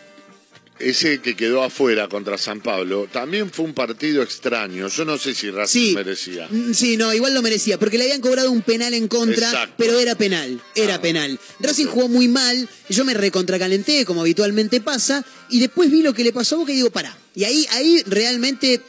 Ese 0.83 1.19
que 1.19 1.35
quedó 1.35 1.63
afuera 1.63 2.07
contra 2.07 2.37
San 2.37 2.61
Pablo 2.61 3.07
también 3.11 3.51
fue 3.51 3.65
un 3.65 3.73
partido 3.73 4.21
extraño. 4.23 4.87
Yo 4.87 5.05
no 5.05 5.17
sé 5.17 5.33
si 5.35 5.49
Racing 5.51 5.79
Sí. 5.89 5.95
merecía. 5.95 6.47
Mm, 6.49 6.73
Sí, 6.73 6.97
no, 6.97 7.13
igual 7.13 7.33
lo 7.33 7.41
merecía, 7.41 7.77
porque 7.79 7.97
le 7.97 8.05
habían 8.05 8.21
cobrado 8.21 8.51
un 8.51 8.61
penal 8.61 8.93
en 8.93 9.07
contra, 9.07 9.47
Exacto. 9.47 9.75
pero 9.77 9.99
era 9.99 10.15
penal, 10.15 10.61
era 10.75 11.01
penal. 11.01 11.39
Racing 11.59 11.85
jugó 11.85 12.07
muy 12.07 12.27
mal, 12.27 12.67
yo 12.89 13.05
me 13.05 13.13
recontracalenté, 13.13 14.05
como 14.05 14.21
habitualmente 14.21 14.81
pasa, 14.81 15.23
y 15.49 15.59
después 15.59 15.91
vi 15.91 16.01
lo 16.01 16.13
que 16.13 16.23
le 16.23 16.33
pasó 16.33 16.55
a 16.55 16.59
Boca 16.59 16.71
y 16.71 16.75
digo, 16.75 16.89
pará. 16.91 17.17
Y 17.33 17.43
ahí, 17.45 17.65
ahí 17.71 18.03
realmente 18.07 18.81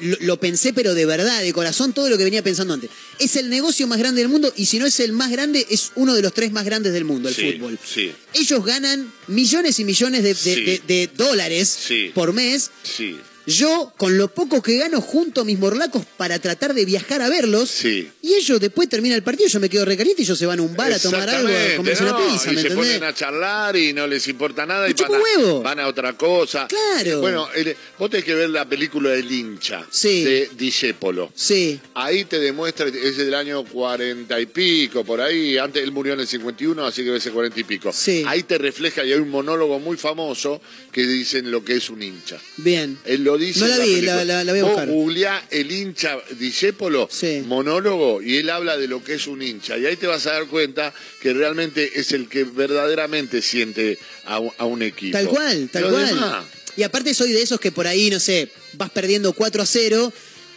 lo, 0.00 0.16
lo 0.20 0.40
pensé, 0.40 0.72
pero 0.72 0.94
de 0.94 1.06
verdad, 1.06 1.42
de 1.42 1.52
corazón, 1.52 1.92
todo 1.92 2.08
lo 2.08 2.18
que 2.18 2.24
venía 2.24 2.42
pensando 2.42 2.74
antes. 2.74 2.90
Es 3.18 3.36
el 3.36 3.48
negocio 3.50 3.86
más 3.86 3.98
grande 3.98 4.20
del 4.20 4.28
mundo, 4.30 4.52
y 4.56 4.66
si 4.66 4.78
no 4.78 4.86
es 4.86 4.98
el 5.00 5.12
más 5.12 5.30
grande, 5.30 5.66
es 5.70 5.92
uno 5.94 6.14
de 6.14 6.22
los 6.22 6.32
tres 6.32 6.52
más 6.52 6.64
grandes 6.64 6.92
del 6.92 7.04
mundo, 7.04 7.28
el 7.28 7.34
sí, 7.34 7.52
fútbol. 7.52 7.78
Sí, 7.84 8.12
Ellos 8.34 8.64
ganan 8.64 9.12
millones 9.26 9.78
y 9.80 9.84
millones 9.84 10.22
de, 10.22 10.28
de- 10.34 10.34
Sí. 10.34 10.64
de- 10.64 10.82
de 10.86 11.10
dólares 11.16 11.78
por 12.14 12.32
mes, 12.32 12.70
sí, 12.82 13.18
yo, 13.48 13.92
con 13.96 14.16
lo 14.18 14.28
poco 14.28 14.62
que 14.62 14.76
gano, 14.76 15.00
junto 15.00 15.40
a 15.40 15.44
mis 15.44 15.58
morlacos 15.58 16.04
para 16.16 16.38
tratar 16.38 16.74
de 16.74 16.84
viajar 16.84 17.22
a 17.22 17.28
verlos. 17.28 17.70
sí. 17.70 18.10
Y 18.22 18.34
ellos 18.34 18.60
después 18.60 18.88
termina 18.90 19.14
el 19.14 19.22
partido, 19.22 19.48
yo 19.48 19.58
me 19.58 19.70
quedo 19.70 19.86
recaliente 19.86 20.20
y 20.22 20.24
ellos 20.26 20.38
se 20.38 20.44
van 20.44 20.58
a 20.58 20.62
un 20.62 20.76
bar 20.76 20.92
a 20.92 20.98
tomar 20.98 21.28
algo, 21.30 21.48
a 21.48 21.80
una 21.80 22.10
¿no? 22.12 22.28
pizza, 22.28 22.52
y 22.52 22.56
¿me 22.56 22.60
se 22.60 22.68
entendés? 22.68 22.74
ponen 22.74 23.04
a 23.04 23.14
charlar 23.14 23.74
y 23.76 23.92
no 23.94 24.06
les 24.06 24.28
importa 24.28 24.66
nada 24.66 24.86
y 24.88 24.92
van 24.92 25.14
a, 25.14 25.18
huevo. 25.18 25.62
van 25.62 25.80
a 25.80 25.86
otra 25.88 26.12
cosa. 26.16 26.66
Claro. 26.68 27.20
Bueno, 27.20 27.48
el- 27.54 27.74
vos 27.98 28.10
tenés 28.10 28.26
que 28.26 28.34
ver 28.34 28.50
la 28.50 28.68
película 28.68 29.14
El 29.14 29.32
hincha 29.32 29.86
Sí. 29.90 30.24
de 30.24 30.50
Discepolo. 30.56 31.32
Sí, 31.34 31.80
Ahí 31.94 32.26
te 32.26 32.38
demuestra, 32.38 32.86
es 32.88 33.16
del 33.16 33.32
año 33.34 33.64
cuarenta 33.64 34.38
y 34.38 34.44
pico, 34.46 35.04
por 35.04 35.20
ahí, 35.22 35.56
antes 35.56 35.82
él 35.82 35.90
murió 35.92 36.12
en 36.12 36.20
el 36.20 36.26
51, 36.26 36.84
así 36.84 37.00
que 37.02 37.06
debe 37.06 37.20
ser 37.20 37.32
cuarenta 37.32 37.58
y 37.58 37.64
pico. 37.64 37.90
Sí. 37.94 38.24
Ahí 38.26 38.42
te 38.42 38.58
refleja 38.58 39.04
y 39.04 39.12
hay 39.12 39.18
un 39.18 39.30
monólogo 39.30 39.78
muy 39.78 39.96
famoso 39.96 40.60
que 40.92 41.06
dicen 41.06 41.50
lo 41.50 41.64
que 41.64 41.76
es 41.76 41.88
un 41.88 42.02
hincha. 42.02 42.38
bien. 42.58 42.98
Él 43.06 43.24
lo 43.24 43.37
dice. 43.38 43.60
No 43.60 43.66
la 43.68 43.78
vi, 43.78 44.00
la- 44.02 44.24
la- 44.24 44.44
la 44.44 44.52
voy 44.52 44.60
a 44.60 44.62
Vos 44.64 44.72
buscar. 44.72 44.88
googleá 44.88 45.46
el 45.50 45.70
hincha 45.72 46.18
Discepolo, 46.38 47.08
Sí. 47.10 47.42
monólogo, 47.46 48.20
y 48.22 48.36
él 48.36 48.50
habla 48.50 48.76
de 48.76 48.88
lo 48.88 49.02
que 49.02 49.14
es 49.14 49.26
un 49.26 49.40
hincha. 49.42 49.78
Y 49.78 49.86
ahí 49.86 49.96
te 49.96 50.06
vas 50.06 50.26
a 50.26 50.32
dar 50.32 50.46
cuenta 50.46 50.92
que 51.22 51.32
realmente 51.32 51.98
es 51.98 52.12
el 52.12 52.28
que 52.28 52.44
verdaderamente 52.44 53.42
siente 53.42 53.98
a, 54.24 54.38
un- 54.38 54.52
a 54.58 54.64
un 54.64 54.82
equipo. 54.82 55.12
Tal 55.16 55.28
cual, 55.28 55.68
tal 55.72 55.82
Lo 55.84 55.90
cual. 55.90 56.06
demás, 56.06 56.44
Y 56.76 56.82
aparte 56.84 57.12
soy 57.12 57.32
de 57.32 57.42
esos 57.42 57.58
que 57.58 57.72
por 57.72 57.86
ahí, 57.88 58.08
no 58.08 58.20
sé, 58.20 58.48
vas 58.74 58.90
perdiendo 58.90 59.32
4 59.32 59.62
a 59.62 59.66
0 59.66 60.12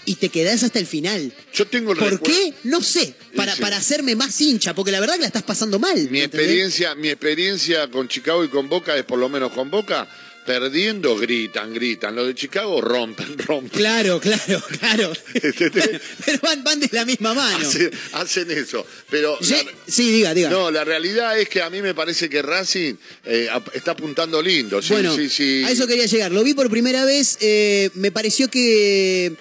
y 0.05 0.15
te 0.15 0.29
quedás 0.29 0.61
hasta 0.63 0.77
el 0.79 0.85
final. 0.85 1.33
yo 1.53 1.65
tengo 1.67 1.93
el 1.93 1.97
¿Por 1.97 2.11
recuerdo- 2.11 2.35
qué? 2.37 2.53
No 2.63 2.81
sé. 2.81 3.13
Para, 3.35 3.55
Sí. 3.55 3.61
para 3.61 3.77
hacerme 3.77 4.15
más 4.15 4.39
hincha, 4.41 4.75
porque 4.75 4.91
la 4.91 4.99
verdad 4.99 5.15
que 5.15 5.21
la 5.21 5.27
estás 5.27 5.43
pasando 5.43 5.79
mal. 5.79 6.09
Mi 6.11 6.21
experiencia, 6.21 6.93
mi 6.95 7.09
experiencia 7.09 7.87
con 7.89 8.07
Chicago 8.07 8.43
y 8.43 8.49
con 8.49 8.67
Boca 8.69 8.95
es 8.97 9.03
por 9.05 9.17
lo 9.19 9.29
menos 9.29 9.51
con 9.53 9.71
Boca, 9.71 10.07
perdiendo 10.45 11.15
gritan, 11.17 11.73
gritan. 11.73 12.15
Los 12.15 12.27
de 12.27 12.35
Chicago 12.35 12.81
rompen, 12.81 13.37
rompen. 13.37 13.69
Claro, 13.79 14.19
claro, 14.19 14.61
claro. 14.79 15.13
Pero 16.25 16.39
van, 16.41 16.63
van 16.63 16.79
de 16.79 16.89
la 16.91 17.05
misma 17.05 17.33
mano. 17.33 17.57
Hacen, 17.67 17.91
hacen 18.13 18.51
eso. 18.51 18.85
Pero 19.09 19.37
la- 19.41 19.65
sí, 19.87 20.11
diga, 20.11 20.33
diga. 20.33 20.49
no, 20.49 20.71
la 20.71 20.83
realidad 20.83 21.39
es 21.39 21.47
que 21.49 21.61
a 21.61 21.69
mí 21.69 21.81
me 21.81 21.93
parece 21.93 22.29
que 22.29 22.41
Racing 22.41 22.95
eh, 23.25 23.49
está 23.73 23.91
apuntando 23.91 24.41
lindo. 24.41 24.81
Sí, 24.81 24.93
bueno, 24.93 25.15
sí, 25.15 25.29
sí. 25.29 25.63
a 25.65 25.71
eso 25.71 25.87
quería 25.87 26.05
llegar. 26.05 26.31
Lo 26.31 26.43
vi 26.43 26.53
por 26.53 26.69
primera 26.69 27.05
vez, 27.05 27.37
eh, 27.41 27.89
me 27.95 28.11
pareció 28.11 28.49
que 28.49 29.33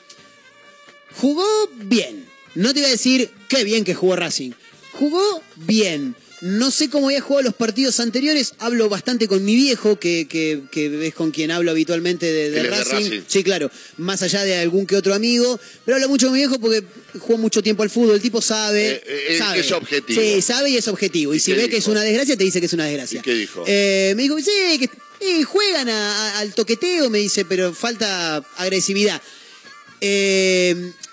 jugó 1.16 1.46
bien. 1.76 2.26
No 2.54 2.74
te 2.74 2.80
voy 2.80 2.88
a 2.88 2.92
decir 2.92 3.30
qué 3.48 3.64
bien 3.64 3.84
que 3.84 3.94
jugó 3.94 4.16
Racing. 4.16 4.50
Jugó 4.92 5.42
bien. 5.56 6.14
No 6.42 6.70
sé 6.70 6.88
cómo 6.88 7.08
había 7.08 7.20
jugado 7.20 7.44
los 7.44 7.54
partidos 7.54 8.00
anteriores. 8.00 8.54
Hablo 8.58 8.88
bastante 8.88 9.28
con 9.28 9.44
mi 9.44 9.54
viejo, 9.54 9.98
que, 9.98 10.26
que, 10.26 10.62
que 10.70 11.06
es 11.08 11.14
con 11.14 11.30
quien 11.32 11.50
hablo 11.50 11.70
habitualmente 11.70 12.32
de, 12.32 12.62
Racing. 12.62 13.22
Sí, 13.26 13.44
claro. 13.44 13.70
Más 13.98 14.22
allá 14.22 14.42
de 14.44 14.56
algún 14.56 14.86
que 14.86 14.96
otro 14.96 15.12
amigo. 15.14 15.60
Pero 15.84 15.96
hablo 15.96 16.08
mucho 16.08 16.26
con 16.28 16.32
mi 16.34 16.38
viejo 16.40 16.58
porque 16.58 16.82
jugó 17.18 17.36
mucho 17.38 17.62
tiempo 17.62 17.82
al 17.82 17.90
fútbol. 17.90 18.14
El 18.14 18.22
tipo 18.22 18.40
sabe. 18.40 18.92
Eh, 18.92 19.02
eh, 19.30 19.38
sabe. 19.38 19.60
es 19.60 19.70
objetivo. 19.72 20.20
Sí, 20.22 20.40
sabe 20.40 20.70
y 20.70 20.76
es 20.78 20.88
objetivo. 20.88 21.34
Y, 21.34 21.36
¿Y 21.36 21.40
si 21.40 21.52
ve 21.52 21.68
que 21.68 21.76
es 21.76 21.86
una 21.88 22.00
desgracia, 22.02 22.36
te 22.36 22.44
dice 22.44 22.58
que 22.60 22.66
es 22.66 22.72
una 22.72 22.86
desgracia. 22.86 23.20
¿Y 23.20 23.22
qué 23.22 23.34
dijo? 23.34 23.64
Eh, 23.66 24.14
me 24.16 24.22
dijo, 24.22 24.38
sí, 24.38 24.78
que 24.78 24.88
eh, 25.20 25.44
juegan 25.44 25.90
a- 25.90 26.16
a- 26.36 26.38
al 26.38 26.54
toqueteo, 26.54 27.10
me 27.10 27.18
dice, 27.18 27.44
pero 27.44 27.74
falta 27.74 28.36
agresividad. 28.56 29.20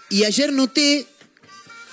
Y 0.10 0.24
ayer 0.24 0.54
noté 0.54 1.06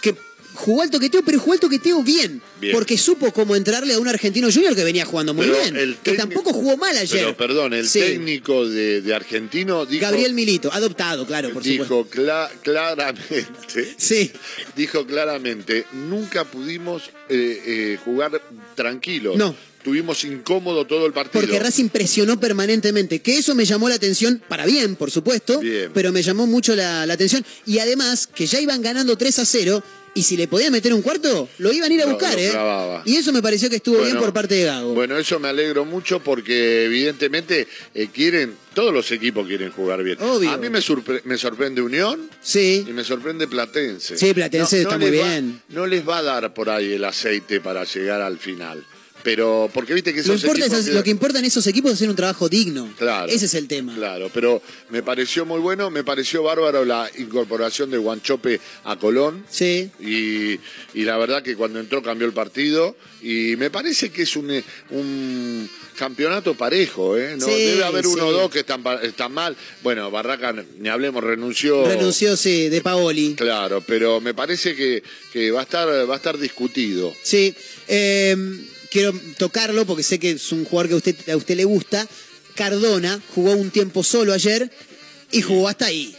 que 0.00 0.14
jugó 0.54 0.82
al 0.82 0.90
toqueteo, 0.90 1.24
pero 1.24 1.40
jugó 1.40 1.54
al 1.54 1.60
toqueteo 1.60 2.02
bien, 2.04 2.40
Bien. 2.64 2.74
Porque 2.76 2.96
supo 2.98 3.32
cómo 3.32 3.54
entrarle 3.56 3.94
a 3.94 3.98
un 3.98 4.08
argentino 4.08 4.48
junior 4.52 4.74
que 4.74 4.84
venía 4.84 5.04
jugando 5.04 5.34
muy 5.34 5.46
Pero 5.46 5.58
bien. 5.60 5.76
el 5.76 5.96
que 5.96 6.12
tampoco 6.12 6.52
jugó 6.52 6.76
mal 6.76 6.96
ayer. 6.96 7.20
Pero 7.20 7.36
perdón, 7.36 7.74
el 7.74 7.88
Sí. 7.88 8.00
técnico 8.00 8.66
de, 8.68 9.00
de 9.02 9.14
argentino 9.14 9.86
dijo, 9.86 10.02
Gabriel 10.02 10.34
Milito, 10.34 10.72
adoptado, 10.72 11.26
claro, 11.26 11.50
por 11.52 11.62
supuesto. 11.62 11.84
dijo 11.84 12.08
cla- 12.10 12.50
claramente, 12.62 13.46
Sí. 13.96 14.30
dijo 14.76 15.06
claramente, 15.06 15.86
nunca 15.92 16.44
pudimos 16.44 17.04
eh, 17.28 17.62
eh, 17.66 17.98
jugar 18.04 18.40
tranquilo. 18.74 19.34
No. 19.36 19.54
Tuvimos 19.82 20.24
incómodo 20.24 20.86
todo 20.86 21.04
el 21.06 21.12
partido. 21.12 21.42
Porque 21.42 21.58
Racing 21.58 21.90
presionó 21.90 22.40
permanentemente, 22.40 23.20
que 23.20 23.36
eso 23.36 23.54
me 23.54 23.66
llamó 23.66 23.90
la 23.90 23.96
atención, 23.96 24.42
para 24.48 24.64
bien, 24.64 24.96
por 24.96 25.10
supuesto, 25.10 25.60
Bien. 25.60 25.90
pero 25.92 26.10
me 26.10 26.22
llamó 26.22 26.46
mucho 26.46 26.74
la, 26.74 27.04
la 27.04 27.12
atención. 27.12 27.44
Y 27.66 27.80
además, 27.80 28.26
que 28.26 28.46
ya 28.46 28.58
iban 28.60 28.80
ganando 28.80 29.18
3 29.18 29.40
a 29.40 29.44
0, 29.44 29.82
y 30.14 30.22
si 30.22 30.36
le 30.36 30.46
podían 30.48 30.72
meter 30.72 30.94
un 30.94 31.02
cuarto, 31.02 31.48
lo 31.58 31.72
iban 31.72 31.90
a 31.90 31.94
ir 31.94 32.02
a 32.02 32.06
buscar, 32.06 32.38
¿eh? 32.38 32.52
Y 33.04 33.16
eso 33.16 33.32
me 33.32 33.42
pareció 33.42 33.68
que 33.68 33.76
estuvo 33.76 34.02
bien 34.02 34.16
por 34.18 34.32
parte 34.32 34.54
de 34.54 34.64
Gago. 34.64 34.94
Bueno, 34.94 35.18
eso 35.18 35.38
me 35.40 35.48
alegro 35.48 35.84
mucho 35.84 36.20
porque 36.20 36.84
evidentemente 36.84 37.66
eh, 37.94 38.08
quieren, 38.12 38.54
todos 38.74 38.92
los 38.94 39.10
equipos 39.12 39.46
quieren 39.46 39.70
jugar 39.72 40.02
bien. 40.02 40.18
Obvio. 40.22 40.50
A 40.50 40.56
mí 40.56 40.68
me, 40.70 40.80
me 41.24 41.36
sorprende 41.38 41.82
Unión 41.82 42.30
sí. 42.40 42.84
y 42.88 42.92
me 42.92 43.04
sorprende 43.04 43.48
Platense. 43.48 44.16
Sí, 44.16 44.32
Platense 44.32 44.82
está 44.82 44.98
muy 44.98 45.06
va- 45.16 45.24
bien. 45.28 45.60
no 45.68 45.86
les 45.86 46.06
va 46.08 46.18
a 46.18 46.22
dar 46.22 46.54
por 46.54 46.70
ahí 46.70 46.92
el 46.92 47.04
aceite 47.04 47.60
para 47.60 47.84
llegar 47.84 48.20
al 48.20 48.38
final. 48.38 48.84
Pero, 49.24 49.70
porque 49.74 49.94
viste 49.94 50.12
que 50.12 50.18
Lo, 50.22 50.34
esos 50.34 50.44
importa 50.44 50.66
equipos 50.66 50.86
lo 50.88 51.02
que 51.02 51.10
importa 51.10 51.38
en 51.40 51.46
esos 51.46 51.66
equipos 51.66 51.90
es 51.90 51.94
hacer 51.96 52.10
un 52.10 52.14
trabajo 52.16 52.48
digno. 52.48 52.92
Claro. 52.98 53.32
Ese 53.32 53.46
es 53.46 53.54
el 53.54 53.66
tema. 53.66 53.94
Claro, 53.96 54.30
pero 54.32 54.62
me 54.90 55.02
pareció 55.02 55.44
muy 55.46 55.58
bueno, 55.60 55.90
me 55.90 56.04
pareció 56.04 56.42
bárbaro 56.42 56.84
la 56.84 57.10
incorporación 57.18 57.90
de 57.90 57.96
Guanchope 57.98 58.60
a 58.84 58.96
Colón. 58.96 59.44
Sí. 59.50 59.90
Y, 59.98 60.60
y 60.96 61.04
la 61.04 61.16
verdad 61.16 61.42
que 61.42 61.56
cuando 61.56 61.80
entró 61.80 62.02
cambió 62.02 62.26
el 62.26 62.34
partido. 62.34 62.94
Y 63.22 63.56
me 63.56 63.70
parece 63.70 64.10
que 64.10 64.22
es 64.22 64.36
un, 64.36 64.62
un 64.90 65.70
campeonato 65.96 66.54
parejo, 66.54 67.16
¿eh? 67.16 67.36
No, 67.38 67.46
Sí, 67.46 67.52
debe 67.52 67.84
haber 67.84 68.06
uno 68.06 68.26
o 68.26 68.30
sí. 68.30 68.36
dos 68.38 68.50
que 68.50 68.58
están 68.58 69.32
mal. 69.32 69.56
Bueno, 69.82 70.10
Barraca, 70.10 70.54
ni 70.78 70.90
hablemos, 70.90 71.24
renunció. 71.24 71.86
Renunció, 71.86 72.36
sí, 72.36 72.68
de 72.68 72.82
Paoli. 72.82 73.34
Claro, 73.36 73.82
pero 73.86 74.20
me 74.20 74.34
parece 74.34 74.76
que, 74.76 75.02
que 75.32 75.50
va, 75.50 75.60
a 75.60 75.62
estar, 75.62 75.88
va 75.88 76.12
a 76.12 76.16
estar 76.18 76.36
discutido. 76.36 77.14
Sí, 77.22 77.54
eh, 77.88 78.36
quiero 78.94 79.12
tocarlo 79.38 79.84
porque 79.86 80.04
sé 80.04 80.20
que 80.20 80.30
es 80.30 80.52
un 80.52 80.64
jugador 80.64 80.86
que 80.88 80.94
a 80.94 80.96
usted, 80.98 81.28
a 81.30 81.36
usted 81.36 81.56
le 81.56 81.64
gusta. 81.64 82.06
Cardona 82.54 83.20
jugó 83.34 83.50
un 83.52 83.70
tiempo 83.72 84.04
solo 84.04 84.32
ayer 84.32 84.70
y 85.32 85.42
jugó 85.42 85.66
hasta 85.68 85.86
ahí. 85.86 86.14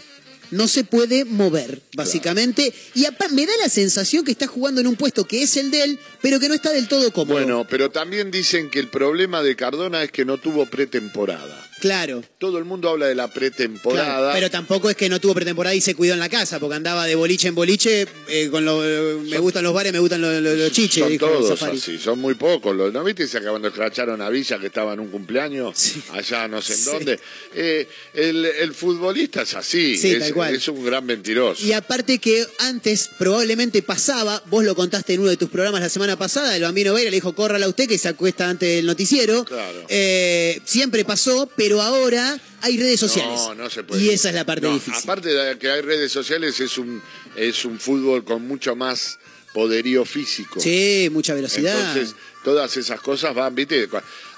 No 0.51 0.67
se 0.67 0.83
puede 0.83 1.23
mover, 1.25 1.81
básicamente. 1.95 2.73
Y 2.93 3.05
apa- 3.05 3.29
me 3.29 3.45
da 3.45 3.53
la 3.61 3.69
sensación 3.69 4.25
que 4.25 4.31
está 4.31 4.45
jugando 4.45 4.81
en 4.81 4.87
un 4.87 4.95
puesto 4.97 5.25
que 5.25 5.41
es 5.41 5.55
el 5.55 5.71
de 5.71 5.83
él, 5.83 5.99
pero 6.21 6.39
que 6.39 6.49
no 6.49 6.53
está 6.53 6.71
del 6.71 6.87
todo 6.89 7.11
cómodo. 7.13 7.33
Bueno, 7.37 7.65
pero 7.69 7.89
también 7.89 8.29
dicen 8.29 8.69
que 8.69 8.79
el 8.79 8.89
problema 8.89 9.41
de 9.41 9.55
Cardona 9.55 10.03
es 10.03 10.11
que 10.11 10.25
no 10.25 10.37
tuvo 10.37 10.65
pretemporada. 10.65 11.67
Claro. 11.79 12.23
Todo 12.37 12.57
el 12.57 12.65
mundo 12.65 12.89
habla 12.89 13.07
de 13.07 13.15
la 13.15 13.27
pretemporada. 13.27 14.17
Claro, 14.17 14.29
pero 14.33 14.49
tampoco 14.49 14.89
es 14.89 14.95
que 14.95 15.09
no 15.09 15.19
tuvo 15.19 15.33
pretemporada 15.33 15.75
y 15.75 15.81
se 15.81 15.93
cuidó 15.95 16.13
en 16.13 16.19
la 16.19 16.29
casa, 16.29 16.59
porque 16.59 16.75
andaba 16.75 17.05
de 17.05 17.15
boliche 17.15 17.47
en 17.49 17.55
boliche, 17.55 18.07
eh, 18.29 18.49
con 18.49 18.63
lo, 18.65 18.83
eh, 18.85 19.17
me 19.29 19.37
gustan 19.39 19.63
los 19.63 19.73
bares, 19.73 19.91
me 19.91 19.99
gustan 19.99 20.21
los, 20.21 20.71
chiches, 20.71 21.03
son 21.03 21.11
dijo 21.11 21.27
todos 21.27 21.61
así, 21.61 21.97
son 21.97 22.19
muy 22.19 22.35
pocos. 22.35 22.75
Los, 22.75 22.93
¿No 22.93 23.03
viste 23.03 23.25
de 23.25 23.67
escracharon 23.67 24.21
a 24.21 24.29
Villa 24.29 24.57
que 24.59 24.67
estaba 24.67 24.93
en 24.93 24.99
un 25.01 25.09
cumpleaños? 25.09 25.93
Allá 26.11 26.47
no 26.47 26.61
sé 26.61 26.73
en 26.73 26.79
Sí. 26.79 26.89
dónde. 26.91 27.19
Eh, 27.53 27.87
el, 28.13 28.45
el 28.45 28.73
futbolista 28.73 29.41
es 29.41 29.53
así, 29.55 29.97
Sí, 29.97 30.11
es, 30.11 30.19
tal 30.19 30.33
cual. 30.33 30.55
es 30.55 30.67
un 30.67 30.85
gran 30.85 31.05
mentiroso. 31.05 31.65
Y 31.65 31.73
aparte 31.73 32.19
que 32.19 32.45
antes 32.59 33.09
probablemente 33.17 33.81
pasaba, 33.81 34.41
vos 34.49 34.63
lo 34.63 34.75
contaste 34.75 35.13
en 35.13 35.21
uno 35.21 35.29
de 35.29 35.37
tus 35.37 35.49
programas 35.49 35.81
la 35.81 35.89
semana 35.89 36.17
pasada, 36.17 36.55
el 36.55 36.61
bambino 36.63 36.93
Veira 36.93 37.09
le 37.09 37.17
dijo, 37.17 37.33
córrala 37.35 37.67
usted 37.67 37.87
que 37.87 37.97
se 37.97 38.07
acuesta 38.07 38.49
antes 38.49 38.69
del 38.77 38.85
noticiero. 38.85 39.43
Claro. 39.45 39.85
Eh, 39.89 40.61
siempre 40.65 41.03
pasó, 41.03 41.49
pero 41.55 41.64
ahora 41.81 42.39
hay 42.61 42.77
redes 42.77 42.99
sociales. 42.99 43.39
No, 43.47 43.55
no 43.55 43.69
se 43.69 43.83
puede. 43.83 44.03
Y 44.03 44.09
esa 44.09 44.29
es 44.29 44.35
la 44.35 44.45
parte 44.45 44.67
No, 44.67 44.73
difícil. 44.73 45.01
Aparte 45.03 45.29
de 45.29 45.57
que 45.57 45.69
hay 45.69 45.81
redes 45.81 46.11
sociales, 46.11 46.59
es 46.59 46.77
un, 46.77 47.01
es 47.35 47.65
un 47.65 47.79
fútbol 47.79 48.23
con 48.23 48.47
mucho 48.47 48.75
más 48.75 49.19
poderío 49.53 50.03
físico. 50.05 50.59
Sí, 50.59 51.09
mucha 51.11 51.33
velocidad. 51.33 51.79
Entonces, 51.79 52.15
todas 52.43 52.75
esas 52.77 52.99
cosas 52.99 53.33
van, 53.33 53.55
viste, 53.55 53.87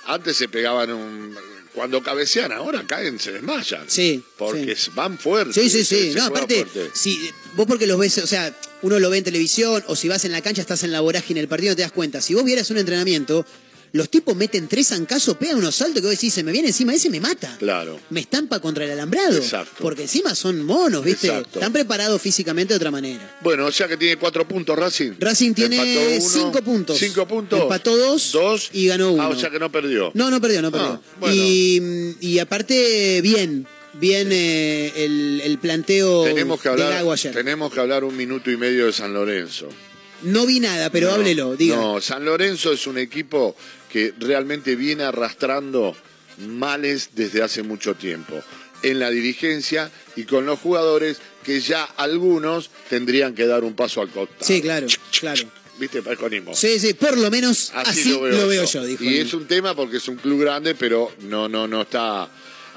antes 0.05 0.37
se 0.37 0.47
pegaban 0.47 0.91
un... 0.91 1.35
Cuando 1.73 2.01
cabecean, 2.01 2.51
ahora 2.51 2.83
caen, 2.87 3.19
se 3.19 3.31
desmayan. 3.33 3.85
Sí. 3.87 4.23
Porque 4.35 4.75
sí. 4.75 4.89
van 4.95 5.19
fuertes. 5.19 5.53
Sí, 5.53 5.69
sí, 5.69 5.85
sí. 5.85 6.11
No, 6.15 6.25
aparte, 6.25 6.65
si 6.93 7.29
vos 7.53 7.67
porque 7.67 7.85
los 7.85 7.99
ves, 7.99 8.17
o 8.17 8.25
sea, 8.25 8.51
uno 8.81 8.99
lo 8.99 9.11
ve 9.11 9.19
en 9.19 9.23
televisión 9.23 9.83
o 9.87 9.95
si 9.95 10.07
vas 10.07 10.25
en 10.25 10.31
la 10.31 10.41
cancha 10.41 10.61
estás 10.61 10.81
en 10.83 10.91
la 10.91 11.01
vorágine 11.01 11.39
del 11.39 11.47
partido 11.47 11.73
no 11.73 11.75
te 11.75 11.83
das 11.83 11.91
cuenta. 11.91 12.19
Si 12.19 12.33
vos 12.33 12.43
vieras 12.43 12.71
un 12.71 12.79
entrenamiento, 12.79 13.45
los 13.93 14.09
tipos 14.09 14.35
meten 14.35 14.67
tres 14.67 14.87
zancazos, 14.87 15.37
pegan 15.37 15.57
unos 15.57 15.75
saltos 15.75 16.01
que 16.01 16.07
vos 16.07 16.11
decís, 16.11 16.33
se 16.33 16.43
me 16.43 16.51
viene 16.51 16.67
encima 16.69 16.93
ese 16.93 17.09
me 17.09 17.19
mata. 17.19 17.55
Claro. 17.59 17.99
Me 18.09 18.19
estampa 18.19 18.59
contra 18.59 18.85
el 18.85 18.91
alambrado. 18.91 19.37
Exacto. 19.37 19.75
Porque 19.81 20.03
encima 20.03 20.35
son 20.35 20.63
monos, 20.65 21.03
¿viste? 21.03 21.27
Exacto. 21.27 21.59
Están 21.59 21.73
preparados 21.73 22.21
físicamente 22.21 22.73
de 22.73 22.77
otra 22.77 22.91
manera. 22.91 23.37
Bueno, 23.41 23.65
o 23.65 23.71
sea 23.71 23.87
que 23.87 23.97
tiene 23.97 24.17
cuatro 24.17 24.47
puntos 24.47 24.77
Racing. 24.77 25.13
Racing 25.19 25.53
tiene 25.53 26.17
uno, 26.19 26.29
cinco 26.29 26.61
puntos. 26.61 26.97
Cinco 26.97 27.27
puntos. 27.27 27.61
Empató 27.61 27.97
dos, 27.97 28.31
Dos. 28.31 28.69
y 28.73 28.87
ganó 28.87 29.11
uno. 29.13 29.23
Ah, 29.23 29.29
o 29.29 29.35
sea 29.39 29.49
que 29.49 29.59
no 29.59 29.71
perdió. 29.71 30.11
No, 30.13 30.29
no 30.29 30.39
perdió, 30.41 30.61
no 30.61 30.71
perdió. 30.71 30.87
Ah, 30.89 31.01
bueno. 31.19 31.35
y, 31.35 32.15
y 32.21 32.39
aparte, 32.39 33.21
bien. 33.21 33.67
Bien 33.99 34.27
eh, 34.31 34.93
el, 34.95 35.41
el 35.43 35.57
planteo 35.57 36.23
Tenemos 36.23 36.61
que 36.61 36.69
del 36.69 36.81
hablar, 36.83 36.99
agua 36.99 37.15
ayer. 37.15 37.33
tenemos 37.33 37.73
que 37.73 37.79
hablar 37.79 38.03
un 38.03 38.15
minuto 38.15 38.51
y 38.51 38.57
medio 38.57 38.85
de 38.85 38.93
San 38.93 39.11
Lorenzo. 39.11 39.69
No 40.23 40.45
vi 40.45 40.59
nada, 40.59 40.89
pero 40.89 41.07
No, 41.09 41.13
háblelo, 41.15 41.55
diga. 41.55 41.75
No, 41.75 42.01
San 42.01 42.25
Lorenzo 42.25 42.71
es 42.73 42.87
un 42.87 42.97
equipo 42.97 43.55
que 43.91 44.13
realmente 44.19 44.75
viene 44.75 45.03
arrastrando 45.03 45.95
males 46.47 47.09
desde 47.13 47.41
hace 47.41 47.63
mucho 47.63 47.95
tiempo 47.95 48.41
en 48.83 48.99
la 48.99 49.09
dirigencia 49.09 49.89
y 50.15 50.23
con 50.23 50.45
los 50.45 50.59
jugadores 50.59 51.17
que 51.43 51.59
ya 51.61 51.83
algunos 51.83 52.69
tendrían 52.89 53.33
que 53.33 53.47
dar 53.47 53.63
un 53.63 53.73
paso 53.75 54.01
al 54.01 54.09
costado. 54.09 54.45
Sí, 54.45 54.61
claro, 54.61 54.87
claro. 55.19 55.43
¿Viste? 55.79 56.01
Parezco 56.01 56.27
Nimo. 56.29 56.55
Sí, 56.55 56.79
sí, 56.79 56.93
por 56.95 57.17
lo 57.17 57.29
menos 57.29 57.71
así, 57.75 58.09
lo 58.09 58.47
veo, 58.47 58.65
yo, 58.65 58.83
dijo. 58.83 59.03
Y 59.03 59.17
es 59.19 59.33
un 59.33 59.47
tema 59.47 59.75
porque 59.75 59.97
es 59.97 60.07
un 60.07 60.15
club 60.17 60.41
grande, 60.41 60.73
pero 60.75 61.11
no, 61.21 61.47
no, 61.47 61.67
no 61.67 61.83
está. 61.83 62.01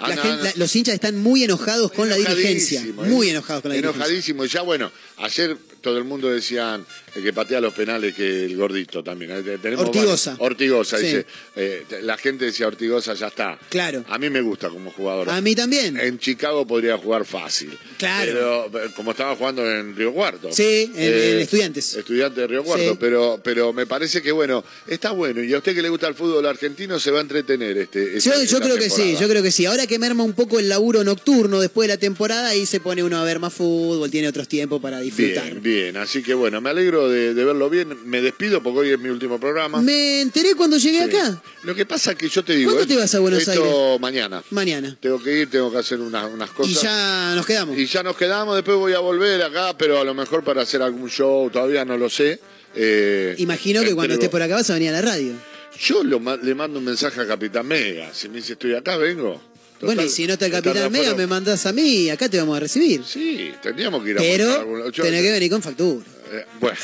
La 0.01 0.07
Ah, 0.07 0.15
no, 0.15 0.23
gente- 0.23 0.45
la- 0.45 0.53
los 0.57 0.77
hinchas 0.77 0.95
están 0.95 1.17
muy 1.19 1.45
enojados 1.45 1.93
con 1.93 2.09
la 2.09 2.17
dirigencia. 2.17 2.81
¿eh? 2.83 2.93
Muy 2.95 3.29
enojados 3.31 3.63
con 3.63 3.71
la 3.71 3.75
dirigencia. 3.77 3.99
Enojadísimo. 4.05 4.45
Y 4.45 4.49
ya, 4.49 4.63
bueno, 4.63 4.91
ayer 5.19 5.57
todo 5.83 5.99
el 5.99 6.05
mundo 6.05 6.31
decían 6.31 6.87
el 7.15 7.23
que 7.23 7.33
patea 7.33 7.61
los 7.61 7.75
penales 7.75 8.15
que 8.15 8.45
el 8.45 8.57
gordito 8.57 9.03
también. 9.03 9.31
Eh, 9.33 9.59
tenemos 9.61 9.87
Ortigoza. 9.87 10.33
varios- 10.33 10.47
Ortigoza, 10.51 10.99
Sí. 10.99 11.07
dice. 11.07 11.27
eh, 11.57 11.85
la 12.03 12.17
gente 12.17 12.45
decía 12.47 12.67
Ortigoza, 12.67 13.15
ya 13.15 13.29
está. 13.29 13.59
Claro. 13.69 14.05
A 14.09 14.19
mí 14.19 14.31
me 14.31 14.41
gusta 14.41 14.69
como 14.69 14.91
jugador. 14.91 15.29
A 15.31 15.41
mí 15.41 15.55
también. 15.55 15.99
En 15.99 16.19
Chicago 16.19 16.67
podría 16.67 16.97
jugar 16.99 17.25
fácil. 17.25 17.77
Claro. 17.99 18.69
Pero 18.71 18.85
eh, 18.85 18.91
como 18.95 19.11
estaba 19.13 19.35
jugando 19.37 19.69
en 19.71 19.95
Río 19.97 20.13
Cuarto. 20.13 20.49
Eh, 20.49 20.53
Sí, 20.53 20.93
en- 20.95 21.15
en 21.35 21.39
Estudiantes. 21.41 21.95
Estudiante 21.95 22.41
de 22.43 22.47
Río 22.47 22.65
Cuarto. 22.65 22.93
Sí. 22.93 22.97
Pero, 23.01 23.41
pero 23.43 23.73
me 23.73 23.87
parece 23.87 24.23
que, 24.23 24.33
bueno, 24.33 24.65
está 24.87 25.11
bueno. 25.13 25.43
Y 25.43 25.53
a 25.55 25.59
usted 25.59 25.75
que 25.75 25.83
le 25.83 25.89
gusta 25.89 26.07
el 26.09 26.15
fútbol 26.15 26.47
argentino 26.47 26.99
se 26.99 27.11
va 27.11 27.19
a 27.19 27.23
entretener 27.23 27.77
este. 27.79 28.05
Yo, 28.13 28.17
esta- 28.19 28.35
yo 28.37 28.43
esta 28.43 28.61
creo 28.61 28.77
que 28.77 28.91
sí, 28.91 29.17
yo 29.21 29.29
creo 29.29 29.43
que 29.43 29.51
sí. 29.53 29.67
Ahora 29.67 29.87
que 29.87 29.99
merma 29.99 30.23
un 30.25 30.33
poco 30.35 30.59
el 30.59 30.69
laburo 30.69 31.03
nocturno 31.05 31.61
después 31.61 31.89
de 31.89 31.95
la 31.95 31.99
temporada, 32.01 32.49
ahí 32.49 32.67
se 32.67 32.81
pone 32.81 33.03
uno 33.03 33.19
a 33.19 33.25
ver 33.25 33.39
más 33.39 33.53
fútbol, 33.53 34.11
tiene 34.11 34.29
otros 34.29 34.49
tiempos 34.49 34.81
para 34.81 35.01
disfrutar. 35.01 35.45
Bien, 35.61 35.63
bien. 35.63 35.97
Así 35.97 36.23
que 36.23 36.35
bueno, 36.35 36.61
me 36.61 36.71
alegro 36.71 37.00
de, 37.09 37.35
de 37.35 37.45
verlo 37.45 37.71
bien. 37.71 37.97
Me 38.09 38.21
despido 38.21 38.63
porque 38.63 38.81
hoy 38.81 38.91
es 38.91 38.99
mi 38.99 39.09
último 39.09 39.39
programa. 39.41 39.81
Me 39.81 40.21
enteré 40.21 40.55
cuando 40.55 40.77
llegué 40.77 40.99
Sí. 40.99 41.17
acá. 41.17 41.43
Lo 41.63 41.75
que 41.75 41.87
pasa 41.87 42.13
es 42.13 42.19
que 42.19 42.29
yo 42.29 42.45
te 42.45 42.55
digo. 42.55 42.71
¿Cuándo 42.73 42.85
eh, 42.85 42.95
te 42.95 43.01
vas 43.01 43.15
a 43.15 43.19
Buenos 43.21 43.49
Aires? 43.49 43.65
mañana. 44.01 44.43
Mañana. 44.51 44.97
Tengo 45.01 45.23
que 45.23 45.41
ir, 45.41 45.51
tengo 45.51 45.71
que 45.73 45.79
hacer 45.79 46.01
unas, 46.01 46.31
unas 46.33 46.51
cosas. 46.51 46.73
Y 46.73 46.85
ya 46.85 47.33
nos 47.35 47.47
quedamos. 47.47 47.79
Y 47.79 47.87
ya 47.87 48.03
nos 48.03 48.17
quedamos, 48.17 48.57
después 48.57 48.77
voy 48.77 48.93
a 48.93 48.99
volver 49.01 49.43
acá, 49.43 49.77
pero 49.79 50.01
a 50.01 50.05
lo 50.05 50.15
mejor 50.15 50.43
para 50.45 50.63
hacer 50.63 50.83
algún 50.83 51.09
show, 51.09 51.49
todavía 51.51 51.85
no 51.85 51.97
lo 51.97 52.11
sé. 52.11 52.41
Eh, 52.75 53.35
Imagino 53.39 53.83
que 53.83 53.95
cuando 53.95 54.15
estés 54.15 54.29
por 54.29 54.43
acá 54.43 54.55
vas 54.57 54.71
a 54.71 54.75
venir 54.75 54.91
a 54.91 54.93
la 54.93 55.03
radio. 55.03 55.33
Yo 55.81 56.05
lo 56.05 56.21
le 56.43 56.55
mando 56.55 56.79
un 56.79 56.85
mensaje 56.85 57.21
a 57.21 57.27
Capitán 57.27 57.67
Mega. 57.67 58.13
Si 58.13 58.29
me 58.29 58.37
dice 58.37 58.53
estoy 58.53 58.75
acá, 58.75 58.97
vengo. 58.97 59.41
Total, 59.81 59.97
bueno, 59.97 60.03
y 60.03 60.11
si 60.11 60.27
no 60.27 60.35
está 60.35 60.45
el 60.45 60.53
Capitán 60.53 60.93
Mega, 60.93 61.15
me 61.15 61.27
mandás 61.27 61.65
a 61.65 61.73
mí 61.73 61.83
y 62.03 62.11
acá 62.11 62.29
te 62.29 62.39
vamos 62.39 62.55
a 62.57 62.61
recibir. 62.61 63.03
Sí, 63.03 63.51
tendríamos 63.63 64.05
que 64.05 64.11
ir 64.11 64.19
a 64.19 64.21
Pero 64.21 64.53
algún 64.61 64.93
tenés 64.93 65.23
que 65.23 65.33
venir 65.33 65.51
con 65.51 65.63
factura. 65.63 66.05
Eh, 66.31 66.47
bueno. 66.61 66.79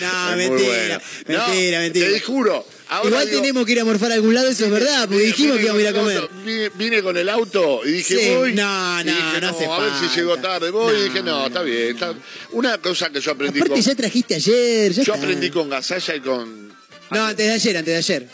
No, 0.00 0.36
mentira, 0.36 0.68
bueno. 0.68 1.00
mentira, 1.26 1.76
No, 1.78 1.82
mentira. 1.82 2.08
Te 2.08 2.20
juro. 2.20 2.66
ahora 2.88 3.08
Igual 3.08 3.26
digo- 3.28 3.40
tenemos 3.42 3.66
que 3.66 3.72
ir 3.72 3.80
a 3.80 3.84
morfar 3.84 4.10
a 4.12 4.14
algún 4.14 4.34
lado, 4.34 4.48
eso 4.48 4.64
es 4.64 4.70
verdad, 4.70 5.06
porque 5.08 5.24
dijimos 5.24 5.58
que 5.58 5.64
íbamos 5.64 5.78
a 5.78 5.82
ir 5.82 5.88
a 5.88 5.92
comer. 5.92 6.28
Vine, 6.44 6.68
vine 6.74 7.02
con 7.02 7.16
el 7.16 7.28
auto 7.28 7.80
y 7.84 7.92
dije, 7.92 8.18
Sí, 8.18 8.34
voy. 8.34 8.54
no, 8.54 9.04
no, 9.04 9.04
dije, 9.04 9.40
no 9.40 9.48
hace 9.48 9.66
A 9.66 9.78
ver 9.78 9.90
si 10.00 10.16
llego 10.16 10.36
tarde. 10.38 10.70
Voy 10.70 10.94
y 10.94 10.98
No, 10.98 11.04
dije, 11.04 11.22
no, 11.22 11.46
está 11.46 11.62
bien. 11.62 11.94
está- 11.94 12.14
Una 12.52 12.78
cosa 12.78 13.10
que 13.10 13.20
yo 13.20 13.32
aprendí 13.32 13.58
Aparte 13.60 13.74
con. 13.74 13.82
ya 13.82 13.94
trajiste 13.94 14.34
ayer, 14.36 14.92
ya 14.92 15.02
Yo 15.02 15.14
está. 15.14 15.24
aprendí 15.24 15.50
con 15.50 15.68
Gasalla 15.68 16.14
y 16.16 16.20
con. 16.20 16.68
No, 17.10 17.24
antes 17.26 17.46
de 17.46 17.52
ayer, 17.52 17.76
antes 17.76 17.92
de 17.92 17.98
ayer. 18.14 18.28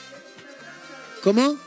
¿Cómo? 1.22 1.58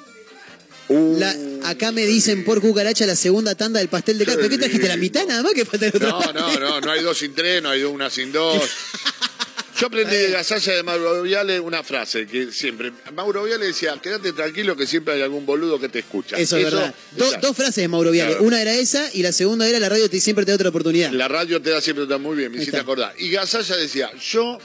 Uh. 0.90 1.18
La- 1.18 1.70
acá 1.70 1.92
me 1.92 2.06
dicen 2.06 2.44
por 2.44 2.60
cucaracha 2.62 3.06
la 3.06 3.16
segunda 3.16 3.56
tanda 3.56 3.80
del 3.80 3.88
pastel 3.90 4.18
de 4.18 4.26
carne. 4.26 4.42
¿Pero 4.42 4.50
qué 4.50 4.58
trajiste? 4.58 4.88
¿La 4.88 4.98
mitad 4.98 5.26
nada 5.26 5.42
más 5.44 5.54
que 5.54 5.66
falta 5.66 5.88
el 5.88 5.96
otro 5.96 6.10
No, 6.10 6.34
no, 6.34 6.60
no, 6.60 6.82
no 6.82 6.92
hay 6.92 7.02
dos 7.02 7.18
sin 7.18 7.34
tres, 7.34 7.62
no 7.64 7.70
hay 7.70 7.84
una 7.84 8.10
sin 8.10 8.32
dos. 8.32 8.62
Yo 9.80 9.88
aprendí 9.88 10.16
de 10.16 10.30
Gasalla 10.30 10.74
de 10.76 10.84
Mauro 10.84 11.24
Viale 11.24 11.60
una 11.60 11.84
frase 11.84 12.28
que 12.28 12.52
siempre. 12.52 12.92
Mauro 13.14 13.44
Viale 13.44 13.66
decía: 13.66 13.98
quédate 14.02 14.32
tranquilo 14.32 14.76
que 14.76 14.86
siempre 14.86 15.16
hay 15.16 15.22
algún 15.22 15.46
boludo 15.46 15.80
que 15.80 15.90
te 15.90 16.00
escucha. 16.00 16.38
Eso 16.38 16.58
es 16.58 16.66
verdad. 16.66 16.94
Do- 17.18 17.32
dos 17.42 17.56
frases 17.56 17.76
de 17.78 17.88
Mauro 17.88 18.12
Viale. 18.12 18.32
Claro. 18.32 18.46
Una 18.46 18.62
era 18.62 18.74
esa 18.76 19.10
y 19.14 19.24
la 19.24 19.32
segunda 19.32 19.68
era 19.68 19.80
la 19.80 19.90
radio 19.90 20.10
te, 20.10 20.20
siempre 20.22 20.46
te 20.46 20.52
da 20.52 20.56
otra 20.56 20.70
oportunidad. 20.70 21.12
La 21.12 21.28
radio 21.28 21.62
te 21.62 21.72
da 21.72 21.82
siempre 21.82 22.04
está 22.04 22.18
muy 22.18 22.38
bien, 22.38 22.52
me 22.52 22.58
hiciste 22.62 22.78
acordar. 22.80 23.14
Y 23.18 23.32
Gasalla 23.32 23.76
decía, 23.76 24.12
yo 24.22 24.60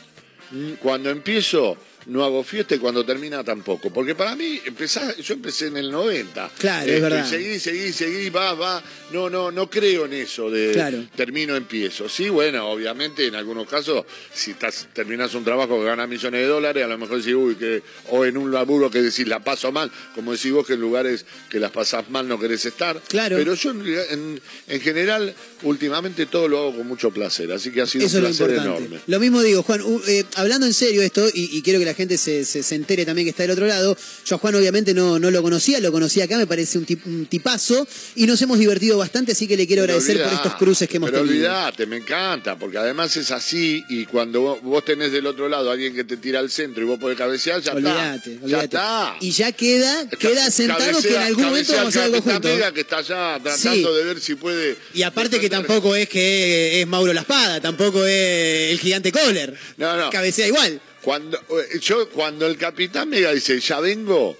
mm, 0.51 0.73
cuando 0.75 1.09
empiezo 1.11 1.77
no 2.09 2.24
hago 2.24 2.42
fiesta 2.42 2.74
y 2.74 2.78
cuando 2.78 3.04
termina 3.04 3.44
tampoco. 3.44 3.90
Porque 3.92 4.14
para 4.14 4.34
mí, 4.34 4.61
empezá, 4.64 5.14
yo 5.16 5.34
empecé 5.34 5.66
en 5.68 5.76
el 5.76 5.90
90. 5.90 6.50
Claro, 6.59 6.90
es 6.90 7.00
verdad. 7.02 7.24
Y 7.26 7.28
seguí, 7.28 7.59
seguí, 7.61 7.92
seguí, 7.92 8.30
va, 8.30 8.54
va. 8.54 8.82
No, 9.12 9.30
no, 9.30 9.50
no 9.50 9.70
creo 9.70 10.06
en 10.06 10.12
eso 10.14 10.50
de 10.50 10.72
Claro. 10.72 11.06
termino, 11.16 11.54
empiezo. 11.56 12.09
Sí, 12.09 12.28
bueno, 12.28 12.68
obviamente 12.68 13.26
en 13.26 13.34
algunos 13.34 13.68
casos, 13.68 14.04
si 14.34 14.50
estás, 14.52 14.88
terminas 14.92 15.34
un 15.34 15.44
trabajo 15.44 15.78
que 15.78 15.84
gana 15.86 16.06
millones 16.06 16.40
de 16.40 16.46
dólares, 16.46 16.84
a 16.84 16.88
lo 16.88 16.98
mejor 16.98 17.18
decís, 17.18 17.34
uy, 17.34 17.54
que, 17.56 17.82
o 18.11 18.24
en 18.24 18.36
un 18.36 18.50
laburo 18.52 18.90
que 18.90 19.00
decís, 19.02 19.26
la 19.26 19.40
paso 19.44 19.70
mal, 19.72 19.90
como 20.14 20.32
decís 20.32 20.52
vos 20.52 20.66
que 20.66 20.74
en 20.74 20.80
lugares 20.80 21.24
que 21.50 21.59
las 21.61 21.70
pasás 21.70 22.09
mal 22.11 22.26
no 22.28 22.38
querés 22.40 22.64
estar. 22.66 23.00
Claro. 23.09 23.36
Pero 23.36 23.54
yo 23.54 23.70
en, 23.70 23.86
en- 24.11 24.40
en 24.66 24.80
general, 24.80 25.34
últimamente 25.62 26.26
todo 26.26 26.48
lo 26.48 26.59
hago 26.59 26.76
con 26.76 26.86
mucho 26.88 27.11
placer, 27.11 27.50
así 27.52 27.70
que 27.70 27.82
ha 27.82 27.86
sido 27.86 28.06
Eso 28.06 28.18
un 28.18 28.24
lo 28.24 28.28
placer 28.30 28.50
enorme. 28.50 28.98
Lo 29.06 29.20
mismo 29.20 29.42
digo, 29.42 29.62
Juan, 29.62 29.82
eh, 30.06 30.24
hablando 30.36 30.66
en 30.66 30.72
serio 30.74 31.02
esto, 31.02 31.26
y, 31.32 31.56
y 31.56 31.62
quiero 31.62 31.78
que 31.78 31.84
la 31.84 31.94
gente 31.99 32.16
se, 32.16 32.44
se- 32.44 32.62
se 32.62 32.74
entere 32.74 33.05
también 33.05 33.26
que 33.26 33.30
está 33.30 33.42
del 33.42 33.51
otro 33.53 33.66
lado, 33.66 33.96
yo 34.24 34.36
a 34.36 34.38
Juan 34.38 34.55
obviamente 34.55 34.94
no, 34.94 35.18
no 35.18 35.30
lo 35.30 35.42
conocía, 35.42 35.80
lo 35.80 35.92
conocía 35.92 36.24
acá, 36.24 36.38
me 36.38 36.46
parece 36.46 36.78
un, 36.78 36.86
tip- 36.86 37.05
un 37.05 37.26
tipazo, 37.26 37.86
y 38.16 38.26
nos 38.26 38.40
hemos 38.40 38.59
divertido 38.59 38.96
bastante, 38.96 39.32
así 39.32 39.46
que 39.46 39.57
le 39.57 39.66
quiero 39.66 39.82
Pero 39.82 39.94
agradecer 39.99 40.22
por 40.24 40.32
estos 40.32 40.55
cruces 40.55 40.88
que 40.88 40.96
hemos 40.96 41.11
pero 41.11 41.22
tenido. 41.24 41.36
olvidate, 41.46 41.84
me 41.86 41.96
encanta, 41.99 42.59
porque 42.59 42.78
además 42.78 43.14
es 43.16 43.30
así, 43.30 43.82
y 43.90 44.07
cuando 44.07 44.59
vos, 44.62 44.84
tenés 44.84 45.12
del 45.12 45.26
otro 45.26 45.49
lado 45.49 45.68
a 45.68 45.72
alguien 45.74 45.94
que 45.94 46.05
te 46.05 46.16
tira 46.16 46.38
al 46.38 46.51
centro 46.51 46.82
y 46.82 46.86
vos 46.86 46.99
podés 46.99 47.18
cabecear, 47.18 47.61
ya 47.61 47.72
está. 47.72 48.20
Ya 48.46 48.62
está. 48.62 49.16
Y 49.20 49.30
ya 49.32 49.53
queda, 49.53 50.09
queda 50.18 50.51
sentado 50.51 51.03
que 51.03 51.09
en 51.14 51.16
algún 51.22 51.44
momento 51.44 51.72
vamos 51.74 51.86
a 51.86 51.88
hacer 51.88 52.03
algo 52.03 52.22
juntos. 52.22 52.51
Mega, 52.51 52.72
que 52.72 52.80
está 52.80 52.99
allá 52.99 53.38
tratando 53.42 53.90
Sí. 53.90 53.96
de 53.99 54.05
ver 54.05 54.20
si 54.20 54.34
puede. 54.36 54.76
Y 54.94 55.03
aparte 55.03 55.40
que 55.40 55.51
tampoco 55.51 55.94
es 55.96 56.09
que 56.09 56.80
es 56.80 56.86
Mauro 56.86 57.12
La 57.12 57.22
Espada, 57.22 57.61
tampoco 57.61 58.05
es 58.07 58.70
el 58.72 58.78
gigante 58.78 59.11
Kohler. 59.12 59.55
No, 59.76 59.96
no. 59.96 60.11
Cabecea 60.11 60.46
igual. 60.46 60.80
Cuando, 61.09 61.38
eh, 61.38 61.78
yo, 61.80 62.06
cuando 62.11 62.46
el 62.46 62.59
capitán 62.59 63.09
Mega 63.09 63.32
dice, 63.32 63.59
ya 63.61 63.80
vengo, 63.80 64.36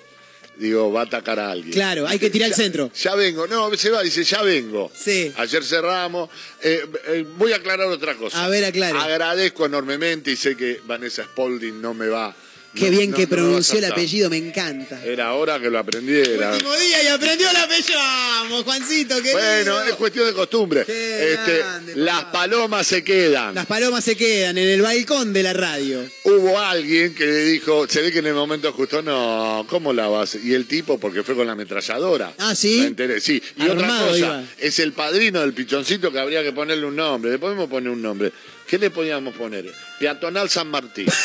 digo, 0.57 0.93
va 0.93 1.01
a 1.01 1.05
atacar 1.05 1.41
a 1.41 1.51
alguien. 1.53 1.73
Claro, 1.73 2.07
hay 2.07 2.19
que 2.19 2.29
tirar 2.29 2.49
el 2.51 2.53
Ya- 2.55 2.57
centro. 2.63 2.93
Ya 2.95 3.15
vengo, 3.15 3.47
no, 3.47 3.75
se 3.75 3.89
va, 3.89 4.03
dice, 4.03 4.23
ya 4.23 4.43
vengo. 4.43 4.93
Sí. 4.95 5.33
Ayer 5.39 5.65
cerramos. 5.65 6.29
Eh, 6.63 6.85
eh, 7.07 7.25
voy 7.39 7.55
a 7.55 7.57
aclarar 7.57 7.87
otra 7.87 8.17
cosa. 8.17 8.45
A 8.45 8.51
ver, 8.51 8.67
aclare. 8.67 8.99
Agradezco 8.99 9.65
enormemente 9.65 10.31
y 10.31 10.37
sé 10.37 10.59
que 10.59 10.83
Vanessa 10.85 11.25
Spalding 11.25 11.81
no 11.81 11.95
me 11.95 12.09
va 12.09 12.37
Qué 12.75 12.91
No, 12.91 12.99
bien 12.99 13.11
no, 13.11 13.17
que 13.17 13.23
no 13.23 13.29
pronunció 13.31 13.79
el 13.79 13.85
apellido, 13.87 14.29
me 14.31 14.37
encanta. 14.37 15.03
Era 15.05 15.33
hora 15.33 15.59
que 15.59 15.71
lo 15.71 15.79
aprendiera. 15.79 16.53
Último 16.53 16.77
día 16.77 17.03
y 17.03 17.07
aprendió 17.07 17.49
el 17.51 17.57
apellido. 17.57 17.99
Vamos, 17.99 18.65
Juancito, 18.65 19.17
querido. 19.17 19.33
Bueno, 19.39 19.83
es 19.83 19.95
cuestión 19.95 20.27
de 20.27 20.33
costumbre. 20.35 20.85
Qué 20.85 21.33
Este, 21.33 21.59
grande, 21.59 21.97
las 21.97 22.25
palomas 22.27 22.87
se 22.87 23.03
quedan. 23.03 23.55
Las 23.55 23.67
palomas 23.67 24.05
se 24.05 24.17
quedan 24.17 24.59
en 24.59 24.69
el 24.69 24.83
balcón 24.83 25.33
de 25.33 25.43
la 25.43 25.53
radio. 25.55 26.05
Hubo 26.25 26.59
alguien 26.59 27.15
que 27.15 27.27
le 27.27 27.45
dijo, 27.47 27.89
se 27.89 28.03
ve 28.03 28.13
que 28.13 28.19
en 28.19 28.27
el 28.27 28.35
momento 28.35 28.73
justo, 28.73 29.03
no, 29.03 29.67
¿cómo 29.69 29.93
la 29.93 30.07
vas? 30.09 30.37
Y 30.37 30.55
el 30.55 30.67
tipo, 30.67 30.99
porque 31.01 31.23
fue 31.23 31.35
con 31.35 31.47
la 31.47 31.53
ametralladora. 31.55 32.35
Ah, 32.39 32.55
¿sí? 32.55 32.79
Me 32.81 32.87
enteré, 32.89 33.21
sí. 33.21 33.43
Y 33.57 33.63
otra 33.63 33.73
Armado 33.87 34.07
cosa, 34.09 34.19
iba. 34.19 34.45
es 34.59 34.79
el 34.79 34.93
padrino 34.93 35.41
del 35.41 35.55
pichoncito 35.55 36.13
que 36.13 36.19
habría 36.21 36.43
que 36.43 36.53
ponerle 36.53 36.85
un 36.87 36.97
nombre. 36.97 37.31
Le 37.31 37.39
podemos 37.39 37.69
poner 37.69 37.91
un 37.91 38.03
nombre. 38.03 38.33
¿Qué 38.67 38.79
le 38.79 38.91
podíamos 38.91 39.35
poner? 39.35 39.73
Peatonal 39.99 40.51
San 40.51 40.69
Martín. 40.69 41.07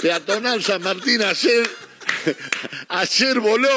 Peatonal 0.00 0.62
San 0.62 0.82
Martín 0.82 1.22
ayer, 1.22 1.68
ayer 2.88 3.40
voló. 3.40 3.68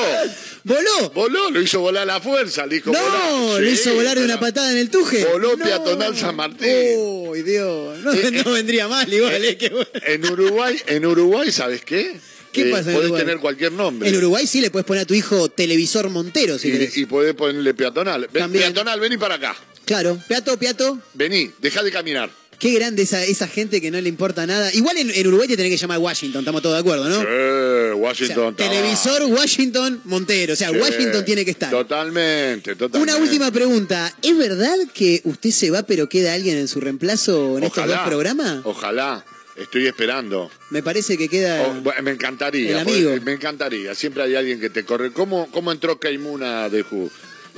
¿Voló? 0.64 1.10
Voló, 1.14 1.50
lo 1.52 1.62
hizo 1.62 1.80
volar 1.80 2.04
a 2.04 2.06
la 2.06 2.20
fuerza, 2.22 2.66
le 2.66 2.76
dijo 2.76 2.92
No, 2.92 3.00
volar. 3.02 3.62
le 3.62 3.76
Sí, 3.76 3.82
hizo 3.82 3.94
volar 3.96 4.16
de 4.18 4.22
pero 4.24 4.34
una 4.34 4.40
patada 4.40 4.72
en 4.72 4.78
el 4.78 4.90
tuje. 4.90 5.24
Voló 5.26 5.56
No. 5.56 5.66
Peatonal 5.66 6.18
San 6.18 6.36
Martín. 6.36 6.70
Uy, 6.98 7.42
Dios. 7.44 8.00
No, 8.00 8.14
Eh, 8.14 8.32
no 8.32 8.52
vendría 8.52 8.88
mal 8.88 9.12
igual. 9.12 9.44
eh, 9.44 9.58
que 9.58 9.70
bueno. 9.70 9.88
En 10.06 10.26
Uruguay, 10.30 10.78
en 10.88 11.06
Uruguay, 11.06 11.52
¿sabes 11.52 11.82
qué? 11.86 12.20
¿Qué 12.52 12.68
Eh, 12.70 12.72
pasa 12.72 12.90
en 12.90 12.96
Podés 12.96 13.10
Uruguay? 13.10 13.22
tener 13.22 13.38
cualquier 13.40 13.72
nombre. 13.72 14.10
En 14.10 14.16
Uruguay 14.18 14.46
sí 14.48 14.60
le 14.60 14.72
puedes 14.72 14.86
poner 14.86 15.04
a 15.04 15.06
tu 15.06 15.14
hijo 15.14 15.50
televisor 15.50 16.10
Montero, 16.10 16.58
si 16.60 16.72
querés. 16.72 16.98
y, 16.98 17.02
y 17.02 17.06
podés 17.06 17.34
ponerle 17.36 17.74
peatonal. 17.74 18.28
Ven, 18.32 18.44
También. 18.44 18.66
peatonal, 18.66 19.00
vení 19.00 19.18
para 19.18 19.36
acá. 19.36 19.56
Claro, 19.86 20.20
Peato, 20.28 20.58
Peato. 20.58 21.00
Vení, 21.14 21.52
deja 21.60 21.82
de 21.82 21.92
caminar. 21.92 22.30
Qué 22.60 22.72
grande 22.74 23.04
esa, 23.04 23.24
esa 23.24 23.48
gente 23.48 23.80
que 23.80 23.90
no 23.90 24.02
le 24.02 24.10
importa 24.10 24.46
nada. 24.46 24.72
Igual 24.74 24.98
en, 24.98 25.10
en 25.12 25.28
Uruguay 25.28 25.48
te 25.48 25.56
tenés 25.56 25.72
que 25.72 25.78
llamar 25.78 26.00
Washington, 26.00 26.40
estamos 26.42 26.62
todos 26.62 26.76
de 26.76 26.82
acuerdo, 26.82 27.08
¿no? 27.08 27.20
O 27.20 27.24
sea, 27.24 27.96
Washington. 27.96 28.50
está- 28.58 28.70
televisor 28.70 29.24
Washington 29.24 30.02
Montero. 30.04 30.54
O 30.54 30.56
sea, 30.58 30.70
Sí, 30.70 30.76
Washington 30.78 31.24
tiene 31.26 31.46
que 31.46 31.52
estar. 31.52 31.70
Totalmente, 31.72 32.76
totalmente. 32.76 33.14
Una 33.14 33.24
última 33.24 33.50
pregunta. 33.52 34.14
¿Es 34.22 34.38
verdad 34.38 34.76
que 34.94 35.22
usted 35.24 35.52
se 35.52 35.72
va 35.72 35.84
pero 35.84 36.10
queda 36.10 36.34
alguien 36.34 36.58
en 36.58 36.68
su 36.68 36.80
reemplazo 36.82 37.58
en 37.58 37.64
estos 37.64 37.88
dos 37.88 38.00
programas? 38.06 38.60
Ojalá. 38.66 39.26
Estoy 39.56 39.88
esperando. 39.88 40.50
Me 40.70 40.82
parece 40.82 41.18
que 41.18 41.28
queda... 41.28 41.62
Oh, 41.68 42.02
me 42.02 42.12
encantaría. 42.12 42.72
El 42.72 42.78
amigo. 42.80 43.12
Me 43.26 43.34
encantaría. 43.34 43.94
Siempre 43.94 44.24
hay 44.24 44.36
alguien 44.36 44.58
que 44.62 44.70
te 44.70 44.86
corre. 44.86 45.12
¿Cómo, 45.12 45.50
cómo 45.52 45.74
entró 45.74 46.00
Caimuna 46.00 46.70
de 46.70 46.84
Who? 46.90 47.10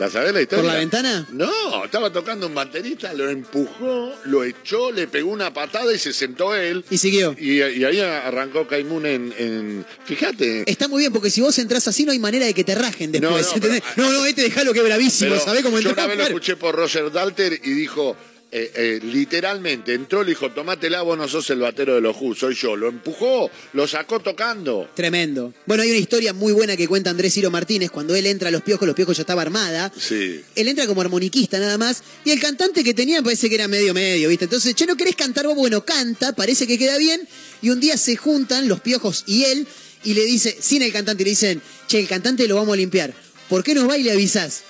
¿La 0.01 0.09
sabés 0.09 0.33
la 0.33 0.41
historia? 0.41 0.63
¿Por 0.63 0.73
la 0.73 0.79
ventana? 0.79 1.27
No, 1.31 1.85
estaba 1.85 2.11
tocando 2.11 2.47
un 2.47 2.55
baterista, 2.55 3.13
lo 3.13 3.29
empujó, 3.29 4.11
lo 4.25 4.43
echó, 4.43 4.91
le 4.91 5.07
pegó 5.07 5.29
una 5.29 5.53
patada 5.53 5.93
y 5.93 5.99
se 5.99 6.11
sentó 6.11 6.55
él. 6.55 6.83
Y 6.89 6.97
siguió. 6.97 7.35
Y, 7.39 7.61
y 7.61 7.83
ahí 7.85 7.99
arrancó 7.99 8.65
Caimun 8.65 9.05
en, 9.05 9.31
en- 9.37 9.85
Fíjate. 10.05 10.63
Está 10.65 10.87
muy 10.87 11.01
bien, 11.01 11.13
porque 11.13 11.29
si 11.29 11.41
vos 11.41 11.55
entras 11.59 11.87
así 11.87 12.03
no 12.03 12.11
hay 12.13 12.17
manera 12.17 12.47
de 12.47 12.55
que 12.55 12.63
te 12.63 12.73
rajen 12.73 13.11
después. 13.11 13.45
No, 13.45 13.47
no, 13.49 13.53
¿entendés? 13.55 13.83
No, 13.95 14.11
no, 14.11 14.25
este 14.25 14.41
dejalo 14.41 14.73
que 14.73 14.79
es 14.79 14.85
bravísimo, 14.85 15.29
Pero 15.33 15.45
¿sabés 15.45 15.61
cómo 15.61 15.79
yo 15.79 15.89
entró? 15.89 16.03
una 16.03 16.07
vez 16.07 16.17
lo 16.17 16.23
escuché 16.23 16.55
por 16.55 16.73
Roger 16.75 17.11
Dalter 17.11 17.53
y 17.63 17.69
dijo, 17.71 18.17
eh, 18.53 18.69
eh, 18.75 18.99
literalmente, 19.01 19.93
entró, 19.93 20.23
le 20.23 20.31
dijo, 20.31 20.51
tomátela, 20.51 21.03
vos 21.03 21.17
no 21.17 21.25
sos 21.29 21.49
el 21.51 21.59
batero 21.59 21.95
de 21.95 22.01
los 22.01 22.17
Who, 22.19 22.35
soy 22.35 22.53
yo. 22.53 22.75
Lo 22.75 22.89
empujó, 22.89 23.49
lo 23.71 23.87
sacó 23.87 24.19
tocando. 24.19 24.89
Tremendo. 24.93 25.53
Bueno, 25.65 25.83
hay 25.83 25.89
una 25.89 25.99
historia 25.99 26.33
muy 26.33 26.51
buena 26.51 26.75
que 26.75 26.85
cuenta 26.85 27.09
Andrés 27.09 27.33
Ciro 27.33 27.49
Martínez. 27.49 27.91
Cuando 27.91 28.13
él 28.13 28.25
entra 28.25 28.49
a 28.49 28.51
los 28.51 28.61
piojos, 28.61 28.85
los 28.85 28.95
piojos 28.95 29.15
ya 29.15 29.21
estaba 29.21 29.41
armada. 29.41 29.89
Sí. 29.97 30.43
Él 30.55 30.67
entra 30.67 30.85
como 30.85 30.99
armoniquista 30.99 31.59
nada 31.59 31.77
más. 31.77 32.03
Y 32.25 32.31
el 32.31 32.41
cantante 32.41 32.83
que 32.83 32.93
tenía 32.93 33.21
parece 33.21 33.47
que 33.47 33.55
era 33.55 33.69
medio 33.69 33.93
medio, 33.93 34.27
¿viste? 34.27 34.45
Entonces, 34.45 34.75
che, 34.75 34.85
¿no 34.85 34.97
querés 34.97 35.15
cantar 35.15 35.47
vos? 35.47 35.55
Bueno, 35.55 35.85
canta, 35.85 36.33
parece 36.33 36.67
que 36.67 36.77
queda 36.77 36.97
bien. 36.97 37.21
Y 37.61 37.69
un 37.69 37.79
día 37.79 37.95
se 37.95 38.17
juntan 38.17 38.67
los 38.67 38.81
piojos 38.81 39.23
y 39.27 39.45
él 39.45 39.65
y 40.03 40.13
le 40.13 40.25
dice, 40.25 40.57
sin 40.59 40.81
el 40.81 40.91
cantante, 40.91 41.23
y 41.23 41.25
le 41.25 41.29
dicen, 41.29 41.61
che, 41.87 41.99
el 41.99 42.07
cantante 42.07 42.47
lo 42.49 42.55
vamos 42.55 42.73
a 42.73 42.77
limpiar. 42.77 43.13
¿Por 43.47 43.63
qué 43.63 43.73
nos 43.73 43.87
va 43.89 43.97
y 43.97 44.03
le 44.03 44.11
avisás? 44.11 44.63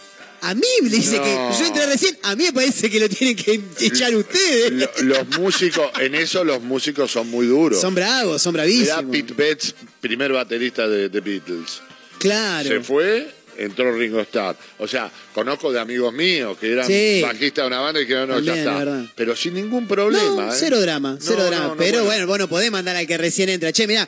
A 0.43 0.55
mí 0.55 0.63
le 0.83 0.89
dice 0.89 1.17
No. 1.17 1.23
que 1.23 1.59
yo 1.59 1.65
entré 1.67 1.85
recién, 1.85 2.17
a 2.23 2.35
mí 2.35 2.45
me 2.45 2.53
parece 2.53 2.89
que 2.89 2.99
lo 2.99 3.07
tienen 3.07 3.35
que 3.35 3.61
echar 3.79 4.15
ustedes. 4.15 4.71
Lo- 4.71 4.89
los 5.03 5.39
músicos, 5.39 5.91
en 5.99 6.15
eso 6.15 6.43
los 6.43 6.61
músicos 6.61 7.11
son 7.11 7.29
muy 7.29 7.45
duros. 7.45 7.79
Son 7.79 7.93
bravos, 7.93 8.41
son 8.41 8.53
Mirá 8.53 8.63
bravísimos. 8.63 9.05
Pete 9.11 9.33
Betts, 9.33 9.75
primer 9.99 10.31
baterista 10.33 10.87
de 10.87 11.09
The 11.09 11.19
Beatles. 11.21 11.81
Claro. 12.17 12.67
Se 12.69 12.79
fue, 12.81 13.31
entró 13.57 13.91
Ringo 13.95 14.19
Starr. 14.21 14.55
O 14.79 14.87
sea, 14.87 15.11
conozco 15.33 15.71
de 15.71 15.79
amigos 15.79 16.11
míos 16.13 16.57
que 16.59 16.71
eran 16.71 16.87
Sí. 16.87 17.19
bajistas 17.21 17.63
de 17.63 17.67
una 17.67 17.79
banda 17.79 17.99
y 17.99 18.05
dijeron, 18.05 18.29
no, 18.29 18.35
También, 18.35 18.55
ya 18.55 18.61
es 18.81 18.87
está. 18.87 19.13
Pero 19.15 19.35
sin 19.35 19.53
ningún 19.53 19.87
problema. 19.87 20.45
No, 20.47 20.53
¿eh? 20.53 20.57
cero 20.59 20.79
drama, 20.81 21.17
cero 21.21 21.37
No, 21.39 21.45
drama. 21.45 21.63
no, 21.65 21.69
no, 21.71 21.77
Pero 21.77 22.03
bueno. 22.03 22.05
bueno, 22.05 22.27
vos 22.27 22.39
no 22.39 22.49
podés 22.49 22.71
mandar 22.71 22.95
al 22.95 23.05
que 23.05 23.17
recién 23.17 23.49
entra. 23.49 23.71
Che, 23.71 23.85
mirá, 23.87 24.07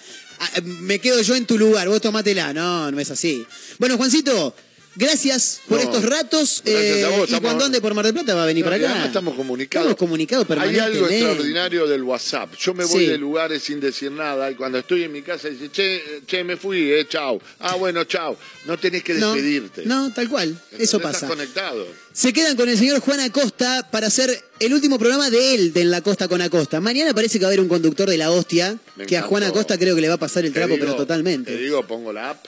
me 0.63 0.97
quedo 0.99 1.21
yo 1.21 1.35
en 1.35 1.45
tu 1.45 1.57
lugar, 1.59 1.87
vos 1.89 2.01
tomátela. 2.01 2.53
No, 2.53 2.89
no 2.91 2.99
es 2.99 3.11
así. 3.11 3.45
Bueno, 3.77 3.97
Juancito, 3.97 4.55
gracias 4.95 5.61
por 5.67 5.77
No, 5.77 5.83
estos 5.83 6.05
ratos. 6.09 6.61
gracias 6.65 6.97
eh, 6.97 7.05
a 7.05 7.09
vos, 7.17 7.29
y 7.31 7.39
cuando 7.39 7.65
ande 7.65 7.81
por 7.81 7.93
Mar 7.93 8.05
del 8.05 8.13
Plata 8.13 8.33
va 8.35 8.43
a 8.43 8.45
venir 8.45 8.63
No, 8.65 8.71
para 8.71 8.89
acá. 8.91 9.05
estamos 9.05 9.35
comunicados. 9.35 9.89
Estamos 9.89 9.97
comunicados 9.99 10.45
Hay 10.49 10.57
algo 10.57 10.69
permanentemente. 10.71 11.15
extraordinario 11.17 11.87
del 11.87 12.03
WhatsApp. 12.03 12.53
Yo 12.59 12.73
me 12.73 12.85
voy 12.85 13.05
Sí. 13.05 13.11
de 13.11 13.17
lugares 13.17 13.63
sin 13.63 13.79
decir 13.79 14.11
nada 14.11 14.49
y 14.51 14.55
cuando 14.55 14.77
estoy 14.79 15.03
en 15.03 15.11
mi 15.11 15.21
casa 15.21 15.49
dice, 15.49 15.69
che, 15.71 16.21
che, 16.25 16.43
me 16.43 16.57
fui, 16.57 16.91
eh, 16.91 17.05
chau. 17.07 17.41
Ah, 17.59 17.75
bueno, 17.75 18.03
chau. 18.05 18.37
No 18.65 18.77
tenés 18.77 19.03
que 19.03 19.13
despedirte. 19.15 19.83
no, 19.85 20.11
tal 20.13 20.29
cual. 20.29 20.57
Eso 20.77 20.97
Estás 20.97 21.13
pasa. 21.13 21.27
conectado. 21.27 21.85
Se 22.13 22.31
quedan 22.31 22.55
con 22.55 22.69
el 22.69 22.77
señor 22.77 22.99
Juan 22.99 23.19
Acosta 23.21 23.87
para 23.91 24.07
hacer 24.07 24.43
el 24.59 24.73
último 24.73 24.99
programa 24.99 25.29
de 25.29 25.55
él, 25.55 25.73
de 25.73 25.81
En 25.81 25.91
la 25.91 26.01
Costa 26.01 26.27
con 26.27 26.41
Acosta. 26.41 26.79
Mañana 26.79 27.13
parece 27.13 27.39
que 27.39 27.45
va 27.45 27.47
a 27.47 27.51
haber 27.51 27.59
un 27.59 27.67
conductor 27.67 28.07
de 28.09 28.17
la 28.17 28.29
hostia, 28.31 28.77
Me 28.95 29.05
que 29.05 29.17
a 29.17 29.23
Juan. 29.23 29.43
Acosta 29.43 29.77
creo 29.77 29.95
que 29.95 30.01
le 30.01 30.07
va 30.09 30.13
a 30.15 30.17
pasar 30.19 30.45
el 30.45 30.53
trapo, 30.53 30.73
digo- 30.75 30.79
pero 30.85 30.95
totalmente. 30.95 31.51
Te 31.51 31.57
digo, 31.57 31.85
pongo 31.87 32.13
la 32.13 32.29
app. 32.31 32.45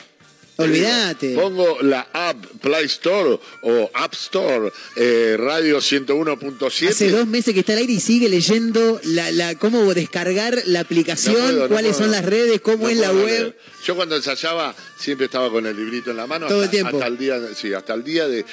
Olvídate. 0.58 1.36
Pongo 1.36 1.82
la 1.82 2.08
app 2.14 2.44
Play 2.62 2.86
Store 2.86 3.40
o 3.62 3.92
App 3.94 4.14
Store, 4.14 4.72
eh, 4.96 5.36
Radio 5.38 5.80
101.7. 5.80 6.90
Hace 6.90 7.10
dos 7.12 7.28
meses 7.28 7.54
que 7.54 7.60
está 7.62 7.74
al 7.74 7.80
aire 7.80 7.94
y 7.94 8.00
sigue 8.00 8.30
leyendo 8.30 9.00
la, 9.04 9.32
la, 9.32 9.56
cómo 9.56 9.94
descargar 9.94 10.62
la 10.66 10.80
aplicación, 10.82 11.36
No 11.36 11.42
puedo, 11.42 11.60
no 11.64 11.68
cuáles 11.70 11.98
son 11.98 12.12
las 12.12 12.24
redes, 12.26 12.62
cómo 12.62 12.84
No 12.86 12.90
es 12.90 12.98
la 12.98 13.12
web. 13.12 13.26
leer. 13.26 13.58
Yo 13.86 13.96
cuando 13.96 14.16
ensayaba 14.16 14.74
siempre 14.98 15.26
estaba 15.26 15.50
con 15.52 15.66
el 15.66 15.76
librito 15.76 16.12
en 16.12 16.18
la 16.18 16.26
mano. 16.28 16.48
Todo 16.48 16.62
hasta, 16.62 16.66
el 16.66 16.72
tiempo. 16.72 16.98
Hasta 16.98 17.08
el 17.08 17.18
día, 17.18 17.40
sí, 17.54 17.74
hasta 17.74 17.94
el 17.94 18.04
día 18.04 18.28
de 18.28 18.40
eh, 18.40 18.46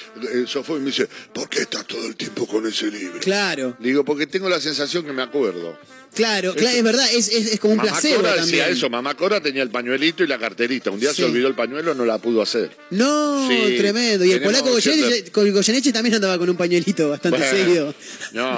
Sofía 0.47 0.77
me 0.77 0.87
dice, 0.87 1.09
¿por 1.33 1.49
qué 1.49 1.62
estás 1.62 1.87
todo 1.87 2.05
el 2.07 2.16
tiempo 2.16 2.47
con 2.47 2.66
ese 2.66 2.91
libro? 2.91 3.20
Claro, 3.20 3.77
Le 3.81 3.89
digo, 3.89 4.05
porque 4.05 4.27
tengo 4.27 4.49
la 4.49 4.61
sensación 4.61 5.05
que 5.05 5.12
me 5.12 5.23
acuerdo. 5.23 5.79
Claro, 6.14 6.55
claro, 6.55 6.76
es 6.76 6.82
verdad, 6.84 7.06
es, 7.12 7.28
es, 7.28 7.47
es 7.55 7.60
como 7.60 7.72
un 7.72 7.78
Mamá 7.78 7.90
placebo 7.93 8.16
Cora 8.16 8.36
también. 8.36 8.47
decía 8.59 8.68
eso, 8.68 8.90
mamá 8.90 9.14
Cora 9.16 9.40
tenía 9.40 9.62
el 9.62 9.70
pañuelito 9.70 10.22
y 10.22 10.26
la 10.26 10.39
carterita. 10.39 10.90
Un 10.90 11.01
día 11.01 11.10
Sí. 11.10 11.16
se 11.16 11.24
olvidó 11.24 11.48
el 11.48 11.55
pañuelo, 11.55 11.94
no 11.94 12.05
la 12.05 12.18
pudo 12.18 12.43
hacer. 12.43 12.70
No, 12.90 13.48
Sí, 13.48 13.76
tremendo. 13.78 14.24
Y 14.24 14.32
el 14.32 14.43
polaco 14.43 14.70
Goyeneche, 14.70 15.93
también 15.93 16.14
andaba 16.14 16.39
con 16.39 16.48
un 16.48 16.56
pañuelito 16.56 17.10
bastante 17.10 17.39
Bueno, 17.39 17.56
seguido. 17.56 17.94
No. 18.32 18.56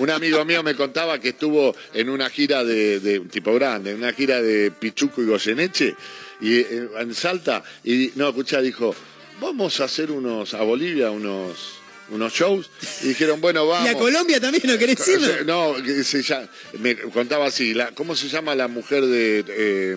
Un 0.00 0.10
amigo 0.10 0.44
mío 0.44 0.62
me 0.62 0.74
contaba 0.74 1.18
que 1.20 1.30
estuvo 1.30 1.76
en 1.92 2.08
una 2.08 2.30
gira 2.30 2.64
de, 2.64 3.00
de 3.00 3.18
un 3.18 3.28
tipo 3.28 3.52
grande, 3.54 3.90
en 3.90 3.98
una 3.98 4.12
gira 4.12 4.40
de 4.40 4.70
Pichuco 4.70 5.20
y 5.22 5.26
Goyeneche, 5.26 5.94
y 6.40 6.54
eh, 6.60 6.88
en 6.98 7.14
Salta, 7.14 7.62
y 7.84 8.12
no, 8.14 8.30
escuchá, 8.30 8.62
dijo, 8.62 8.94
vamos 9.40 9.78
a 9.80 9.84
hacer 9.84 10.10
unos, 10.10 10.54
a 10.54 10.62
Bolivia, 10.62 11.10
unos, 11.10 11.74
unos 12.12 12.32
shows, 12.32 12.70
y 13.02 13.08
dijeron, 13.08 13.40
bueno, 13.40 13.66
vamos. 13.66 13.88
Y 13.88 13.94
a 13.94 13.98
Colombia 13.98 14.38
también, 14.40 14.62
¿no 14.66 14.78
querés 14.78 15.06
irlo? 15.08 15.26
No, 15.46 15.74
se 16.04 16.22
me 16.78 16.96
contaba 16.96 17.46
así, 17.46 17.74
la, 17.74 17.90
¿cómo 17.92 18.14
se 18.14 18.28
llama 18.28 18.54
la 18.54 18.68
mujer 18.68 19.04
de, 19.06 19.44
eh, 19.48 19.96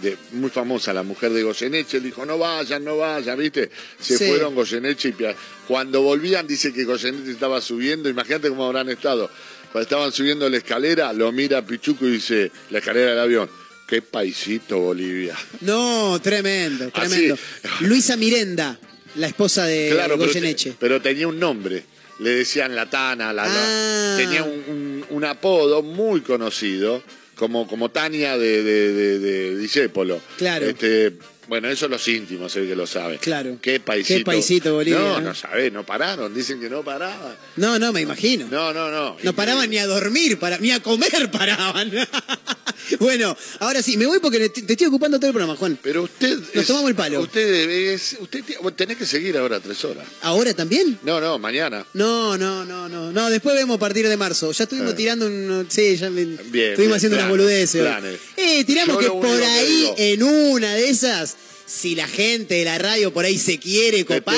de- 0.00 0.16
muy 0.32 0.50
famosa, 0.50 0.92
la 0.94 1.02
mujer 1.02 1.32
de 1.32 1.42
Goyeneche? 1.42 2.00
Dijo, 2.00 2.24
no 2.24 2.38
vayan, 2.38 2.84
no 2.84 2.96
vayan, 2.98 3.38
¿viste? 3.38 3.70
Se 4.00 4.16
Sí. 4.16 4.26
fueron 4.28 4.54
Goyeneche 4.54 5.08
y 5.10 5.14
Cuando 5.68 6.02
volvían, 6.02 6.46
dice 6.46 6.72
que 6.72 6.84
Goyeneche 6.84 7.32
estaba 7.32 7.60
subiendo, 7.60 8.08
imagínate 8.08 8.48
cómo 8.48 8.64
habrán 8.66 8.88
estado. 8.88 9.28
Cuando 9.72 9.82
estaban 9.82 10.12
subiendo 10.12 10.48
la 10.48 10.56
escalera, 10.58 11.12
lo 11.12 11.32
mira 11.32 11.60
Pichuco 11.66 12.06
y 12.06 12.12
dice, 12.12 12.50
la 12.70 12.78
escalera 12.78 13.10
del 13.10 13.18
avión, 13.18 13.50
qué 13.86 14.00
paisito 14.00 14.78
Bolivia. 14.78 15.36
No, 15.60 16.18
tremendo, 16.22 16.90
Así. 16.94 17.08
tremendo. 17.08 17.38
Luisa 17.80 18.16
Mirenda, 18.16 18.78
la 19.16 19.26
esposa 19.26 19.64
de 19.66 19.90
Claro, 19.92 20.14
pero, 20.16 20.26
Goyeneche. 20.28 20.70
te- 20.70 20.76
pero 20.78 21.00
tenía 21.02 21.28
un 21.28 21.38
nombre. 21.38 21.82
Le 22.20 22.30
decían 22.30 22.74
la 22.74 22.88
Tana, 22.88 23.32
la, 23.32 23.46
la- 23.46 23.52
Ah. 23.54 24.14
tenía 24.16 24.42
un, 24.42 24.52
un- 24.68 25.04
un 25.10 25.24
apodo 25.24 25.82
muy 25.82 26.22
conocido, 26.22 27.02
como, 27.34 27.66
como 27.68 27.90
Tania 27.90 28.38
de, 28.38 28.62
de, 28.62 28.92
de, 28.94 29.18
de 29.18 29.56
Discépolo. 29.58 30.20
Claro. 30.38 30.64
Este, 30.66 31.12
bueno, 31.48 31.68
eso 31.68 31.88
los 31.88 32.06
íntimos, 32.08 32.52
sé 32.52 32.66
que 32.66 32.74
lo 32.76 32.86
saben. 32.86 33.18
Claro. 33.18 33.58
Qué 33.60 33.80
paisito. 33.80 34.18
Qué 34.18 34.24
paisito 34.24 34.74
Bolivia, 34.74 34.98
No, 34.98 35.18
¿eh? 35.18 35.22
no 35.22 35.34
sabés, 35.34 35.72
no 35.72 35.84
pararon, 35.84 36.34
dicen 36.34 36.60
que 36.60 36.68
no 36.68 36.82
paraban. 36.82 37.36
No, 37.56 37.78
no, 37.78 37.92
me 37.92 38.00
imagino. 38.02 38.46
No, 38.50 38.72
no, 38.72 38.90
no. 38.90 39.16
No 39.22 39.32
paraban 39.34 39.68
ni 39.70 39.78
a 39.78 39.86
dormir, 39.86 40.38
para, 40.38 40.58
ni 40.58 40.70
a 40.72 40.80
comer 40.80 41.30
paraban. 41.32 41.90
Bueno, 43.00 43.36
ahora 43.60 43.82
sí, 43.82 43.96
me 43.96 44.06
voy 44.06 44.20
porque 44.20 44.48
te 44.48 44.62
te 44.62 44.72
estoy 44.74 44.86
ocupando 44.86 45.18
todo 45.18 45.28
el 45.28 45.32
programa, 45.34 45.56
Juan. 45.58 45.76
Pero 45.82 46.04
usted. 46.04 46.38
Nos 46.38 46.54
es- 46.56 46.66
tomamos 46.68 46.90
el 46.90 46.94
palo. 46.94 47.20
Usted, 47.20 47.68
es, 47.68 48.16
usted 48.20 48.44
tenés 48.76 48.96
que 48.96 49.04
seguir 49.06 49.36
ahora 49.36 49.58
tres 49.58 49.84
horas. 49.84 50.06
¿Ahora 50.22 50.54
también? 50.54 50.96
No, 51.02 51.20
no, 51.20 51.36
mañana. 51.38 51.84
No, 51.94 52.38
no, 52.38 52.64
no, 52.64 52.88
no. 52.88 53.10
No, 53.10 53.28
después 53.30 53.56
vemos 53.56 53.76
a 53.76 53.80
partir 53.80 54.08
de 54.08 54.16
marzo. 54.16 54.52
Ya 54.52 54.64
estuvimos 54.64 54.92
Eh. 54.92 54.96
tirando 54.96 55.26
un. 55.26 55.66
Sí, 55.68 55.96
ya 55.96 56.10
Bien. 56.10 56.38
estuvimos 56.38 56.52
bien, 56.52 56.92
haciendo 56.92 57.16
unas 57.16 57.28
planes, 57.28 57.28
boludeces. 57.30 57.74
hoy. 57.80 57.86
planes. 57.88 58.20
Eh, 58.36 58.64
tiramos 58.64 58.94
Yo 58.94 59.00
que 59.20 59.26
por 59.26 59.42
ahí, 59.42 59.90
en 59.96 60.22
una 60.22 60.74
de 60.74 60.88
esas, 60.88 61.35
si 61.66 61.94
la 61.96 62.06
gente 62.06 62.54
de 62.54 62.64
la 62.64 62.78
radio 62.78 63.12
por 63.12 63.24
ahí 63.24 63.36
se 63.38 63.58
quiere 63.58 64.04
copar. 64.04 64.36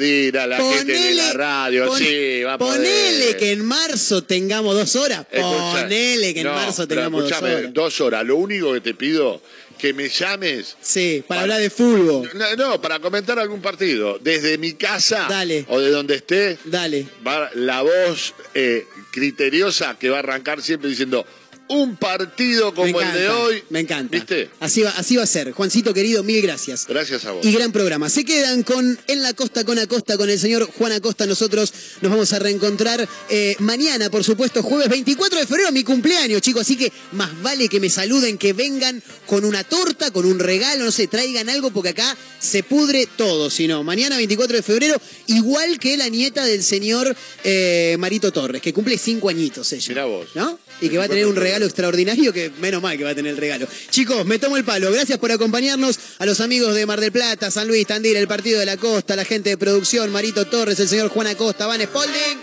Ir 0.00 0.38
a 0.38 0.46
la 0.46 0.56
gente 0.56 0.92
de 0.92 1.14
la 1.14 1.30
ponele- 1.30 1.32
radio, 1.34 1.86
pon- 1.86 1.98
sí, 1.98 2.42
va 2.44 2.54
a 2.54 2.58
poder. 2.58 2.76
Ponele 2.78 3.36
que 3.36 3.52
en 3.52 3.64
marzo 3.64 4.22
tengamos 4.24 4.74
dos 4.76 4.94
horas. 4.96 5.26
Escucha, 5.30 5.82
Ponele 5.82 6.32
que 6.32 6.40
en 6.40 6.46
no, 6.46 6.54
marzo 6.54 6.86
tengamos 6.86 7.28
dos 7.28 7.42
horas. 7.42 7.72
dos 7.74 8.00
horas. 8.00 8.24
Lo 8.24 8.36
único 8.36 8.72
que 8.72 8.80
te 8.80 8.94
pido, 8.94 9.42
que 9.78 9.92
me 9.94 10.08
llames. 10.08 10.76
Sí, 10.80 11.24
para 11.26 11.40
hablar 11.40 11.60
de 11.60 11.70
fútbol. 11.70 12.30
No, 12.34 12.54
no, 12.56 12.80
para 12.80 13.00
comentar 13.00 13.38
algún 13.38 13.60
partido. 13.60 14.18
Desde 14.20 14.56
mi 14.58 14.74
casa 14.74 15.26
Dale. 15.28 15.64
o 15.68 15.80
de 15.80 15.90
donde 15.90 16.16
esté, 16.16 16.58
Dale. 16.66 17.06
va 17.26 17.50
la 17.54 17.82
voz 17.82 18.34
eh, 18.54 18.84
criteriosa 19.10 19.96
que 19.98 20.08
va 20.10 20.16
a 20.16 20.20
arrancar 20.20 20.62
siempre 20.62 20.88
diciendo 20.90 21.26
un 21.70 21.96
partido 21.96 22.74
como 22.74 23.00
el 23.00 23.12
de 23.12 23.28
hoy. 23.28 23.62
Me 23.70 23.80
encanta. 23.80 24.16
¿Viste? 24.16 24.50
Así 24.58 24.82
va, 24.82 24.90
así 24.90 25.16
va 25.16 25.22
a 25.22 25.26
ser. 25.26 25.52
Juancito 25.52 25.94
querido, 25.94 26.24
mil 26.24 26.42
gracias. 26.42 26.86
Gracias 26.88 27.24
a 27.24 27.30
vos. 27.30 27.46
Y 27.46 27.52
gran 27.52 27.70
programa. 27.70 28.08
Se 28.10 28.24
quedan 28.24 28.64
con 28.64 28.98
En 29.06 29.22
la 29.22 29.32
Costa 29.34 29.64
con 29.64 29.78
Acosta, 29.78 30.16
con 30.16 30.28
el 30.28 30.38
señor 30.38 30.68
Juan 30.76 30.92
Acosta. 30.92 31.26
Nosotros 31.26 31.72
nos 32.00 32.10
vamos 32.10 32.32
a 32.32 32.40
reencontrar 32.40 33.08
eh, 33.28 33.54
mañana, 33.60 34.10
por 34.10 34.24
supuesto, 34.24 34.64
jueves 34.64 34.88
24 34.88 35.38
de 35.38 35.46
febrero, 35.46 35.70
mi 35.70 35.84
cumpleaños, 35.84 36.42
chicos. 36.42 36.62
Así 36.62 36.76
que 36.76 36.92
más 37.12 37.40
vale 37.40 37.68
que 37.68 37.78
me 37.78 37.88
saluden, 37.88 38.36
que 38.36 38.52
vengan 38.52 39.00
con 39.26 39.44
una 39.44 39.62
torta, 39.62 40.10
con 40.10 40.26
un 40.26 40.40
regalo, 40.40 40.84
no 40.84 40.90
sé, 40.90 41.06
traigan 41.06 41.48
algo, 41.48 41.70
porque 41.70 41.90
acá 41.90 42.16
se 42.40 42.64
pudre 42.64 43.06
todo. 43.16 43.48
Si 43.48 43.68
no, 43.68 43.84
mañana 43.84 44.16
24 44.16 44.56
de 44.56 44.62
febrero, 44.64 45.00
igual 45.28 45.78
que 45.78 45.96
la 45.96 46.08
nieta 46.08 46.44
del 46.44 46.64
señor 46.64 47.14
eh, 47.44 47.94
Marito 48.00 48.32
Torres, 48.32 48.60
que 48.60 48.72
cumple 48.72 48.98
cinco 48.98 49.28
añitos 49.28 49.72
ella. 49.72 49.88
Mirá 49.88 50.04
vos. 50.06 50.30
¿No? 50.34 50.58
Y 50.80 50.88
que 50.88 50.98
va 50.98 51.04
a 51.04 51.08
tener 51.08 51.26
un 51.26 51.36
regalo 51.36 51.66
extraordinario, 51.66 52.32
que 52.32 52.50
menos 52.60 52.82
mal 52.82 52.96
que 52.96 53.04
va 53.04 53.10
a 53.10 53.14
tener 53.14 53.32
el 53.32 53.36
regalo. 53.36 53.66
Chicos, 53.90 54.24
me 54.26 54.38
tomo 54.38 54.56
el 54.56 54.64
palo. 54.64 54.90
Gracias 54.92 55.18
por 55.18 55.30
acompañarnos. 55.32 55.98
A 56.18 56.26
los 56.26 56.40
amigos 56.40 56.74
de 56.74 56.86
Mar 56.86 57.00
del 57.00 57.12
Plata, 57.12 57.50
San 57.50 57.68
Luis, 57.68 57.86
Tandil, 57.86 58.16
el 58.16 58.28
Partido 58.28 58.58
de 58.58 58.66
la 58.66 58.76
Costa, 58.76 59.16
la 59.16 59.24
gente 59.24 59.50
de 59.50 59.56
producción, 59.56 60.10
Marito 60.10 60.46
Torres, 60.46 60.78
el 60.80 60.88
señor 60.88 61.08
Juan 61.08 61.26
Acosta, 61.26 61.66
Van 61.66 61.80
Spalding. 61.80 62.38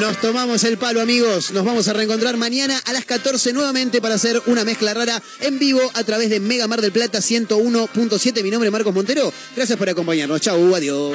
Nos 0.00 0.18
tomamos 0.18 0.64
el 0.64 0.78
palo, 0.78 1.02
amigos. 1.02 1.50
Nos 1.50 1.62
vamos 1.62 1.86
a 1.88 1.92
reencontrar 1.92 2.38
mañana 2.38 2.80
a 2.86 2.92
las 2.94 3.04
14 3.04 3.52
nuevamente 3.52 4.00
para 4.00 4.14
hacer 4.14 4.40
una 4.46 4.64
mezcla 4.64 4.94
rara 4.94 5.22
en 5.40 5.58
vivo 5.58 5.82
a 5.92 6.02
través 6.04 6.30
de 6.30 6.40
Mega 6.40 6.66
Mar 6.66 6.80
del 6.80 6.90
Plata 6.90 7.18
101.7. 7.18 8.42
Mi 8.42 8.50
nombre 8.50 8.68
es 8.68 8.72
Marcos 8.72 8.94
Montero. 8.94 9.30
Gracias 9.54 9.78
por 9.78 9.90
acompañarnos. 9.90 10.40
Chau, 10.40 10.74
adiós. 10.74 11.14